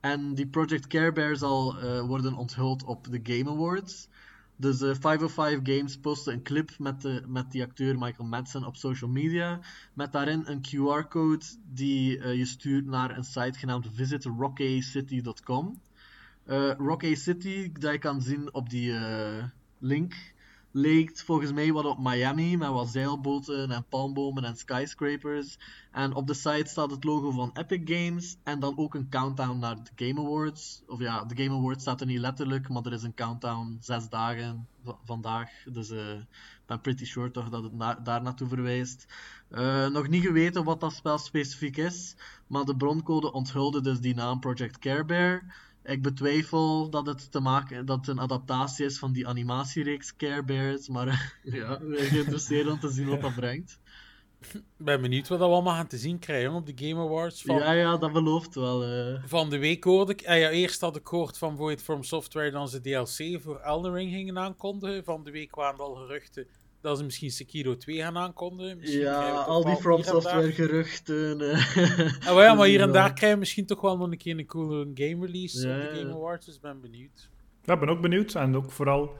[0.00, 4.08] En die Project Care Bear zal eh, worden onthuld op de Game Awards.
[4.56, 8.76] Dus eh 505 Games postte een clip met, de, met die acteur Michael Madsen op
[8.76, 9.60] social media.
[9.94, 15.80] Met daarin een QR-code die eh, je stuurt naar een site genaamd visitrockaycity.com.
[16.44, 18.94] Eh Rockay City, dat je kan zien op die
[19.78, 20.32] link,
[20.72, 25.58] leek volgens mij wat op Miami, met wat zeilboten en palmbomen en skyscrapers.
[25.92, 29.58] En op de site staat het logo van Epic Games en dan ook een countdown
[29.58, 30.82] naar de Game Awards.
[30.86, 34.08] Of ja, de Game Awards staat er niet letterlijk, maar er is een countdown zes
[34.08, 35.50] dagen va- vandaag.
[35.72, 39.06] Dus eh, ik ben pretty sure toch dat het na- daar naartoe verwijst.
[39.48, 42.16] Eh, nog niet geweten wat dat spel specifiek is,
[42.46, 45.68] maar de broncode onthulde dus die naam Project Care Bear.
[45.84, 50.44] Ik betwijfel dat het te maken dat het een adaptatie is van die animatiereeks Care
[50.44, 51.20] Bears, maar eh,
[51.60, 53.78] ja, geïnteresseerd om te zien wat dat brengt.
[54.52, 57.42] Ik ben benieuwd wat we allemaal gaan te zien krijgen op de Game Awards.
[57.42, 58.84] Van, Ja, ja, dat belooft wel.
[58.84, 59.22] eh.
[59.26, 62.50] van de week hoorde ik, ah ja, eerst had ik gehoord van Void From Software
[62.50, 65.04] dat ze DLC voor Elden Ring gingen aankondigen.
[65.04, 66.46] Van de week kwamen al geruchten
[66.80, 68.78] dat ze misschien Sekiro 2 gaan aankondigen.
[68.78, 71.40] Misschien Ja, al die From Software geruchten.
[71.40, 71.76] eh.
[72.28, 74.46] Ah, ja, maar hier en daar krijgen we misschien toch wel nog een keer een
[74.46, 75.98] coole game release Ja, op de.
[75.98, 77.28] Game Awards, dus ik ben benieuwd.
[77.64, 78.34] Ja, ik ben ook benieuwd.
[78.34, 79.16] En ook vooral,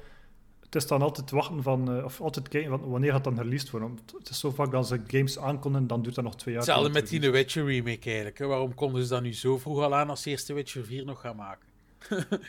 [0.60, 3.70] het is dan altijd wachten van, eh, of altijd kijken van wanneer gaat dan released
[3.70, 3.88] worden.
[3.88, 6.62] Want Het is zo vaak dat ze games aankondigen, dan duurt dat nog twee jaar.
[6.62, 8.38] Hetzelfde met die Witcher remake eigenlijk.
[8.38, 8.46] Hè.
[8.46, 11.04] Waarom konden ze dat nu zo vroeg al aan als ze eerst The Witcher 4
[11.04, 11.68] nog gaan maken?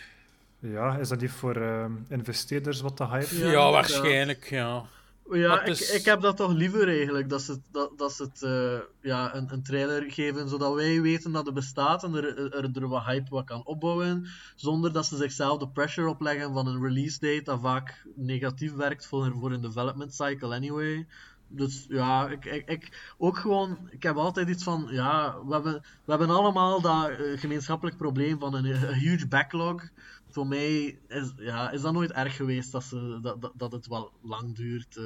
[0.59, 3.35] Ja, is dat niet voor ehm, investeerders wat de hype?
[3.37, 4.85] Ja, Ja, waarschijnlijk, ja.
[5.33, 8.41] Ja, ik, ik heb dat toch liever eigenlijk, dat ze, het- dat, dat ze het,
[8.41, 12.69] eh, ja, een, een trailer geven, zodat wij weten dat het bestaat en er, er,
[12.73, 16.81] er wat hype wat kan opbouwen, zonder dat ze zichzelf de pressure opleggen van een
[16.83, 21.07] release date, dat vaak negatief werkt voor, voor een development cycle anyway.
[21.47, 25.73] Dus ja, ik, ik, ik, ook gewoon, ik heb altijd iets van, ja, we hebben,
[26.05, 29.83] we hebben allemaal dat eh, gemeenschappelijk probleem van een, een huge backlog.
[30.31, 33.87] Voor mij is, ja, is dat nooit erg geweest dat, ze, dat, dat, dat het
[33.87, 34.97] wel lang duurt.
[34.97, 35.03] eh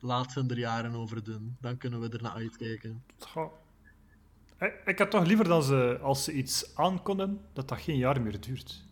[0.00, 1.56] laat ze er jaren over doen.
[1.60, 3.02] Dan kunnen we er naar uitkijken.
[3.18, 3.52] Goh.
[4.60, 8.22] Ik, ik had toch liever dat ze, als ze iets aankonden, dat dat geen jaar
[8.22, 8.84] meer duurt.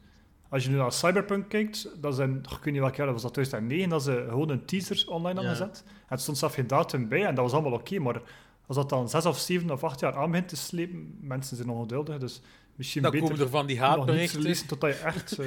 [0.48, 3.22] Als je nu naar Cyberpunk kijkt, dat zijn, ik weet niet welk jaar dat was,
[3.22, 5.66] dat 2009, dat ze gewoon een teaser online hadden Ja.
[5.66, 5.84] gezet.
[6.06, 8.22] Het stond zelf geen datum bij en dat was allemaal oké, maar
[8.66, 11.68] als dat dan zes of zeven of acht jaar aan begint te slepen, mensen zijn
[11.68, 12.40] ongeduldig, dus
[12.76, 14.40] misschien Dan beter komen er van die haatberichten.
[14.40, 15.38] releasen totdat je echt...
[15.38, 15.46] eh,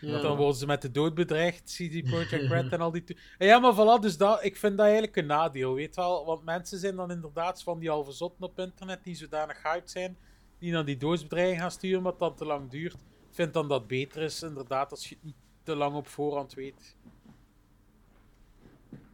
[0.00, 0.20] Ja.
[0.20, 3.04] Dan worden ze met de dood bedreigd, CD Projekt Red en al die...
[3.04, 6.24] to- Ja, maar voilà, dus dat, ik vind dat eigenlijk een nadeel, weet wel.
[6.26, 10.16] Want mensen zijn dan inderdaad van die halve zotten op internet, die zodanig hyped zijn,
[10.58, 12.94] die dan die doodsbedreiging gaan sturen, wat dan te lang duurt.
[12.94, 16.06] Ik vind dan dat het beter is, inderdaad, als je het niet te lang op
[16.08, 16.96] voorhand weet.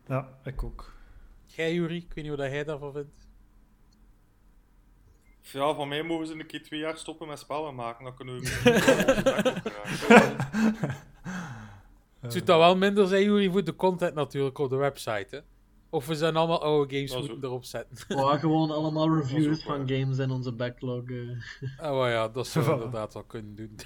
[0.08, 0.92] ja, ik ook.
[1.44, 3.25] Jij, Jury, ik weet niet wat jij daarvan vindt.
[5.52, 8.04] Ja, van mij mogen ze een keer twee jaar stoppen met spellen maken.
[8.04, 8.72] Dan kunnen we misschien.
[12.20, 15.38] Het zou dat wel minder zijn, Jury, voor de content natuurlijk op de website, hè.
[15.90, 17.96] Of we zijn allemaal oude games moeten erop zetten.
[18.08, 21.02] Ja, gewoon allemaal reviews ook van games in onze backlog.
[21.82, 23.76] Oh ja, dat zou we inderdaad wel kunnen doen.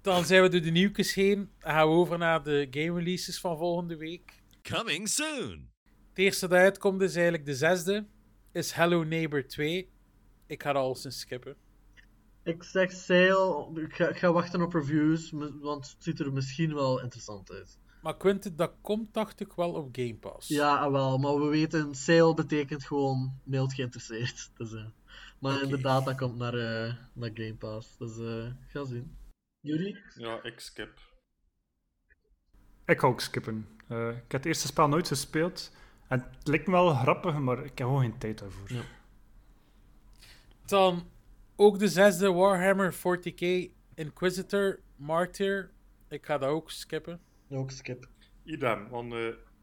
[0.00, 1.50] Dan zijn we door de nieuwtjes heen.
[1.58, 4.42] Dan gaan we over naar de game releases van volgende week.
[4.62, 5.68] Coming soon.
[6.08, 8.06] Het eerste dat uitkomt is eigenlijk de zesde.
[8.52, 9.92] Is Hello Neighbor 2.
[10.46, 11.56] Ik ga dat al eens skippen.
[12.42, 15.30] Ik zeg sale, ik ga, ik ga wachten op reviews,
[15.60, 17.78] want het ziet er misschien wel interessant uit.
[18.02, 20.48] Maar Quinten, dat komt dacht ik wel op Game Pass.
[20.48, 24.50] Ja, ah, wel, maar we weten, sale betekent gewoon mild geïnteresseerd.
[24.56, 24.86] Dus, eh,
[25.38, 27.96] maar inderdaad, dat komt naar, eh, naar Game Pass.
[27.96, 29.16] Dus eh ga zien.
[29.60, 29.98] Jullie?
[30.14, 30.98] Ja, ik skip.
[32.84, 33.68] Ik ga ook skippen.
[33.88, 35.72] Eh, ik heb het eerste spel nooit gespeeld.
[36.08, 38.72] En het lijkt me wel grappig, maar ik heb gewoon geen tijd daarvoor.
[38.72, 38.82] Ja.
[40.66, 41.02] Dan
[41.56, 45.70] ook de zesde Warhammer 40k Inquisitor Martyr.
[46.08, 47.20] Ik ga dat ook skippen.
[47.50, 48.06] Ook skip.
[48.44, 49.18] Idem, want eh,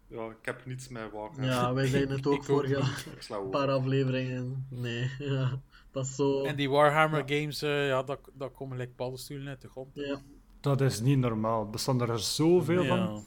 [0.08, 1.46] ja, ik heb niets met Warhammer.
[1.46, 2.76] Ja, wij zijn het ook vorige
[3.16, 3.50] Ik sla over.
[3.50, 4.66] paar afleveringen.
[4.70, 6.44] Nee, ja, dat is zo.
[6.44, 9.90] En die Warhammer games, eh, ja, dat, dat komen gelijk paddenstoelen uit de grond.
[9.94, 10.22] Ja.
[10.60, 11.64] Dat is niet normaal.
[11.64, 12.88] Er bestaan er zoveel Ja.
[13.06, 13.26] van.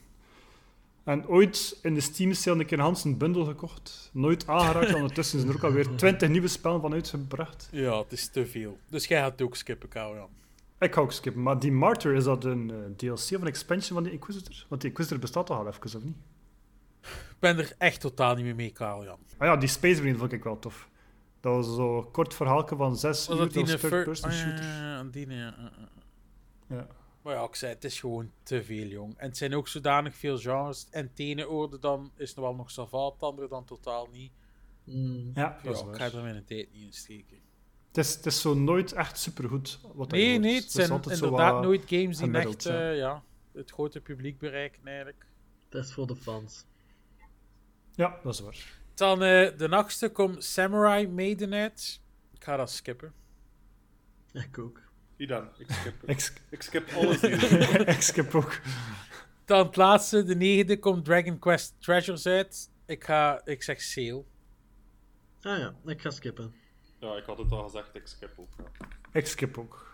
[1.04, 4.10] En ooit in de Steam sale een keer een Hansen bundel gekocht.
[4.12, 4.94] Nooit aangeraakt.
[5.02, 7.68] Ondertussen zijn er ook alweer 20 nieuwe spellen van uitgebracht.
[7.72, 8.78] Ja, het is te veel.
[8.88, 10.30] Dus jij gaat ook skippen, Karel.
[10.78, 11.42] Ik ga ook skippen.
[11.42, 14.64] Maar die Martyr, is dat een eh, DLC of een expansion van die Inquisitor?
[14.68, 16.16] Want die Inquisitor bestaat toch al even, of niet?
[17.02, 19.10] Ik ben er echt totaal niet meer mee, Karel.
[19.38, 20.88] Ah ja, die Space Marine vond ik wel tof.
[21.40, 23.36] Dat was zo'n kort verhaaltje van zes uur.
[23.36, 24.64] dat een was fir- third-person Ah, ja, shooter.
[24.64, 25.54] ja, ja, die, ja, ja,
[26.68, 26.76] ja.
[26.76, 26.86] Ja.
[27.24, 29.18] Maar ja, ik zei, het is gewoon te veel, jong.
[29.18, 30.86] En het zijn ook zodanig veel genres.
[30.90, 34.32] En het ene oorde dan is nog wel nog savant, het andere dan totaal niet.
[34.84, 35.30] Mm.
[35.34, 37.38] Ja, dat is Ja, ik ga er mijn tijd niet in steken.
[37.88, 39.78] Het is, het is zo nooit echt supergoed.
[39.82, 40.42] Wat dat Nee, wordt.
[40.44, 42.90] nee, Het zijn inderdaad nooit games die echt ja.
[42.90, 43.22] eh, ja,
[43.52, 45.26] het grote publiek bereiken, eigenlijk.
[45.68, 46.64] Dat is voor de fans.
[47.92, 48.80] Ja, dat is waar.
[48.94, 52.00] Dan eh, de nachtste komt Samurai Maiden uit.
[52.32, 53.12] Ik ga dat skippen.
[54.32, 54.80] Ik ook.
[55.16, 55.94] Idem, ik skip.
[56.10, 57.88] Ik, sk- ik skip alles hier.
[57.96, 58.60] ik skip ook.
[59.44, 62.70] Dan het laatste, de negende, komt Dragon Quest Treasures uit.
[62.86, 64.24] Ik ga, ik zeg sale.
[65.42, 66.54] Ah ja, ik ga skippen.
[67.00, 68.48] Ja, ik had het al gezegd, ik skip ook.
[68.58, 68.86] Ja.
[69.12, 69.86] Ik skip ook.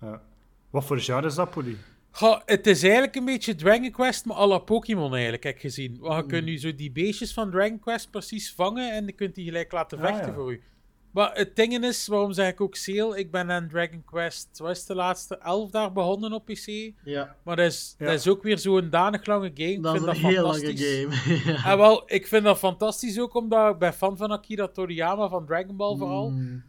[0.00, 0.22] Ja.
[0.70, 1.76] Wat voor genre is dat, Polly?
[2.10, 5.60] Goh, het is eigenlijk een beetje Dragon Quest, maar à la Pokémon eigenlijk, heb ik
[5.60, 5.98] gezien.
[5.98, 6.28] Want je Mm.
[6.28, 9.72] kunt nu zo die beestjes van Dragon Quest precies vangen en je kunt die gelijk
[9.72, 10.34] laten Ah, vechten ja.
[10.34, 10.62] voor u.
[11.12, 13.18] Maar het ding is, waarom zeg ik ook sale?
[13.18, 15.38] Ik ben aan Dragon Quest, wat is de laatste?
[15.38, 16.92] 11 daar begonnen op PC.
[17.04, 18.06] Ja, Maar dat is, Ja.
[18.06, 19.70] dat is ook weer zo'n danig lange game.
[19.70, 21.42] Ik dat is een dat heel lange game.
[21.52, 21.70] ja.
[21.70, 25.46] En wel, ik vind dat fantastisch ook, omdat ik ben fan van Akira Toriyama van
[25.46, 26.30] Dragon Ball vooral.
[26.30, 26.62] Mm.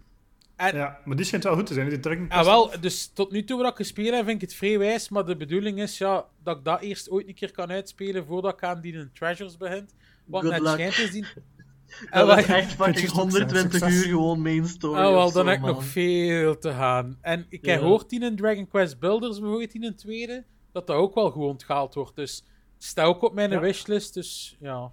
[0.55, 2.45] En, Ja, maar die schijnt wel goed te zijn, die Dragon en Quest.
[2.45, 5.25] wel, dus tot nu toe wat ik gespeeld heb, vind ik het vrij wijs, maar
[5.25, 8.63] de bedoeling is ja, dat ik dat eerst ooit een keer kan uitspelen voordat ik
[8.63, 9.93] aan die Treasures begint.
[10.25, 10.73] Want Good net luck.
[10.73, 11.25] schijnt is die...
[12.09, 13.17] En Dat is echt fucking Succes.
[13.17, 14.99] 120 uur gewoon main story.
[14.99, 17.17] Ah, wel, dan zo, heb ik nog veel te gaan.
[17.21, 17.77] En ik Ja.
[17.77, 21.43] gehoord in een Dragon Quest Builders, bijvoorbeeld in een tweede, dat dat ook wel goed
[21.45, 22.15] onthaald wordt.
[22.15, 22.45] Dus
[22.77, 23.59] Staat ook op mijn Ja.
[23.59, 24.91] wishlist, dus ja.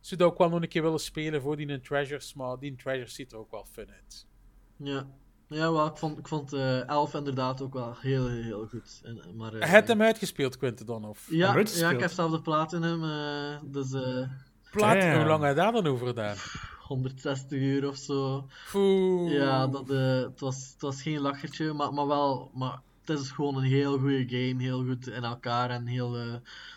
[0.00, 3.14] Zou dat ook wel nog een keer willen spelen voor die Treasures, maar die Treasures
[3.14, 4.26] ziet er ook wel fun uit.
[4.76, 5.06] Ja,
[5.48, 9.00] ja wel, ik vond, ik vond eh 11 inderdaad ook wel heel, heel, heel goed.
[9.04, 11.04] En, maar, eh, Hij heeft hem uitgespeeld, Quinten, dan?
[11.04, 11.26] Of?
[11.30, 13.92] Ja, Hem ja, ik heb zelf de platinum, eh dus
[14.76, 15.16] Plaat, Damn.
[15.16, 16.36] hoe lang heb je daar dan over gedaan?
[16.80, 18.46] 160 uur of zo.
[19.28, 22.50] Ja, dat, eh, het, was, het was geen lachertje, maar, maar wel.
[22.54, 26.34] Maar het is gewoon een heel goede game, heel goed in elkaar en heel eh,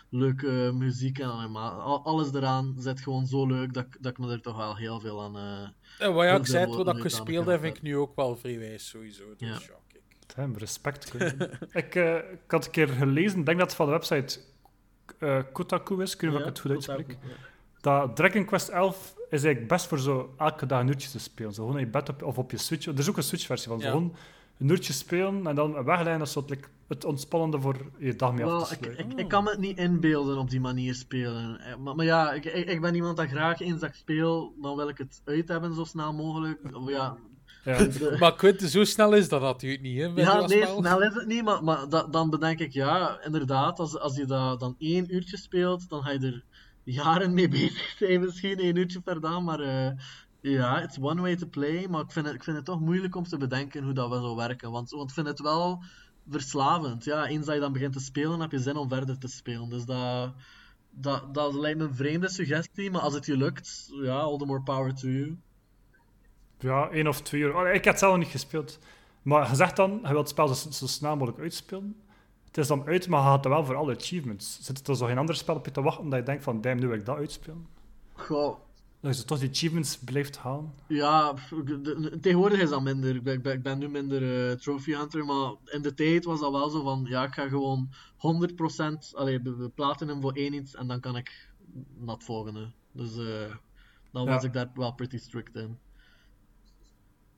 [0.08, 4.32] leuke muziek en al- alles eraan zit gewoon zo leuk dat, ik- dat ik me
[4.32, 5.36] er toch wel heel veel aan.
[5.36, 8.16] eh, En wat ja, ik veel zei, wat ik gespeeld heb, vind ik nu ook
[8.16, 9.24] wel vrij wijs, sowieso.
[9.36, 9.54] Dus Ja.
[9.54, 9.78] ja.
[10.36, 11.12] Damn, respect.
[11.72, 14.40] Ik, eh, ik had een keer gelezen, ik denk dat het van de website
[15.18, 17.16] eh, Kotaku is, ik weet niet of ik het goed uitspreek.
[17.80, 21.52] Dat Dragon Quest 11 is eigenlijk best voor zo elke dag een uurtje te spelen.
[21.54, 22.86] Zo gewoon in je bed op, of op je Switch.
[22.86, 23.80] Er is ook een Switch-versie van.
[23.80, 23.92] Zo Ja.
[23.92, 24.14] gewoon
[24.58, 26.18] een uurtje spelen en dan wegleggen.
[26.18, 29.10] Dat is zo het, like, het ontspannende voor je dag mee af te ik, sluiten.
[29.10, 31.60] ik, ik kan me het niet inbeelden op die manier spelen.
[31.60, 34.54] Eh, Maar, maar ja, ik, ik, ik ben iemand dat graag eens dat ik speel,
[34.60, 36.58] dan wil ik het uit hebben zo snel mogelijk.
[36.76, 37.16] Of Ja,
[37.64, 37.76] Ja.
[37.84, 40.04] de- Maar Quinten, zo snel is dat natuurlijk niet, hè?
[40.06, 43.98] Ja, nee, snel is het niet, maar, maar da- dan bedenk ik, ja, inderdaad, als,
[43.98, 46.44] als je dat dan één uurtje speelt, dan ga je er
[46.92, 49.90] jaren mee bezig zijn, misschien één uurtje per dag, maar eh,
[50.40, 53.16] ja, it's one way to play, maar ik vind, het, ik vind het toch moeilijk
[53.16, 55.82] om te bedenken hoe dat wel zou werken, want, want ik vind het wel
[56.28, 57.04] verslavend.
[57.04, 59.68] Ja, eens dat je dan begint te spelen, heb je zin om verder te spelen,
[59.68, 60.32] dus dat,
[60.90, 64.46] dat, dat lijkt me een vreemde suggestie, maar als het je lukt, ja, all the
[64.46, 65.36] more power to you.
[66.58, 67.66] ja, één of twee uur.
[67.66, 68.78] Ik heb het zelf niet gespeeld.
[69.22, 71.96] Maar je zegt dan, je wilt het spel zo, zo snel mogelijk uitspelen.
[72.50, 74.58] Het is dan uit, maar je gaat er wel voor alle achievements.
[74.62, 76.80] Zit er zo geen ander spel op je te wachten dat je denkt van, damn,
[76.80, 77.66] nu wil ik dat uitspelen?
[78.12, 78.58] Goh,
[79.00, 80.72] Dat je toch die achievements blijft halen.
[80.86, 81.34] Ja,
[82.20, 83.14] tegenwoordig is dat minder.
[83.16, 86.24] Ik ben, ik ben, ik ben nu minder eh, trophy hunter, maar in de tijd
[86.24, 90.32] was dat wel zo van, ja, ik ga gewoon 100% allee, be- be- platinum voor
[90.32, 91.48] één iets en dan kan ik
[91.98, 92.70] naar het volgende.
[92.92, 93.54] Dus eh,
[94.12, 94.30] dan Ja.
[94.30, 95.78] was ik daar wel pretty strict in.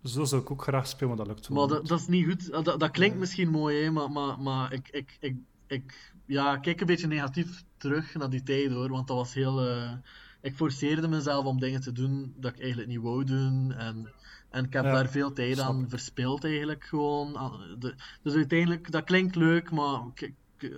[0.04, 2.26] Zo zou ik ook graag spelen, maar dat lukt zo Maar dat, dat is niet
[2.26, 2.50] goed.
[2.50, 6.80] Dat, dat klinkt misschien mooi, hè, maar, maar, maar ik, ik, ik, ik ja, kijk
[6.80, 8.88] een beetje negatief terug naar die tijd hoor.
[8.88, 9.66] Want dat was heel.
[9.68, 9.92] eh,
[10.40, 13.72] ik forceerde mezelf om dingen te doen dat ik eigenlijk niet wou doen.
[13.72, 14.12] En,
[14.50, 17.32] en ik heb Ja, daar veel tijd aan verspild eigenlijk gewoon.
[17.78, 20.00] De- dus uiteindelijk, dat klinkt leuk, maar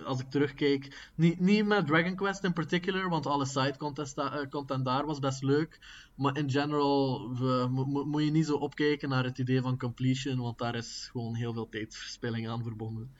[0.05, 3.75] als ik terugkijk, niet, niet met Dragon Quest in particular, want alle side
[4.15, 5.79] eh, content daar was best leuk.
[6.15, 9.77] Maar in general we, mo- mo- moet je niet zo opkijken naar het idee van
[9.77, 13.11] completion, want daar is gewoon heel veel tijdverspilling aan verbonden.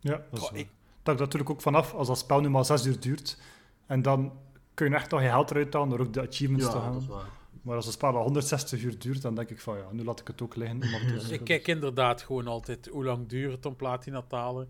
[0.00, 0.68] Ja, dat is ik-
[1.02, 3.38] Dat hangt natuurlijk ook vanaf als dat spel nu maar zes uur duurt.
[3.86, 4.32] En dan
[4.74, 7.00] kun je echt nog je geld eruit halen door ook de achievements te Ja, dat
[7.02, 7.16] is gaan.
[7.16, 7.30] waar.
[7.62, 10.20] Maar als een spel al 160 uur duurt, dan denk ik van ja, nu laat
[10.20, 10.80] ik het ook liggen.
[10.80, 14.68] te Ik kijk inderdaad gewoon altijd hoe lang duurt het om platina te halen.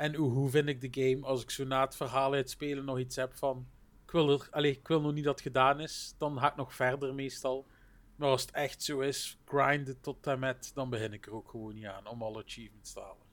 [0.00, 2.98] En hoe, hoe vind ik de game als ik zo na het verhaal uitspelen nog
[2.98, 3.66] iets heb van.
[4.04, 6.14] Ik wil, er, allee, ik wil nog niet dat het gedaan is.
[6.18, 7.66] Dan ga ik nog verder meestal.
[8.16, 11.48] Maar als het echt zo is, grinden tot en met, dan begin ik er ook
[11.48, 13.26] gewoon niet aan om alle achievements te halen.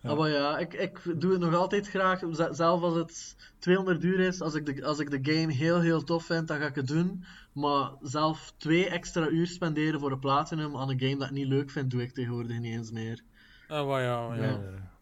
[0.00, 0.10] Ja.
[0.10, 2.22] Ah, maar ja, ik, ik doe het nog altijd graag.
[2.50, 6.04] Zelf als het 200 uur is, als ik, de, als ik de game heel heel
[6.04, 7.24] tof vind, dan ga ik het doen.
[7.52, 11.48] Maar zelf twee extra uur spenderen voor een platinum aan een game dat ik niet
[11.48, 13.22] leuk vind, doe ik tegenwoordig niet eens meer.
[13.68, 14.42] Ah, maar ja, ja.
[14.42, 14.94] Ja.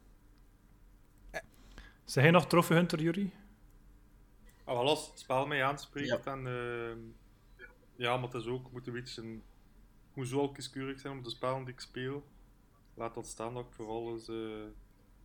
[2.05, 3.33] Zeg jij nog Trophy Hunter, Jury?
[4.65, 6.17] Ah, wel, als het spel mij aanspreekt, Ja.
[6.17, 6.47] dan...
[6.47, 6.99] ehm,
[7.97, 8.71] ja, maar het is ook...
[8.73, 9.23] moet een beetje...
[9.23, 9.43] Een,
[10.11, 12.25] ik moet zo al kieskeurig zijn om de spellen die ik speel.
[12.95, 14.29] Laat dat staan dat ik vooral eens...
[14.29, 14.65] eh,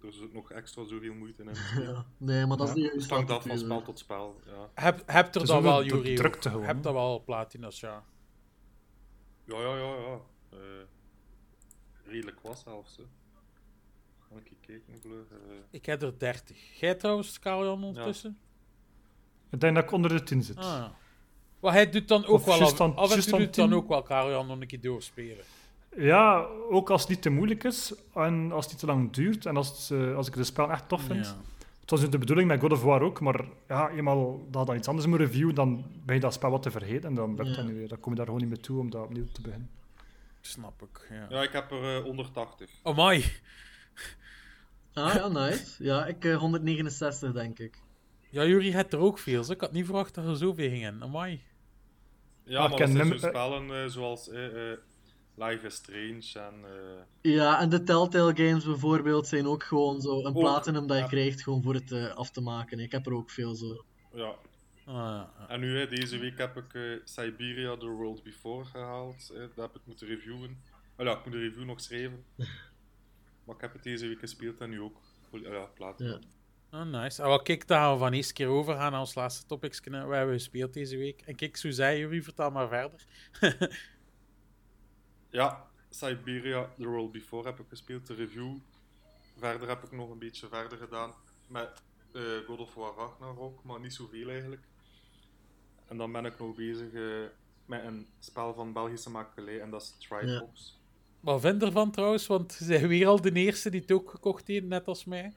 [0.08, 1.50] er zit nog extra zoveel moeite in.
[1.84, 2.06] Ja.
[2.18, 4.70] Nee, maar dat is niet Het juist hangt af van spel tot spel, ja.
[4.74, 6.16] Heb, heb er dan wel, Jury?
[6.16, 8.04] drukte gewoon, Heb dan wel platina's, ja.
[9.46, 10.20] Ja, ja, ja, ja.
[10.50, 10.60] Eh,
[12.06, 13.04] redelijk was zelfs, hè.
[14.36, 15.30] Ik even kijken, vlug.
[15.32, 15.56] eh.
[15.70, 16.80] Ik heb er 30.
[16.80, 18.38] Jij trouwens, Karel ondertussen?
[19.52, 20.58] Ik denk dat ik onder de 10 zit.
[20.58, 20.94] Ah, ja.
[21.60, 23.78] Maar hij doet dan ook Of wel af, dan- af en toe doet dan 10.
[23.78, 25.44] ook wel Karel nog een keer doorspelen.
[25.96, 26.38] Ja,
[26.70, 29.58] ook als het niet te moeilijk is en als het niet te lang duurt en
[29.58, 31.26] als, het, eh, als ik de spel echt tof vind.
[31.26, 31.36] Ja.
[31.82, 34.76] Het was de bedoeling met God of War ook, maar ja, eenmaal dat je dan
[34.76, 37.36] iets anders moet reviewen, dan ben je dat spel wat te vergeten en dan, Ja.
[37.44, 39.70] dat dan kom je daar gewoon niet meer toe om dat opnieuw te beginnen.
[40.42, 41.26] Snap ik, ja.
[41.30, 42.70] Ja, ik heb er eh 180.
[42.84, 43.24] Amai.
[44.94, 45.84] Ah ja, nice.
[45.84, 47.82] Ja, ik eh, 169 denk ik.
[48.30, 49.44] Ja, Jury had er ook veel.
[49.44, 49.52] zo.
[49.52, 51.04] Ik had niet verwacht dat er zoveel gingen.
[51.04, 51.42] Amai.
[52.44, 54.78] Ja, ik maar ken er zijn lim- spellen eh, zoals eh, eh,
[55.36, 56.54] Life is Strange en...
[56.66, 60.98] eh, Ja, en de Telltale games bijvoorbeeld zijn ook gewoon zo een Ook, platinum dat
[60.98, 61.10] je ja.
[61.10, 62.80] krijgt gewoon voor het eh, af te maken.
[62.80, 63.86] Ik heb er ook veel zo.
[64.14, 64.36] ja.
[64.86, 65.34] Ah, ja.
[65.48, 69.30] En nu, hè, deze week heb ik eh, Siberia The World Before gehaald.
[69.34, 70.62] eh, dat heb ik moeten reviewen.
[70.98, 72.24] Oh, ja, ik moet de review nog schrijven.
[73.50, 74.98] Maar ik heb het deze week gespeeld en nu ook.
[75.32, 76.22] Oh, Ja, platinum.
[76.72, 76.80] Ja.
[76.80, 77.22] Oh, nice.
[77.22, 79.80] Ah, wel, kijk, dan gaan we van eerste keer overgaan naar ons laatste topics.
[79.80, 81.22] We hebben gespeeld deze week.
[81.22, 83.06] En kijk, zo zei jullie, vertel maar verder.
[85.32, 88.58] Ja, Siberia, The World Before heb ik gespeeld, de review.
[89.38, 91.14] Verder heb ik nog een beetje verder gedaan
[91.48, 91.82] met
[92.14, 94.68] eh, God of War Ragnarok, maar niet zoveel eigenlijk.
[95.88, 97.26] En dan ben ik nog bezig eh,
[97.66, 100.79] met een spel van Belgische makelij en dat is Trifox.
[101.20, 102.28] Wat vind je ervan trouwens?
[102.28, 105.34] Want ze zijn weer al de eerste die het ook gekocht heeft, net als mij.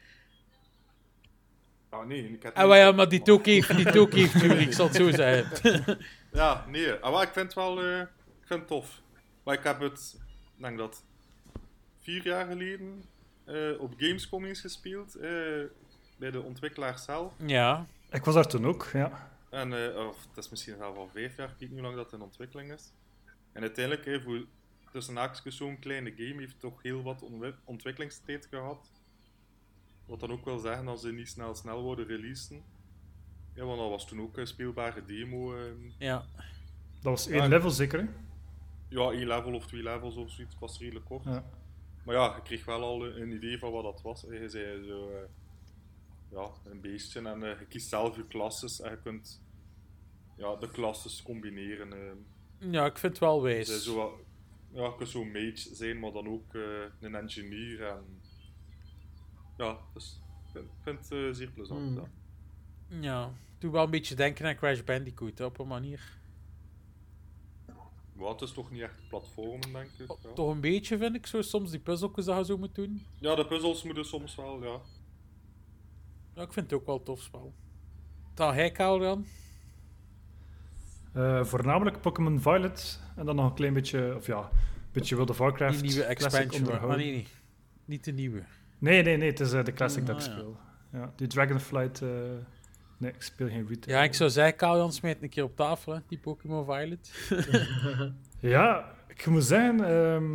[1.88, 4.12] Ah nee, ik heb Ah, maar ja, maar die het ook heeft, die het ook
[4.12, 5.98] heeft, Jury, ik zal het zo zeggen.
[6.32, 9.00] Ja, nee, ah, maar ik vind het wel eh, ik vind het tof.
[9.42, 10.16] Maar ik heb het,
[10.56, 11.04] ik denk dat,
[12.00, 13.04] vier jaar geleden
[13.44, 15.30] eh, op Gamescom eens gespeeld, eh,
[16.16, 17.32] bij de ontwikkelaar zelf.
[17.46, 17.86] ja.
[18.10, 19.30] Ik was daar toen ook, ja.
[19.50, 21.96] En, eh, of het is misschien zelf al vijf jaar, ik weet niet hoe lang
[21.96, 22.92] dat in ontwikkeling is.
[23.52, 24.44] En uiteindelijk, voor
[24.92, 28.90] tussen haakjes zo'n kleine game, heeft toch heel wat ontwi- ontwikkelingstijd gehad.
[30.06, 32.62] Wat dan ook wil zeggen dat ze niet snel snel worden releasen.
[33.54, 35.54] Ja, want dat was toen ook een speelbare demo.
[35.56, 35.62] eh,
[35.98, 36.24] ja.
[36.94, 37.48] Dat was één Ja.
[37.48, 38.06] level zeker, hè?
[38.88, 41.24] ja, één level of twee levels of zoiets, het was redelijk kort.
[41.24, 41.44] Ja.
[42.04, 44.20] Maar ja, je kreeg wel al een idee van wat dat was.
[44.30, 45.22] Je zei zo, eh,
[46.30, 49.40] ja, een beestje en eh, je kiest zelf je klasses en je kunt
[50.36, 51.92] ja, de klasses combineren.
[51.92, 52.70] eh.
[52.72, 53.66] ja, ik vind het wel wijs.
[53.66, 54.12] zei zo, wat-
[54.72, 56.62] ja, je kunt zo mage zijn, maar dan ook eh,
[57.00, 57.86] een engineer.
[57.86, 58.20] En,
[59.56, 61.80] ja, dus ik vind, ik vind het eh, zeer plezant.
[61.80, 61.96] Hmm.
[61.96, 63.00] ja.
[63.00, 66.20] Ja, doe wel een beetje denken aan Crash Bandicoot, hè, op een manier.
[68.18, 70.16] Het is toch niet echt platformen, denk ik.
[70.22, 73.06] Ja, Toch een beetje, vind ik, zo soms die puzzeltjes dat je zo moet doen.
[73.20, 74.80] ja de puzzels moeten soms wel, ja.
[76.34, 77.54] Ja, ik vind het ook wel een tof spel.
[78.34, 79.26] Dan hij, Karel, dan?
[81.12, 84.48] Eh, voornamelijk Pokémon Violet en dan nog een klein beetje, of ja, een
[84.92, 85.80] beetje World of Warcraft.
[85.80, 86.62] Die nieuwe expansion.
[86.86, 87.26] Maar nee, nee.
[87.84, 88.42] Niet de nieuwe.
[88.78, 90.34] Nee, nee, nee, het is eh, de classic dat ik Ah, ja.
[90.38, 90.56] speel.
[90.92, 92.08] Ja, die Dragonflight, eh,
[92.98, 93.96] nee, ik speel geen retail.
[93.96, 97.12] Ja, ik zou zeggen, Karel, smijt een keer op tafel, hè, die Pokémon Violet.
[98.40, 100.32] Ja, ik moet zeggen, ehm,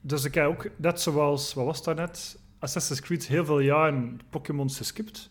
[0.00, 4.20] dus ik heb ook, net zoals, wat was dat net, Assassin's Creed heel veel jaren
[4.30, 5.30] Pokémon's geskipt.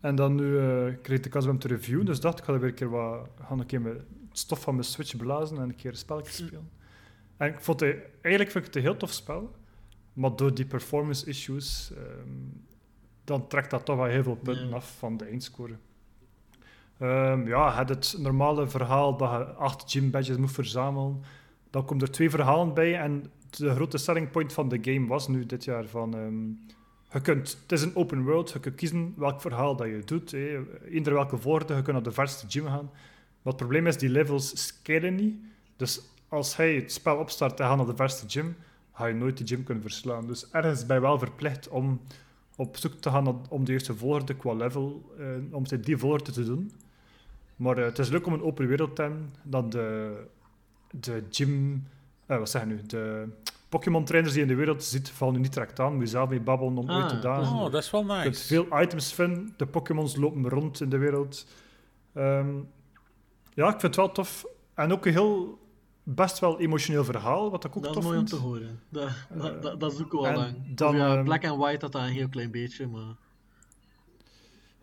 [0.00, 2.44] En dan nu eh, kreeg ik de kans om hem te reviewen, dus dacht ik
[2.44, 4.02] ga weer een keer wat, ga een keer het
[4.32, 6.70] stof van mijn Switch blazen en een keer een spelletje spelen.
[7.36, 9.54] En ik vond het, eigenlijk vind ik het een heel tof spel,
[10.12, 12.28] maar door die performance issues, ehm,
[13.24, 14.74] dan trekt dat toch wel heel veel punten Ja.
[14.74, 15.76] af van de eindscore.
[16.98, 21.22] Ehm, ja, het het normale verhaal dat je acht gym badges moet verzamelen.
[21.70, 25.28] Dan komen er twee verhalen bij en de grote selling point van de game was
[25.28, 26.14] nu dit jaar van...
[26.14, 26.48] ehm,
[27.12, 30.30] je kunt, het is een open world, je kunt kiezen welk verhaal dat je doet.
[30.30, 30.60] Hè.
[30.84, 32.90] Eender welke volgorde, je kunt naar de verste gym gaan.
[33.42, 35.38] Maar het probleem is, die levels scalen niet.
[35.76, 38.56] Dus als hij het spel opstart en gaat naar de verste gym,
[38.92, 40.26] ga je nooit die gym kunnen verslaan.
[40.26, 42.00] Dus ergens ben je wel verplicht om
[42.56, 46.44] op zoek te gaan om de juiste volgorde qua level, eh, om die volgorde te
[46.44, 46.72] doen.
[47.56, 50.16] Maar eh, het is leuk om een open wereld te hebben, dat de,
[50.90, 51.86] de gym...
[52.26, 52.82] eh, wat zeg je nu?
[52.86, 53.28] De
[53.70, 55.92] Pokémon-trainers die je in de wereld ziet, vallen nu niet direct aan.
[55.92, 57.56] Moet je zelf mee babbelen om Ah, uit te dat dagen.
[57.56, 58.46] Oh, dat is wel Je kunt nice.
[58.46, 59.54] veel items vinden.
[59.56, 61.46] De Pokémons lopen rond in de wereld.
[62.14, 62.48] Ehm,
[63.54, 64.46] ja, ik vind het wel tof.
[64.74, 65.58] En ook een heel,
[66.02, 68.80] best wel emotioneel verhaal, wat ik ook Dat is tof mooi om te horen.
[68.88, 70.74] Dat, dat, Eh, dat, dat zoeken we al en lang.
[70.74, 73.14] dan, Of ja, ehm, Black and White had dat een heel klein beetje, maar...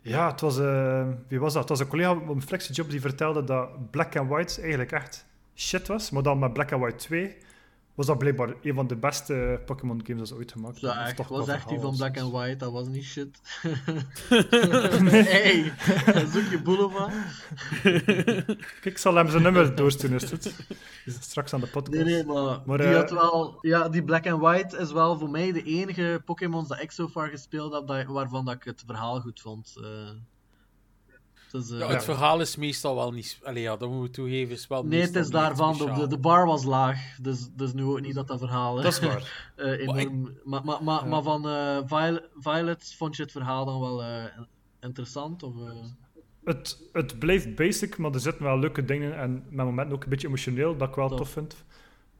[0.02, 1.60] Ja, het was, eh, wie was dat?
[1.60, 5.26] Het was een collega op een flexiejob die vertelde dat Black and White eigenlijk echt
[5.54, 6.10] shit was.
[6.10, 7.36] Maar dan met Black and White 2
[7.98, 11.04] was dat blijkbaar een van de beste Pokémon games dat ze ooit gemaakt hebben.
[11.04, 13.40] Echt, toch was echt die van Black and White, dat was niet shit.
[15.38, 15.72] hey,
[16.32, 17.14] zoek je Boulevard.
[18.56, 20.66] Kijk, ik zal hem zijn nummer doorsturen, is het goed?
[21.04, 22.04] Is het Straks aan de podcast.
[22.04, 23.58] Nee, nee, maar, Maar, die eh, had wel...
[23.60, 27.08] Ja, die Black and White is wel voor mij de enige Pokémons dat ik zo
[27.08, 29.76] far gespeeld heb, dat, waarvan dat ik het verhaal goed vond.
[29.82, 30.10] eh.
[31.52, 33.40] Dus, Ja, het verhaal is meestal wel niet...
[33.42, 35.78] Allee, ja, dat moeten we toegeven, is wel Nee, het is daarvan.
[35.78, 37.16] De, de, de bar was laag.
[37.22, 39.52] Dus, dus nu ook niet dat dat verhaal Dat is waar.
[39.56, 40.38] eh, enorm...
[40.44, 41.08] Maar, maar, maar, Ja.
[41.08, 44.24] maar van eh, Violet, Violet vond je het verhaal dan wel eh,
[44.80, 45.42] interessant?
[45.42, 45.84] Of, eh?
[46.44, 50.10] Het, het blijft basic, maar er zitten wel leuke dingen en met momenten ook een
[50.10, 51.18] beetje emotioneel, dat ik wel Tof.
[51.18, 51.64] tof vind.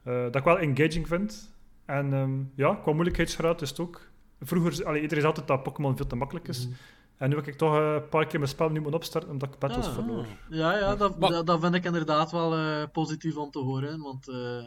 [0.03, 1.51] Eh, dat ik wel engaging vind.
[1.85, 4.01] En ehm, ja, qua moeilijkheidsgraad is het ook.
[4.41, 6.65] Vroeger, allee, iedereen zei altijd dat Pokémon veel te makkelijk is.
[6.65, 6.75] Mhm.
[7.19, 9.53] En nu heb ik toch eh, een paar keer mijn spel niet moeten opstarten omdat
[9.53, 9.93] ik battles Ah.
[9.93, 10.25] verloor.
[10.49, 14.01] Ja, ja dat, Maar- dat, dat vind ik inderdaad wel eh, positief om te horen.
[14.01, 14.65] Want eh,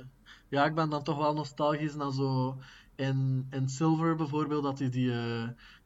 [0.48, 2.58] ja, ik ben dan toch wel nostalgisch naar zo.
[2.94, 5.12] In, in Silver bijvoorbeeld, dat hij die,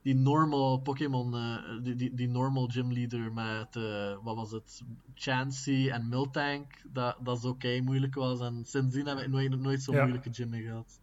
[0.02, 4.82] die normal Pokémon, eh, die, die, die normal gym leader met, eh, wat was het,
[5.14, 8.40] Chansey en Miltank, dat, dat zo kei moeilijk was.
[8.40, 10.00] En sindsdien heb ik nooit, nooit zo'n Ja.
[10.02, 11.00] moeilijke gym meer gehad.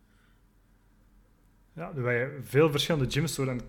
[1.73, 3.38] Ja, er waren veel verschillende gyms.
[3.38, 3.48] Hoor.
[3.48, 3.61] En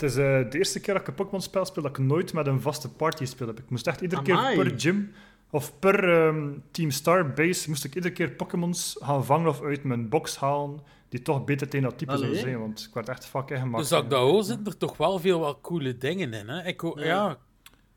[0.00, 2.46] Het is eh, de eerste keer dat ik een Pokémon-spel speel dat ik nooit met
[2.46, 3.58] een vaste party speel heb.
[3.58, 4.54] Ik moest echt iedere Amai.
[4.54, 5.12] keer per gym
[5.50, 9.84] of per ehm, Team Star base moest ik iedere keer Pokémons gaan vangen of uit
[9.84, 12.42] mijn box halen die toch beter tegen dat type zouden Allee.
[12.42, 13.78] zijn, want ik werd echt fucking gemaakt.
[13.78, 16.48] Dus dat hoor, zitten er toch wel veel wel coole dingen in.
[16.48, 16.62] Hè?
[16.66, 17.04] Ik hoor, Ja.
[17.06, 17.36] ja.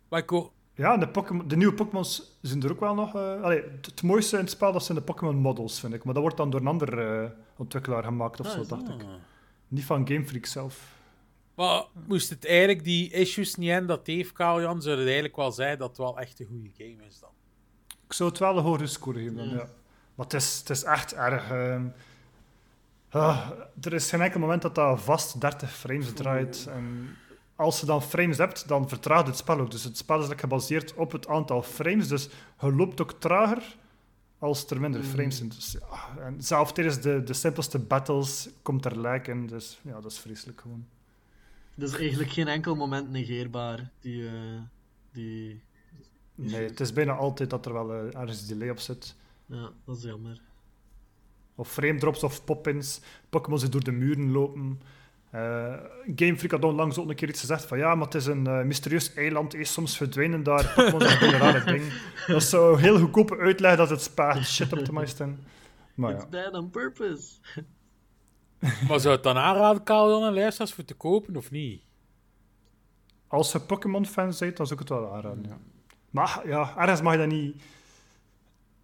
[0.10, 0.52] Maar ik hoor...
[0.76, 3.16] Ja, de, Pokémon- de nieuwe Pokémons zijn er ook wel nog...
[3.16, 6.04] eh, allee, het, het mooiste in het spel dat zijn de Pokémon models, vind ik.
[6.04, 9.06] Maar dat wordt dan door een ander eh, ontwikkelaar gemaakt of Ah, zo, dacht ik.
[9.68, 10.92] Niet van Game Freak zelf.
[11.56, 15.52] Maar moest het eigenlijk die issues niet hebben dat heeft, Karl-Jan, zou het eigenlijk wel
[15.52, 17.30] zijn dat het wel echt een goede game is dan.
[18.06, 19.56] Ik zou het wel een hogere score geven dan, Ja.
[19.56, 19.68] ja.
[20.16, 21.52] Maar het is, het is echt erg...
[21.52, 21.86] ehm,
[23.10, 23.50] ah,
[23.82, 26.68] er is geen enkel moment dat dat vast 30 frames draait.
[26.68, 27.16] En
[27.56, 29.72] als je dan frames hebt, dan vertraagt het spel ook.
[29.72, 32.08] Dus het spel is like gebaseerd op het aantal frames.
[32.08, 33.76] Dus je loopt ook trager
[34.40, 35.50] als er minder frames zijn.
[35.50, 39.48] Dus, ja, en zelfs tijdens de, de simpelste battles komt er lijk in.
[39.48, 40.88] Dus ja, dat is vreselijk gewoon.
[41.76, 43.90] Dus eigenlijk geen enkel moment negeerbaar.
[44.00, 44.34] Die, eh,
[45.12, 45.62] die...
[46.36, 49.16] Nee, het is bijna altijd dat er wel eh, ergens delay op zit.
[49.46, 50.42] Ja, dat is jammer.
[51.56, 53.02] Of frame drops of pop-ins.
[53.30, 54.82] Pokémon die door de muren lopen.
[55.30, 55.74] Eh
[56.16, 58.68] Game Freak had onlangs ook een keer iets gezegd van ja, maar het is een
[58.68, 59.54] mysterieus eiland.
[59.54, 61.94] eh, soms verdwijnen daar Pokémon zijn een rare ding.
[62.28, 65.40] Dat is zo heel goedkope uitleg dat het spaart shit op te meisten.
[65.94, 66.30] Maar It's ja.
[66.30, 67.34] bad on purpose.
[68.88, 71.82] Maar zou het dan aanraden, Karl-Jan en luisteraars, voor te kopen of niet?
[73.28, 75.44] Als je Pokémon-fan bent, dan zou ik het wel aanraden.
[75.48, 75.58] Ja.
[76.10, 77.62] Maar ja, ergens mag je dat niet...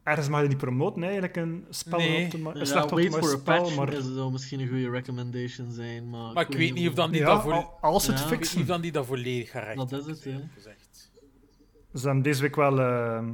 [0.03, 2.23] Ergens mag je dat niet promoten, eigenlijk, een spel Nee.
[2.25, 3.93] op te ma- een Ja, slecht wait for a patch maar...
[3.93, 6.09] is zou misschien een goede recommendation zijn.
[6.09, 7.53] Maar, Maar ik weet niet of dan die Ja, dat voor...
[7.53, 8.23] al- als het Ja.
[8.23, 8.57] Ik weet fixen.
[8.57, 9.87] niet of dan die dat volledig gaat rechten.
[9.87, 10.39] Dat is het, ja.
[10.55, 11.11] gezegd.
[11.93, 12.79] Ze hebben deze week wel...
[12.79, 13.27] eh,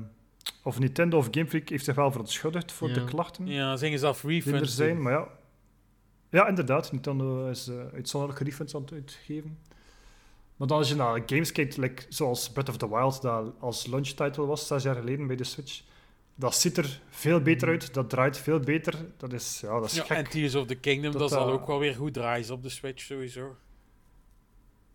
[0.64, 2.94] of Nintendo of Game Freak heeft zich wel verontschuldigd voor Ja.
[2.94, 3.48] de klachten.
[3.48, 4.76] Ja, zeggen zelf die er refunds.
[4.76, 5.28] zijn, maar ja.
[6.36, 6.91] Ja, inderdaad.
[6.91, 9.60] Nintendo is eh uitzonderlijke refunds aan het uitgeven.
[10.56, 13.86] Maar dan als je naar games kijkt, like, zoals Breath of the Wild, dat als
[13.86, 15.82] launch title was, zes jaar geleden bij de Switch,
[16.36, 19.06] dat ziet er veel beter uit, dat draait veel beter.
[19.18, 20.18] Dat is, ja, dat is Ja, gek.
[20.18, 22.64] en Tears of the Kingdom, dat, Dat, zal eh, ook wel weer goed draaien op
[22.64, 23.56] de Switch sowieso.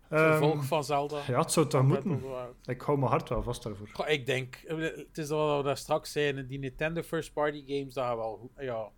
[0.08, 1.20] Ehm, Vervolg van Zelda.
[1.26, 2.20] ja, het zou toch moeten.
[2.64, 3.88] Ik hou mijn hart wel vast daarvoor.
[3.92, 7.64] Goh, ik denk, eh, het is wat we daar straks zeiden, die Nintendo First Party
[7.66, 8.50] Games, dat gaan wel goed.
[8.64, 8.88] Ja,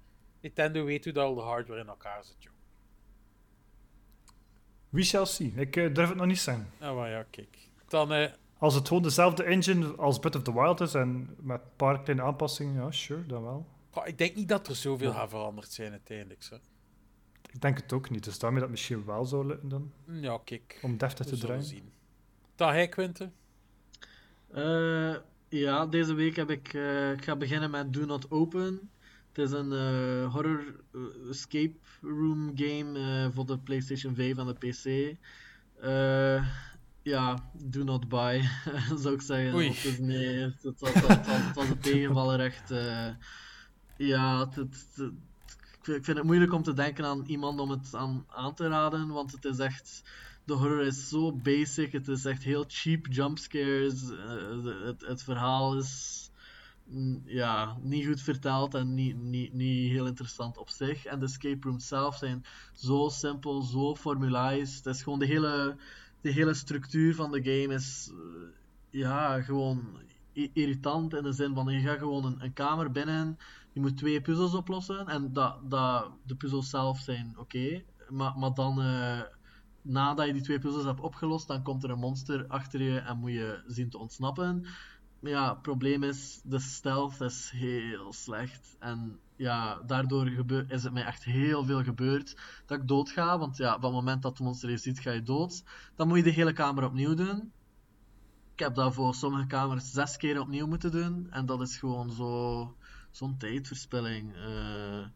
[0.43, 2.53] Nintendo weet hoe dat al de hardware in elkaar zit, joh.
[4.89, 5.53] We shall see.
[5.57, 6.69] Ik eh, durf het nog niet zeggen.
[6.81, 7.59] Nou, maar ja, kijk.
[7.89, 11.61] Dan, eh, Als het gewoon dezelfde engine als Breath of the Wild is en met
[11.61, 13.67] een paar kleine aanpassingen, ja, sure, dan wel.
[13.91, 16.43] goh, ik denk niet dat er zoveel gaat veranderd zijn uiteindelijk.
[16.43, 16.55] Zo.
[17.53, 20.79] Ik denk het ook niet, dus daarmee dat misschien wel zou lukken dan, Ja, kijk.
[20.83, 21.63] om deftig te draaien.
[21.65, 21.93] zien.
[22.57, 23.33] Dan hij, Quinten.
[24.53, 25.15] Eh,
[25.49, 28.91] ja, deze week heb ik, eh, ik ga beginnen met Do Not Open.
[29.33, 31.01] Het is een eh, horror eh,
[31.31, 35.17] escape room game eh, voor de PlayStation 5 en de PC.
[37.03, 38.43] Ja, do not buy,
[39.03, 39.55] zou ik zeggen.
[39.55, 39.69] Oei.
[39.69, 42.73] Is, nee, het, het, was- het, was- het was een tegenvaller echt.
[43.97, 45.13] ja, het, het- het-
[45.97, 49.09] ik vind- het moeilijk om te denken aan iemand om het aan, aan te raden,
[49.09, 50.03] want het is echt
[50.45, 51.93] de horror is zo basic.
[51.93, 54.01] Het is echt heel cheap jumpscares.
[54.07, 56.31] de- het, het verhaal is
[57.25, 61.05] ja, niet goed verteld en niet, niet, niet heel interessant op zich.
[61.05, 64.77] En de escape rooms zelf zijn zo simpel, zo formulaïs.
[64.77, 65.77] Het is gewoon de hele,
[66.21, 68.49] de hele structuur van de game is eh,
[68.91, 70.01] ja, gewoon
[70.33, 73.39] irritant in de zin van je gaat gewoon een, een kamer binnen,
[73.73, 78.55] je moet twee puzzels oplossen en dat, dat, de puzzels zelf zijn oké, maar, maar
[78.55, 79.21] dan eh,
[79.83, 83.19] nadat je die twee puzzels hebt opgelost, dan komt er een monster achter je en
[83.19, 84.67] moet je zien te ontsnappen.
[85.23, 88.77] Ja, het probleem is, de stealth is heel slecht.
[88.79, 90.27] En ja, daardoor
[90.69, 92.37] is het mij echt heel veel gebeurd
[92.67, 93.39] dat ik dood ga.
[93.39, 95.65] Want ja, van het moment dat de monster je ziet, ga je dood.
[95.97, 97.53] Dan moet je de hele kamer opnieuw doen.
[98.53, 101.27] Ik heb dat voor sommige kamers zes keer opnieuw moeten doen.
[101.31, 102.77] En dat is gewoon zo,
[103.11, 104.35] zo'n tijdverspilling.
[104.35, 105.07] eh,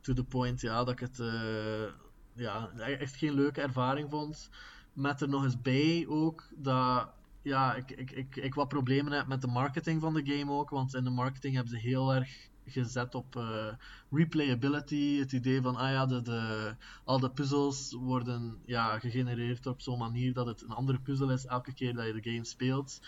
[0.00, 1.84] to the point ja, dat ik het eh,
[2.32, 4.50] ja, echt geen leuke ervaring vond.
[4.92, 7.15] Met er nog eens bij ook dat
[7.46, 10.70] ja, ik, ik, ik, ik wat problemen heb met de marketing van de game ook.
[10.70, 13.72] Want in de marketing hebben ze heel erg gezet op eh,
[14.10, 15.18] replayability.
[15.18, 16.74] Het idee van, ah ja, de, de,
[17.04, 21.46] al de puzzels worden ja, gegenereerd op zo'n manier dat het een andere puzzel is
[21.46, 23.00] elke keer dat je de game speelt.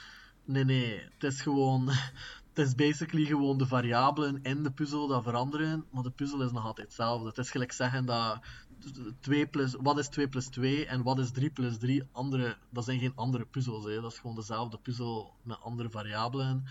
[0.44, 1.89] Nee, nee, het is gewoon.
[2.59, 6.52] Het is basically gewoon de variabelen in de puzzel dat veranderen, maar de puzzel is
[6.52, 7.28] nog altijd hetzelfde.
[7.28, 8.40] Het is gelijk zeggen dat
[9.20, 12.84] 2 plus, wat is 2 plus 2 en wat is 3 plus 3, andere, dat
[12.84, 13.84] zijn geen andere puzzels.
[13.84, 14.00] Hè.
[14.00, 16.64] Dat is gewoon dezelfde puzzel met andere variabelen.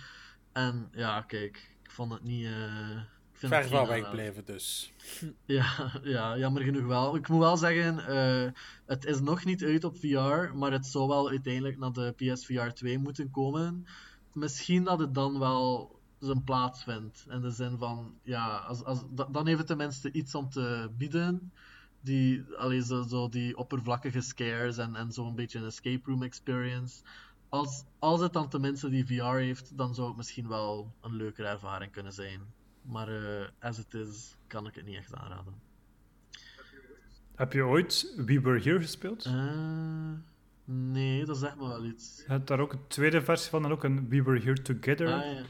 [0.53, 4.11] En ja, kijk, ik vond het niet, ik vind Ver het van geen weg aanrader.
[4.11, 4.93] blijven dus.
[5.45, 7.15] Ja, ja, jammer genoeg wel.
[7.15, 8.51] Ik moet wel zeggen, eh,
[8.85, 12.67] het is nog niet uit op VR, maar het zou wel uiteindelijk naar de PSVR
[12.69, 13.85] 2 moeten komen.
[14.34, 17.25] Misschien dat het dan wel zijn plaats vindt.
[17.29, 20.89] In de zin van, ja, als, als, da- dan heeft het tenminste iets om te
[20.97, 21.51] bieden.
[22.07, 27.03] Die, allee, zo, zo die oppervlakkige scares en, en zo'n beetje een escape room experience.
[27.49, 31.47] Als, als het dan tenminste die VR heeft, dan zou het misschien wel een leukere
[31.47, 32.41] ervaring kunnen zijn.
[32.81, 35.53] Maar eh as it is, kan ik het niet echt aanraden.
[37.35, 39.25] Heb je ooit We Were Here gespeeld?
[39.25, 40.11] Eh,
[40.65, 42.23] nee, dat zegt me wel iets.
[42.25, 45.13] Je hebt daar ook een tweede versie van en ook een We Were Here Together.
[45.13, 45.41] Ah ja.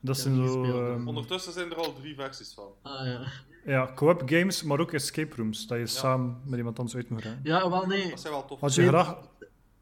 [0.00, 2.72] dat zijn zo ehm, Ondertussen zijn er al drie versies van.
[2.82, 3.26] Ah ja.
[3.66, 5.66] Ja, co-op games, maar ook escape rooms.
[5.66, 7.40] Dat je samen met iemand anders uit moet gaan.
[7.42, 8.08] Ja, wel nee.
[8.10, 8.62] Dat zijn wel tof.
[8.62, 9.06] Als je Nee, graag...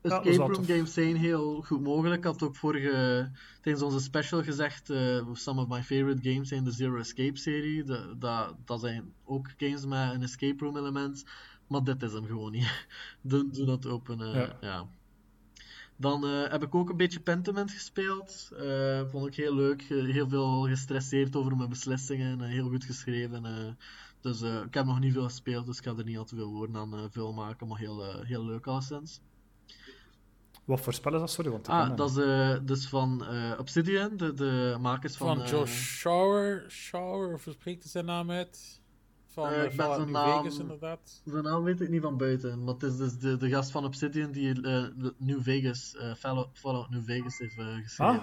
[0.01, 2.19] dat Escape room games zijn heel goed mogelijk.
[2.19, 3.31] Ik had ook vorige,
[3.61, 7.85] tijdens onze special gezegd, eh, some of my favorite games zijn de Zero Escape serie.
[7.85, 11.25] De- Dat, dat zijn ook games met een escape room element.
[11.67, 12.87] Maar dit is hem gewoon niet.
[13.21, 14.21] Doe, doe dat open.
[14.21, 14.57] eh, Ja.
[14.61, 14.87] ja.
[15.97, 18.51] Dan eh, heb ik ook een beetje Pentiment gespeeld.
[18.59, 19.83] Eh, vond ik heel leuk.
[19.83, 22.41] Eh, Heel veel gestresseerd over mijn beslissingen.
[22.41, 23.45] heel goed geschreven.
[23.45, 23.73] eh.
[24.21, 26.35] dus eh, ik heb nog niet veel gespeeld, dus ik ga er niet al te
[26.37, 27.69] veel woorden aan veel maken.
[27.69, 29.21] Maar heel, heel leuk alleszins.
[30.65, 31.31] Wat voor spel is dat?
[31.31, 35.37] Sorry, want Ah, dat dat is eh, dus van eh, Obsidian, de, de makers van...
[35.39, 38.81] Van Josh Shower, Shower, of hoe spreekt hij zijn naam uit?
[39.35, 41.23] Van Eh, eh, ik ben Fallout zijn New naam- Vegas, inderdaad.
[41.25, 43.85] Zijn naam weet ik niet van buiten, maar het is dus de, de gast van
[43.85, 44.85] Obsidian die eh,
[45.19, 48.15] New Vegas, eh, Fallout, Fallout New Vegas heeft geschreven.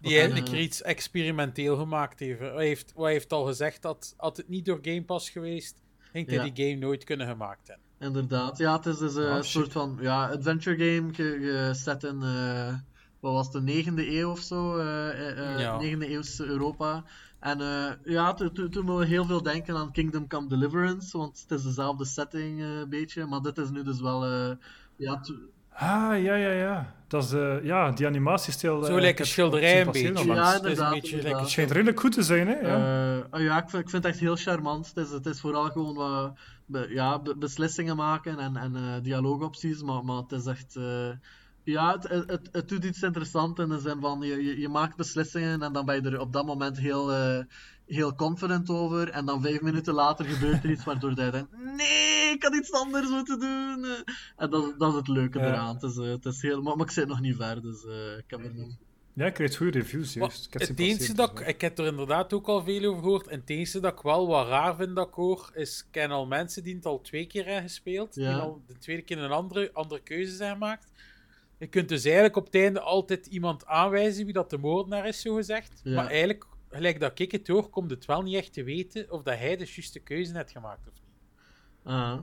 [0.00, 2.40] Die er iets experimenteel gemaakt heeft.
[2.40, 5.82] Hij heeft, hij heeft al gezegd dat, had het niet door Game Pass geweest,
[6.12, 6.42] ging hij Ja.
[6.50, 7.86] die game nooit kunnen gemaakt hebben.
[7.98, 12.22] Inderdaad, ja, het is dus Ah, een soort van ja, adventure game ge- gezet in,
[12.22, 12.74] eh,
[13.20, 15.78] wat was het, de negende eeuw of zo, eh eh, eh, Ja.
[15.78, 17.04] negende eeuwse Europa.
[17.42, 21.40] En eh, ja, toen toen- toen we heel veel denken aan Kingdom Come Deliverance, want
[21.48, 24.50] het is dezelfde setting eh, een beetje, maar dit is nu dus wel, eh,
[24.96, 25.34] ja, to-
[25.74, 26.94] Ah, ja, ja, ja.
[27.08, 28.82] Dat is, eh, ja, die animatiestijl...
[28.84, 30.00] Zo eh, heb schilderij een beetje.
[30.02, 30.28] Ja, het is een
[30.68, 31.40] inderdaad, beetje inderdaad.
[31.40, 32.54] Het schijnt redelijk goed te zijn, hè?
[32.54, 33.16] Ja.
[33.16, 34.86] Eh, ah ja, ik vind, ik vind het echt heel charmant.
[34.94, 36.32] Het is, het is vooral gewoon wat
[36.66, 40.76] be- ja, be- beslissingen maken en, en eh, dialoogopties, maar, maar het is echt...
[41.64, 44.68] ja, het, het, het, het doet iets interessants in de zin van je, je, je
[44.68, 47.44] maakt beslissingen en dan ben je er op dat moment heel, eh,
[47.86, 52.30] heel confident over en dan vijf minuten later gebeurt er iets waardoor je denkt nee,
[52.34, 53.86] ik had iets anders moeten doen.
[54.36, 55.46] En dat, dat is het leuke Ja.
[55.46, 55.74] eraan.
[55.74, 58.16] Het is, eh, het is heel, maar, maar ik zit nog niet ver, dus eh,
[58.18, 58.68] ik heb er nog...
[59.14, 60.46] Ja, ik kreeg goede reviews, juist.
[60.46, 63.26] Ik heb het enige dat ik, ik heb er inderdaad ook al veel over gehoord.
[63.28, 66.10] En het enige dat ik wel wat raar vind dat ik hoor, is ik ken
[66.10, 68.38] al mensen die het al twee keer hebben gespeeld, die Ja.
[68.38, 70.91] al de tweede keer een andere, andere keuze zijn gemaakt.
[71.62, 75.20] Je kunt dus eigenlijk op het einde altijd iemand aanwijzen wie dat de moordenaar is,
[75.20, 75.80] zo gezegd.
[75.84, 75.94] Ja.
[75.94, 79.22] Maar eigenlijk, gelijk dat ik het hoor, komt het wel niet echt te weten of
[79.22, 81.12] dat hij de juiste keuze heeft gemaakt of niet.
[81.82, 82.18] Ah.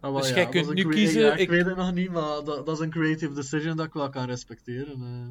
[0.00, 2.44] Ah, Dus ja, jij kunt nu kiezen, ja, ik, ik- weet het nog niet, maar
[2.44, 5.02] dat, dat is een creative decision dat ik wel kan respecteren.
[5.02, 5.28] eh.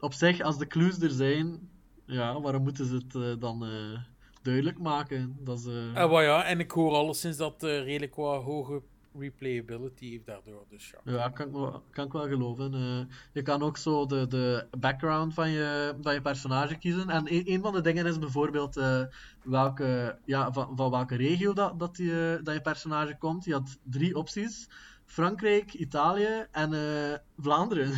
[0.00, 1.70] Op zich, als de clues er zijn,
[2.06, 3.98] ja, waarom moeten ze het eh, dan eh,
[4.42, 5.36] duidelijk maken?
[5.40, 8.82] Dat wel ja, en ik hoor alleszins dat redelijk wat hoge
[9.18, 10.64] replayability heeft daardoor.
[10.68, 11.12] Dus ja.
[11.12, 12.74] Ja, kan ik, wel, kan ik wel geloven.
[12.74, 17.10] Eh, je kan ook zo de, de background van je, van je personage kiezen.
[17.10, 19.02] En een, een van de dingen is bijvoorbeeld eh,
[19.42, 23.44] welke, ja, van, van welke regio dat, dat, eh, dat je personage komt.
[23.44, 24.68] Je had drie opties.
[25.04, 27.92] Frankrijk, Italië en eh, Vlaanderen.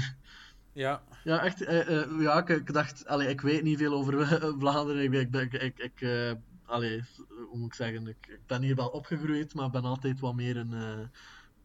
[0.72, 1.02] ja.
[1.24, 1.58] Ja, echt.
[2.18, 4.26] ja, ik, ik dacht, allee, ik weet niet veel over
[4.60, 5.02] Vlaanderen.
[5.02, 6.00] Ik, ik, ik, ik,
[6.66, 7.02] allee,
[7.48, 8.06] hoe moet ik zeggen?
[8.06, 10.72] Ik, ik ben hier wel opgegroeid, maar ben altijd wat meer een.
[10.72, 10.98] eh,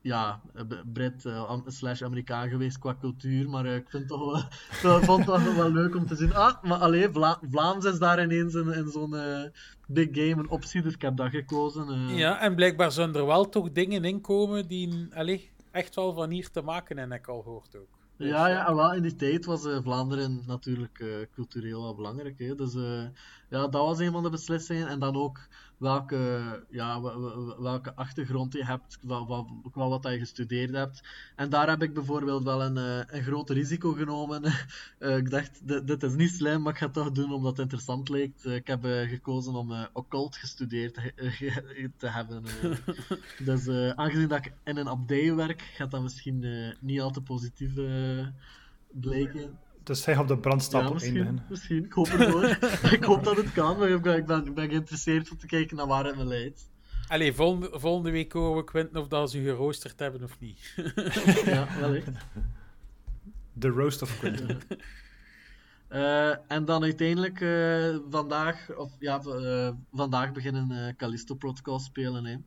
[0.01, 0.41] ja,
[0.93, 4.47] Brit eh, slash Amerikaan geweest qua cultuur, maar eh, ik vind toch
[4.81, 6.33] wel, vond het wel, wel leuk om te zien.
[6.35, 9.43] Ah, maar allee, Vla Vlaams is daar ineens in, in zo'n eh,
[9.87, 11.87] big game een optie, dus ik heb dat gekozen.
[11.89, 12.17] eh.
[12.17, 16.29] Ja, en blijkbaar zullen er wel toch dingen in komen die allee, echt wel van
[16.29, 17.87] hier te maken hebben, heb ik al gehoord ook.
[18.17, 22.39] Ja, ja, en wel in die tijd was eh, Vlaanderen natuurlijk eh, cultureel wel belangrijk.
[22.39, 22.55] Hè?
[22.55, 23.03] Dus eh,
[23.49, 24.87] ja, dat was een van de beslissingen.
[24.87, 25.47] En dan ook
[25.79, 27.01] welke, ja,
[27.61, 31.03] welke achtergrond je hebt, qua, qua wat je gestudeerd hebt.
[31.35, 34.43] En daar heb ik bijvoorbeeld wel een, eh, een groot risico genomen.
[34.99, 37.51] Eh, ik dacht, dit, dit is niet slim, maar ik ga het toch doen omdat
[37.51, 38.33] het interessant leek.
[38.43, 40.93] Eh, ik heb gekozen om occult gestudeerd
[41.97, 42.43] te, hebben.
[43.45, 46.45] Dus aangezien dat ik in een abdij werk, gaat dat misschien
[46.79, 47.73] niet al te positief
[48.91, 49.57] blijken.
[49.83, 51.45] Dus hij gaat op de Ja, brandstapel misschien, eindigen.
[51.49, 51.85] misschien.
[51.85, 52.45] Ik hoop het hoor.
[52.97, 55.45] ik hoop dat het kan, maar ik ben, ik ben, ik ben geïnteresseerd om te
[55.45, 56.69] kijken naar waar het me leidt.
[57.07, 60.73] Allee, volgende, volgende week horen we Quinten of dat ze u geroosterd hebben of niet.
[61.45, 62.07] Ja, wellicht.
[63.59, 64.57] The Roast of Quentin.
[65.87, 72.25] Eh, en dan uiteindelijk eh, vandaag, of ja, eh, vandaag beginnen eh Callisto Protocol spelen.
[72.25, 72.37] Hè.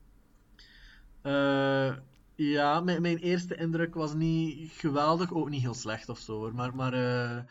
[2.34, 6.54] Ja, mijn, mijn eerste indruk was niet geweldig, ook niet heel slecht of zo hoor.
[6.54, 7.42] Maar, maar eh,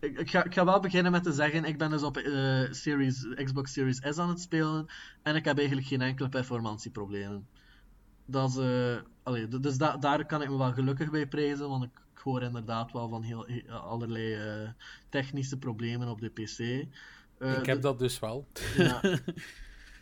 [0.00, 2.72] ik, ik, ga, ik ga wel beginnen met te zeggen, ik ben dus op eh,
[2.72, 4.86] Series, Xbox Series S aan het spelen
[5.22, 7.48] en ik heb eigenlijk geen enkele performantieproblemen.
[8.26, 11.84] Dat is, eh, allee, dus da- daar kan ik me wel gelukkig bij prijzen, want
[11.84, 14.68] ik, ik hoor inderdaad wel van heel, he- allerlei eh,
[15.08, 16.58] technische problemen op de PC.
[17.38, 18.46] Eh, ik heb dat dus wel.
[18.76, 19.00] Ja.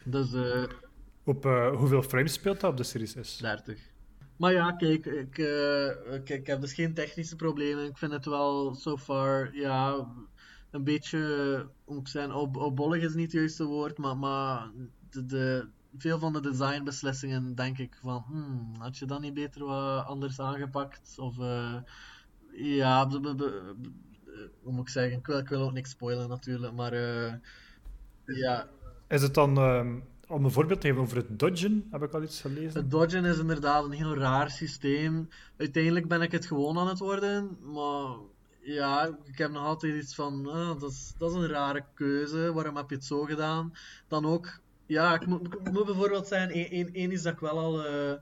[0.05, 0.65] Dus eh,
[1.25, 3.37] Op eh, hoeveel frames speelt dat op de Series S?
[3.37, 3.93] 30.
[4.37, 7.85] Maar ja, kijk, ik, eh, ik, heb dus geen technische problemen.
[7.85, 10.07] Ik vind het wel so far, ja,
[10.71, 11.19] een beetje,
[11.85, 12.33] hoe ik zeggen,
[13.03, 14.71] is niet het juiste woord, maar, maar
[15.11, 19.65] de, de, veel van de designbeslissingen denk ik van, hmm, had je dat niet beter
[19.65, 21.19] wat anders aangepakt?
[21.19, 21.77] Of, eh,
[22.53, 23.13] ja, b-
[24.63, 27.35] hoe moet ik zeggen, ik wil, ik wil ook niks spoilen natuurlijk, maar eh,
[28.25, 28.69] ja,
[29.09, 32.23] Is het dan, ehm, om een voorbeeld te geven over het dodgen, heb ik al
[32.23, 32.81] iets gelezen?
[32.81, 35.29] Het dodgen is inderdaad een heel raar systeem.
[35.57, 38.17] Uiteindelijk ben ik het gewoon aan het worden, maar
[38.61, 42.53] ja, ik heb nog altijd iets van, ah, dat, is, dat is een rare keuze,
[42.53, 43.73] waarom heb je het zo gedaan?
[44.09, 48.13] Dan ook, ja, ik moet, bijvoorbeeld zeggen, één- één is dat ik wel al eh,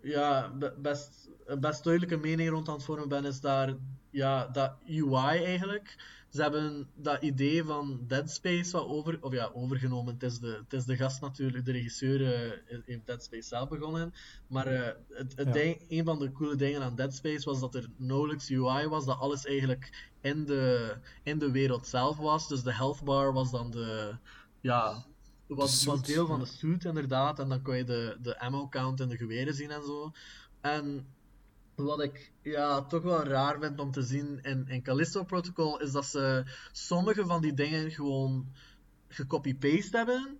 [0.00, 1.28] ja, be- best,
[1.60, 3.74] best duidelijke mening rond aan het vormen ben, is daar
[4.10, 5.96] ja, dat UI eigenlijk.
[6.28, 10.14] Ze hebben dat idee van Dead Space wat over, of ja, overgenomen.
[10.14, 13.68] Het is, de, het is de gast natuurlijk, de regisseur eh, heeft Dead Space zelf
[13.68, 14.14] begonnen.
[14.46, 15.52] Maar eh, het, het Ja.
[15.52, 19.04] ding, een van de coole dingen aan Dead Space was dat er nauwelijks UI was,
[19.04, 22.48] dat alles eigenlijk in de, in de wereld zelf was.
[22.48, 24.16] Dus de health bar was dan de,
[24.60, 25.06] ja,
[25.46, 27.38] was, was deel van de suit inderdaad.
[27.38, 30.12] En dan kon je de, de ammo count en de geweren zien en zo.
[30.60, 31.06] En
[31.84, 36.06] wat ik ja, toch wel raar vind om te zien in, Callisto Protocol is dat
[36.06, 38.52] ze sommige van die dingen gewoon
[39.08, 40.38] gecopy-paste hebben,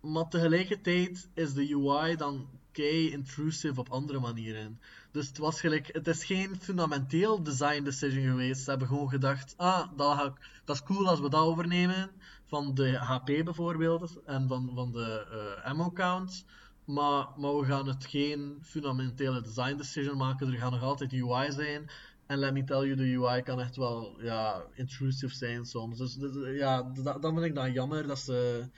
[0.00, 4.80] maar tegelijkertijd is de UI dan kei intrusive op andere manieren.
[5.12, 8.62] Dus het was gelijk, het is geen fundamenteel design decision geweest.
[8.64, 10.32] Ze hebben gewoon gedacht, ah, dat,
[10.64, 12.10] dat is cool als we dat overnemen,
[12.46, 16.44] van de HP bijvoorbeeld, en van, van de eh, ammo count.
[16.88, 20.52] Maar, maar we gaan het geen fundamentele design decision maken.
[20.52, 21.90] Er gaan nog altijd UI zijn.
[22.26, 25.98] En let me tell you, de UI kan echt wel ja, intrusive zijn soms.
[25.98, 28.68] Dus, dus, ja, dat, vind ik dan jammer dat ze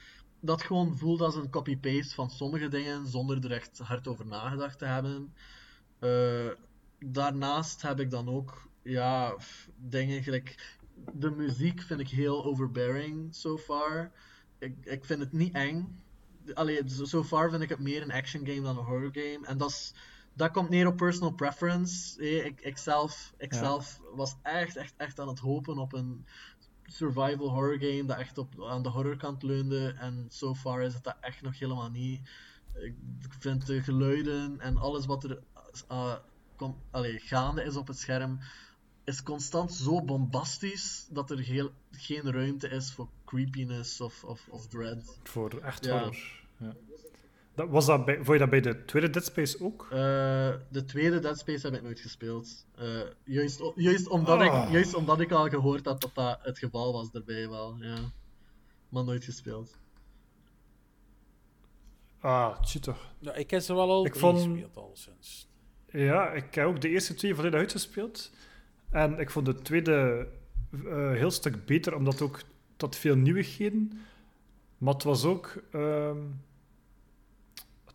[0.40, 4.78] dat gewoon voelt als een copy-paste van sommige dingen zonder er echt hard over nagedacht
[4.78, 5.34] te hebben.
[5.98, 6.50] Eh,
[6.98, 9.36] daarnaast heb ik dan ook ja,
[9.76, 10.78] dingen gelijk.
[11.12, 14.12] De muziek vind ik heel overbearing so far.
[14.58, 16.02] Ik, ik vind het niet eng.
[16.54, 19.46] Allee, so far vind ik het meer een action game dan een horror game.
[19.46, 19.92] En dat, is,
[20.32, 22.22] dat komt neer op personal preference.
[22.44, 23.58] Ik, ik, zelf, ik Ja.
[23.58, 26.26] zelf was echt, echt, echt aan het hopen op een
[26.84, 29.94] survival horror game dat echt op, aan de horrorkant leunde.
[29.98, 32.20] En so far is het dat echt nog helemaal niet.
[32.74, 35.38] Ik vind de geluiden en alles wat er
[35.90, 36.14] uh,
[36.56, 38.38] kom, allee, gaande is op het scherm,
[39.04, 44.66] is constant zo bombastisch dat er heel, geen ruimte is voor creepiness of, of, of
[44.66, 45.18] dread.
[45.22, 46.14] Voor echt horror.
[46.14, 46.39] Ja.
[47.60, 49.82] Dat, was dat bij, vond je dat bij de tweede Dead Space ook?
[49.90, 49.98] Eh,
[50.68, 52.66] de tweede Dead Space heb ik nooit gespeeld.
[52.74, 54.72] Eh, juist, juist, omdat ik, Ah.
[54.72, 57.76] juist omdat ik al gehoord had dat dat het geval was erbij wel.
[57.80, 57.96] Ja.
[58.88, 59.78] Maar nooit gespeeld.
[62.20, 63.12] Ah, toch.
[63.18, 65.48] Ja, ik heb ze wel al Ik vond- gespeeld, al sinds.
[65.90, 68.30] Ja, ik heb ook de eerste twee volledig uitgespeeld.
[68.90, 70.28] En ik vond de tweede
[70.84, 72.40] eh heel stuk beter, omdat ook
[72.76, 74.00] tot veel nieuwigheden.
[74.78, 75.62] Maar het was ook...
[75.72, 76.18] ehm,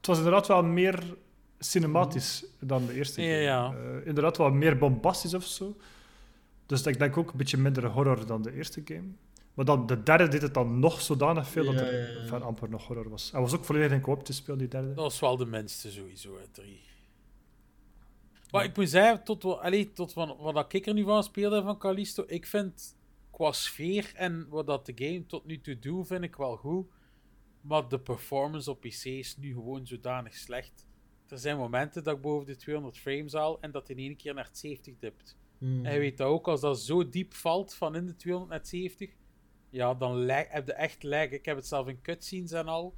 [0.07, 1.15] het was inderdaad wel meer
[1.59, 3.41] cinematisch dan de eerste Ja, game.
[3.41, 3.73] ja.
[3.73, 5.77] Eh, inderdaad wel meer bombastisch of zo.
[6.65, 9.07] Dus ik denk ook een beetje minder horror dan de eerste game.
[9.53, 12.27] Maar dan, de derde deed het dan nog zodanig veel dat er ja, ja.
[12.27, 13.31] van amper nog horror was.
[13.31, 14.87] Hij was ook volledig in co-op te spelen, die derde.
[14.87, 16.79] Dat was wel de minste sowieso, hè, drie.
[18.51, 21.77] Maar ik moet zeggen, tot, allee, tot wat, wat ik er nu van speelde van
[21.77, 22.95] Callisto, ik vind
[23.31, 26.85] qua sfeer en wat dat de game tot nu toe doet, vind ik wel goed.
[27.67, 30.87] Maar de performance op PC is nu gewoon zodanig slecht.
[31.27, 34.33] Er zijn momenten dat ik boven de 200 frames haal en dat in één keer
[34.33, 35.37] naar het 70 dipt.
[35.59, 38.59] En je weet dat ook, als dat zo diep valt van in de 200 naar
[38.59, 39.09] het 70,
[39.69, 41.29] ja, dan heb je echt lag.
[41.29, 42.95] Ik heb het zelf in cutscenes en al.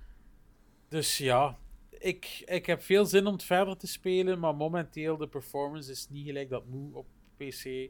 [0.87, 1.57] Dus ja,
[1.89, 6.09] ik, ik heb veel zin om het verder te spelen, maar momenteel de performance is
[6.09, 7.07] niet gelijk dat moe op
[7.37, 7.89] PC.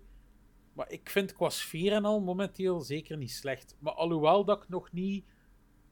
[0.74, 3.76] Maar ik vind qua sfeer en al momenteel zeker niet slecht.
[3.80, 5.26] Maar alhoewel dat ik nog niet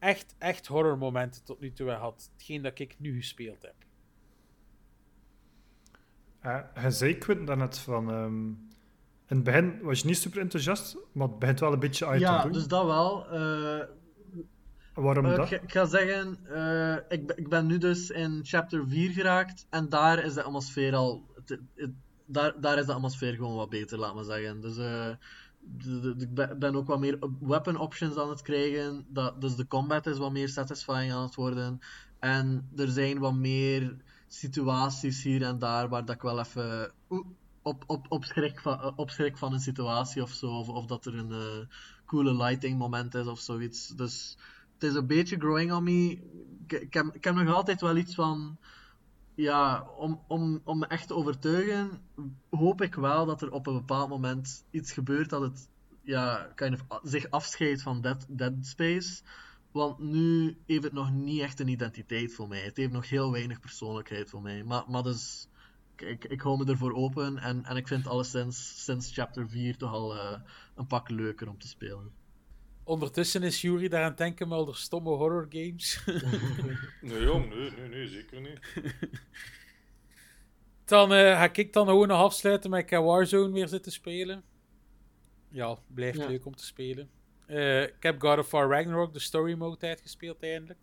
[0.06, 2.30] echt, echt horrormomenten tot nu toe had.
[2.34, 3.76] Hetgeen dat ik nu gespeeld heb.
[6.46, 8.10] Uh, hij zei Quint daarnet van...
[8.12, 8.48] ehm,
[9.28, 12.20] In het begin was je niet super enthousiast, maar het begint wel een beetje uit
[12.22, 12.52] Ja, te doen.
[12.58, 13.28] dus dat wel.
[13.30, 13.86] Eh,
[14.94, 15.52] Waarom eh, dat?
[15.52, 19.68] ik, ga zeggen, eh, ik, ben- ik ben nu dus in chapter 4 geraakt.
[19.70, 21.26] En daar is de atmosfeer al.
[21.36, 21.92] het- het-
[22.28, 24.62] daar, daar is de atmosfeer gewoon wat beter, laat maar zeggen.
[24.62, 25.10] Dus eh,
[26.18, 29.06] ik ben- ook wat meer weapon options aan het krijgen.
[29.08, 31.80] Dat, dus de combat is wat meer satisfying aan het worden.
[32.20, 33.96] En er zijn wat meer
[34.28, 36.92] situaties hier en daar waar dat ik wel even
[37.62, 40.48] op, op, op, schrik van, op schrik van een situatie of zo.
[40.48, 41.76] Of, of dat er een eh,
[42.06, 43.88] coole lighting moment is of zoiets.
[43.88, 44.38] Dus
[44.74, 46.20] het is een beetje growing on me.
[46.68, 48.58] Ik, ik, heb, ik heb nog altijd wel iets van.
[49.36, 52.02] Ja, om, om, om me echt te overtuigen,
[52.50, 55.70] hoop ik wel dat er op een bepaald moment iets gebeurt dat het
[56.02, 59.24] ja, kind zich afscheidt van Dead, Dead Space.
[59.72, 62.62] Want nu heeft het nog niet echt een identiteit voor mij.
[62.62, 64.64] Het heeft nog heel weinig persoonlijkheid voor mij.
[64.64, 65.50] Maar, maar dus,
[65.96, 69.92] ik, ik, hou me ervoor open en, en ik vind alleszins sinds chapter 4 toch
[69.92, 70.40] al eh,
[70.76, 72.12] een pak leuker om te spelen.
[72.86, 76.00] Ondertussen is Jury daar aan het denken met al de stomme horror games.
[77.02, 78.60] Nee, jong, nee, nee, nee, zeker niet.
[80.86, 84.44] dan eh, ga ik dan gewoon nog afsluiten met ga Warzone weer zitten spelen.
[85.50, 86.28] Ja, blijft Ja.
[86.28, 87.10] leuk om te spelen.
[87.48, 90.80] Eh, ik heb God of War Ragnarok, de story mode, uitgespeeld eindelijk.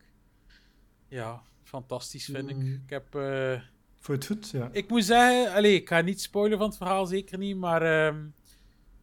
[1.08, 2.56] Ja, fantastisch vind ik.
[2.56, 2.72] Mm.
[2.84, 3.14] Ik heb...
[3.14, 3.60] eh,
[4.00, 4.68] Voor het goed, ja.
[4.72, 8.24] Ik moet zeggen, allez, ik ga niet spoilen van het verhaal, zeker niet, maar ehm,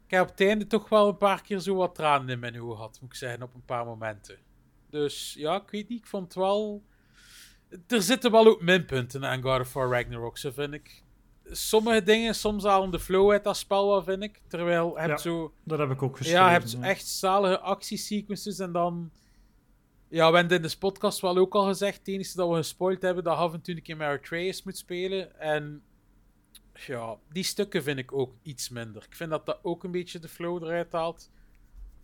[0.10, 2.62] ik heb op het einde toch wel een paar keer zo wat tranen in mijn
[2.62, 4.38] ogen gehad, moet ik zeggen, op een paar momenten.
[4.90, 6.84] Dus ja, ik weet niet, ik vond het wel...
[7.88, 11.04] Er zitten wel ook minpunten aan God of War Ragnarok, zo vind ik.
[11.44, 14.42] Sommige dingen, soms halen de flow uit dat spel wel, vind ik.
[14.48, 15.18] Terwijl Ja.
[15.18, 15.54] zo...
[15.64, 16.42] Dat heb ik ook geschreven.
[16.42, 19.12] Ja, je hebt echt zalige actiesequences en dan...
[20.08, 23.02] Ja, we hebben in de podcast wel ook al gezegd, het enige dat we gespoild
[23.02, 25.40] hebben, dat af en toe een keer met Atreus moet spelen.
[25.40, 25.84] En
[26.74, 29.04] ja, die stukken vind ik ook iets minder.
[29.04, 31.32] Ik vind dat dat ook een beetje de flow eruit haalt.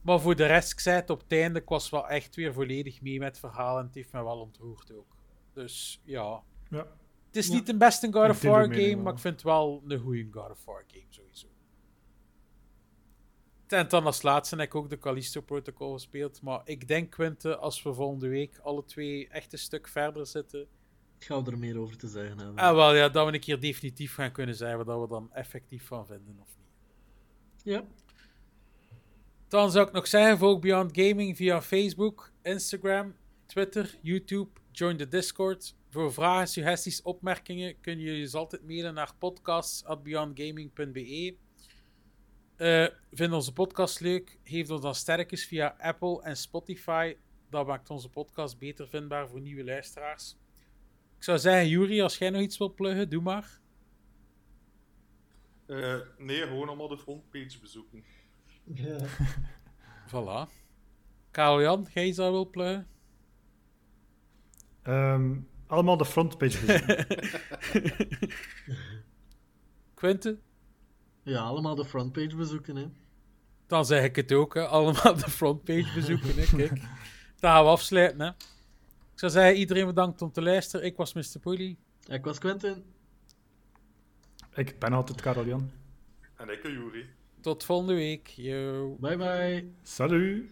[0.02, 2.54] Maar voor de rest, ik zei het op het einde, ik was wel echt weer
[2.54, 5.16] volledig mee met het verhaal en het heeft me wel ontroerd ook.
[5.54, 6.88] Dus ja, Ja.
[7.28, 7.54] het is Ja.
[7.54, 8.98] niet de beste God of War game, wel.
[9.04, 11.48] maar ik vind het wel een goede God of War game sowieso.
[13.68, 16.42] En dan als laatste heb ik ook de Callisto Protocol gespeeld.
[16.42, 20.68] Maar ik denk, Quinte, als we volgende week alle twee echt een stuk verder zitten.
[21.20, 22.58] Ik ga er meer over te zeggen hebben.
[22.58, 25.86] Ah, wel ja, dat we een keer definitief gaan kunnen zeggen wat we dan effectief
[25.86, 26.68] van vinden of niet.
[27.64, 27.84] Ja.
[29.48, 33.16] Dan zou ik nog zeggen, volg Beyond Gaming via Facebook, Instagram,
[33.46, 34.50] Twitter, YouTube.
[34.72, 35.76] Join de Discord.
[35.90, 41.36] Voor vragen, suggesties, opmerkingen kun je dus altijd mailen naar podcasts.beyondgaming.be.
[42.56, 44.38] Eh vind onze podcast leuk.
[44.44, 47.16] Geef ons dan sterretjes via Apple en Spotify.
[47.50, 50.36] Dat maakt onze podcast beter vindbaar voor nieuwe luisteraars.
[51.26, 53.60] Ik zou zeggen, Juri, als jij nog iets wilt pluggen, doe maar.
[55.66, 58.04] Eh, nee, gewoon allemaal de frontpage bezoeken.
[60.08, 60.50] Voilà.
[61.32, 62.88] Karel-Jan, jij dat wil pluggen?
[64.82, 65.36] Ehm,
[65.68, 67.08] allemaal de frontpage bezoeken.
[69.94, 70.40] Quinte?
[71.24, 72.88] Ja, allemaal de frontpage bezoeken, hè.
[73.68, 74.68] Dan zeg ik het ook, hè.
[74.68, 76.36] allemaal de frontpage bezoeken.
[76.36, 76.46] Hè.
[76.58, 76.80] Kijk,
[77.40, 78.22] dan gaan we afsluiten.
[78.22, 78.32] Hè.
[79.16, 80.86] Ik zou zeggen, iedereen bedankt om te luisteren.
[80.86, 81.40] Ik was Mr.
[81.42, 81.78] Poelie.
[82.08, 82.84] Ik was Quentin.
[84.54, 85.72] ik ben altijd Karel Jan.
[86.36, 87.10] En ik, Juri.
[87.42, 88.28] Tot volgende week.
[88.28, 88.96] Yo.
[89.00, 89.72] Bye bye.
[89.84, 90.52] Salut!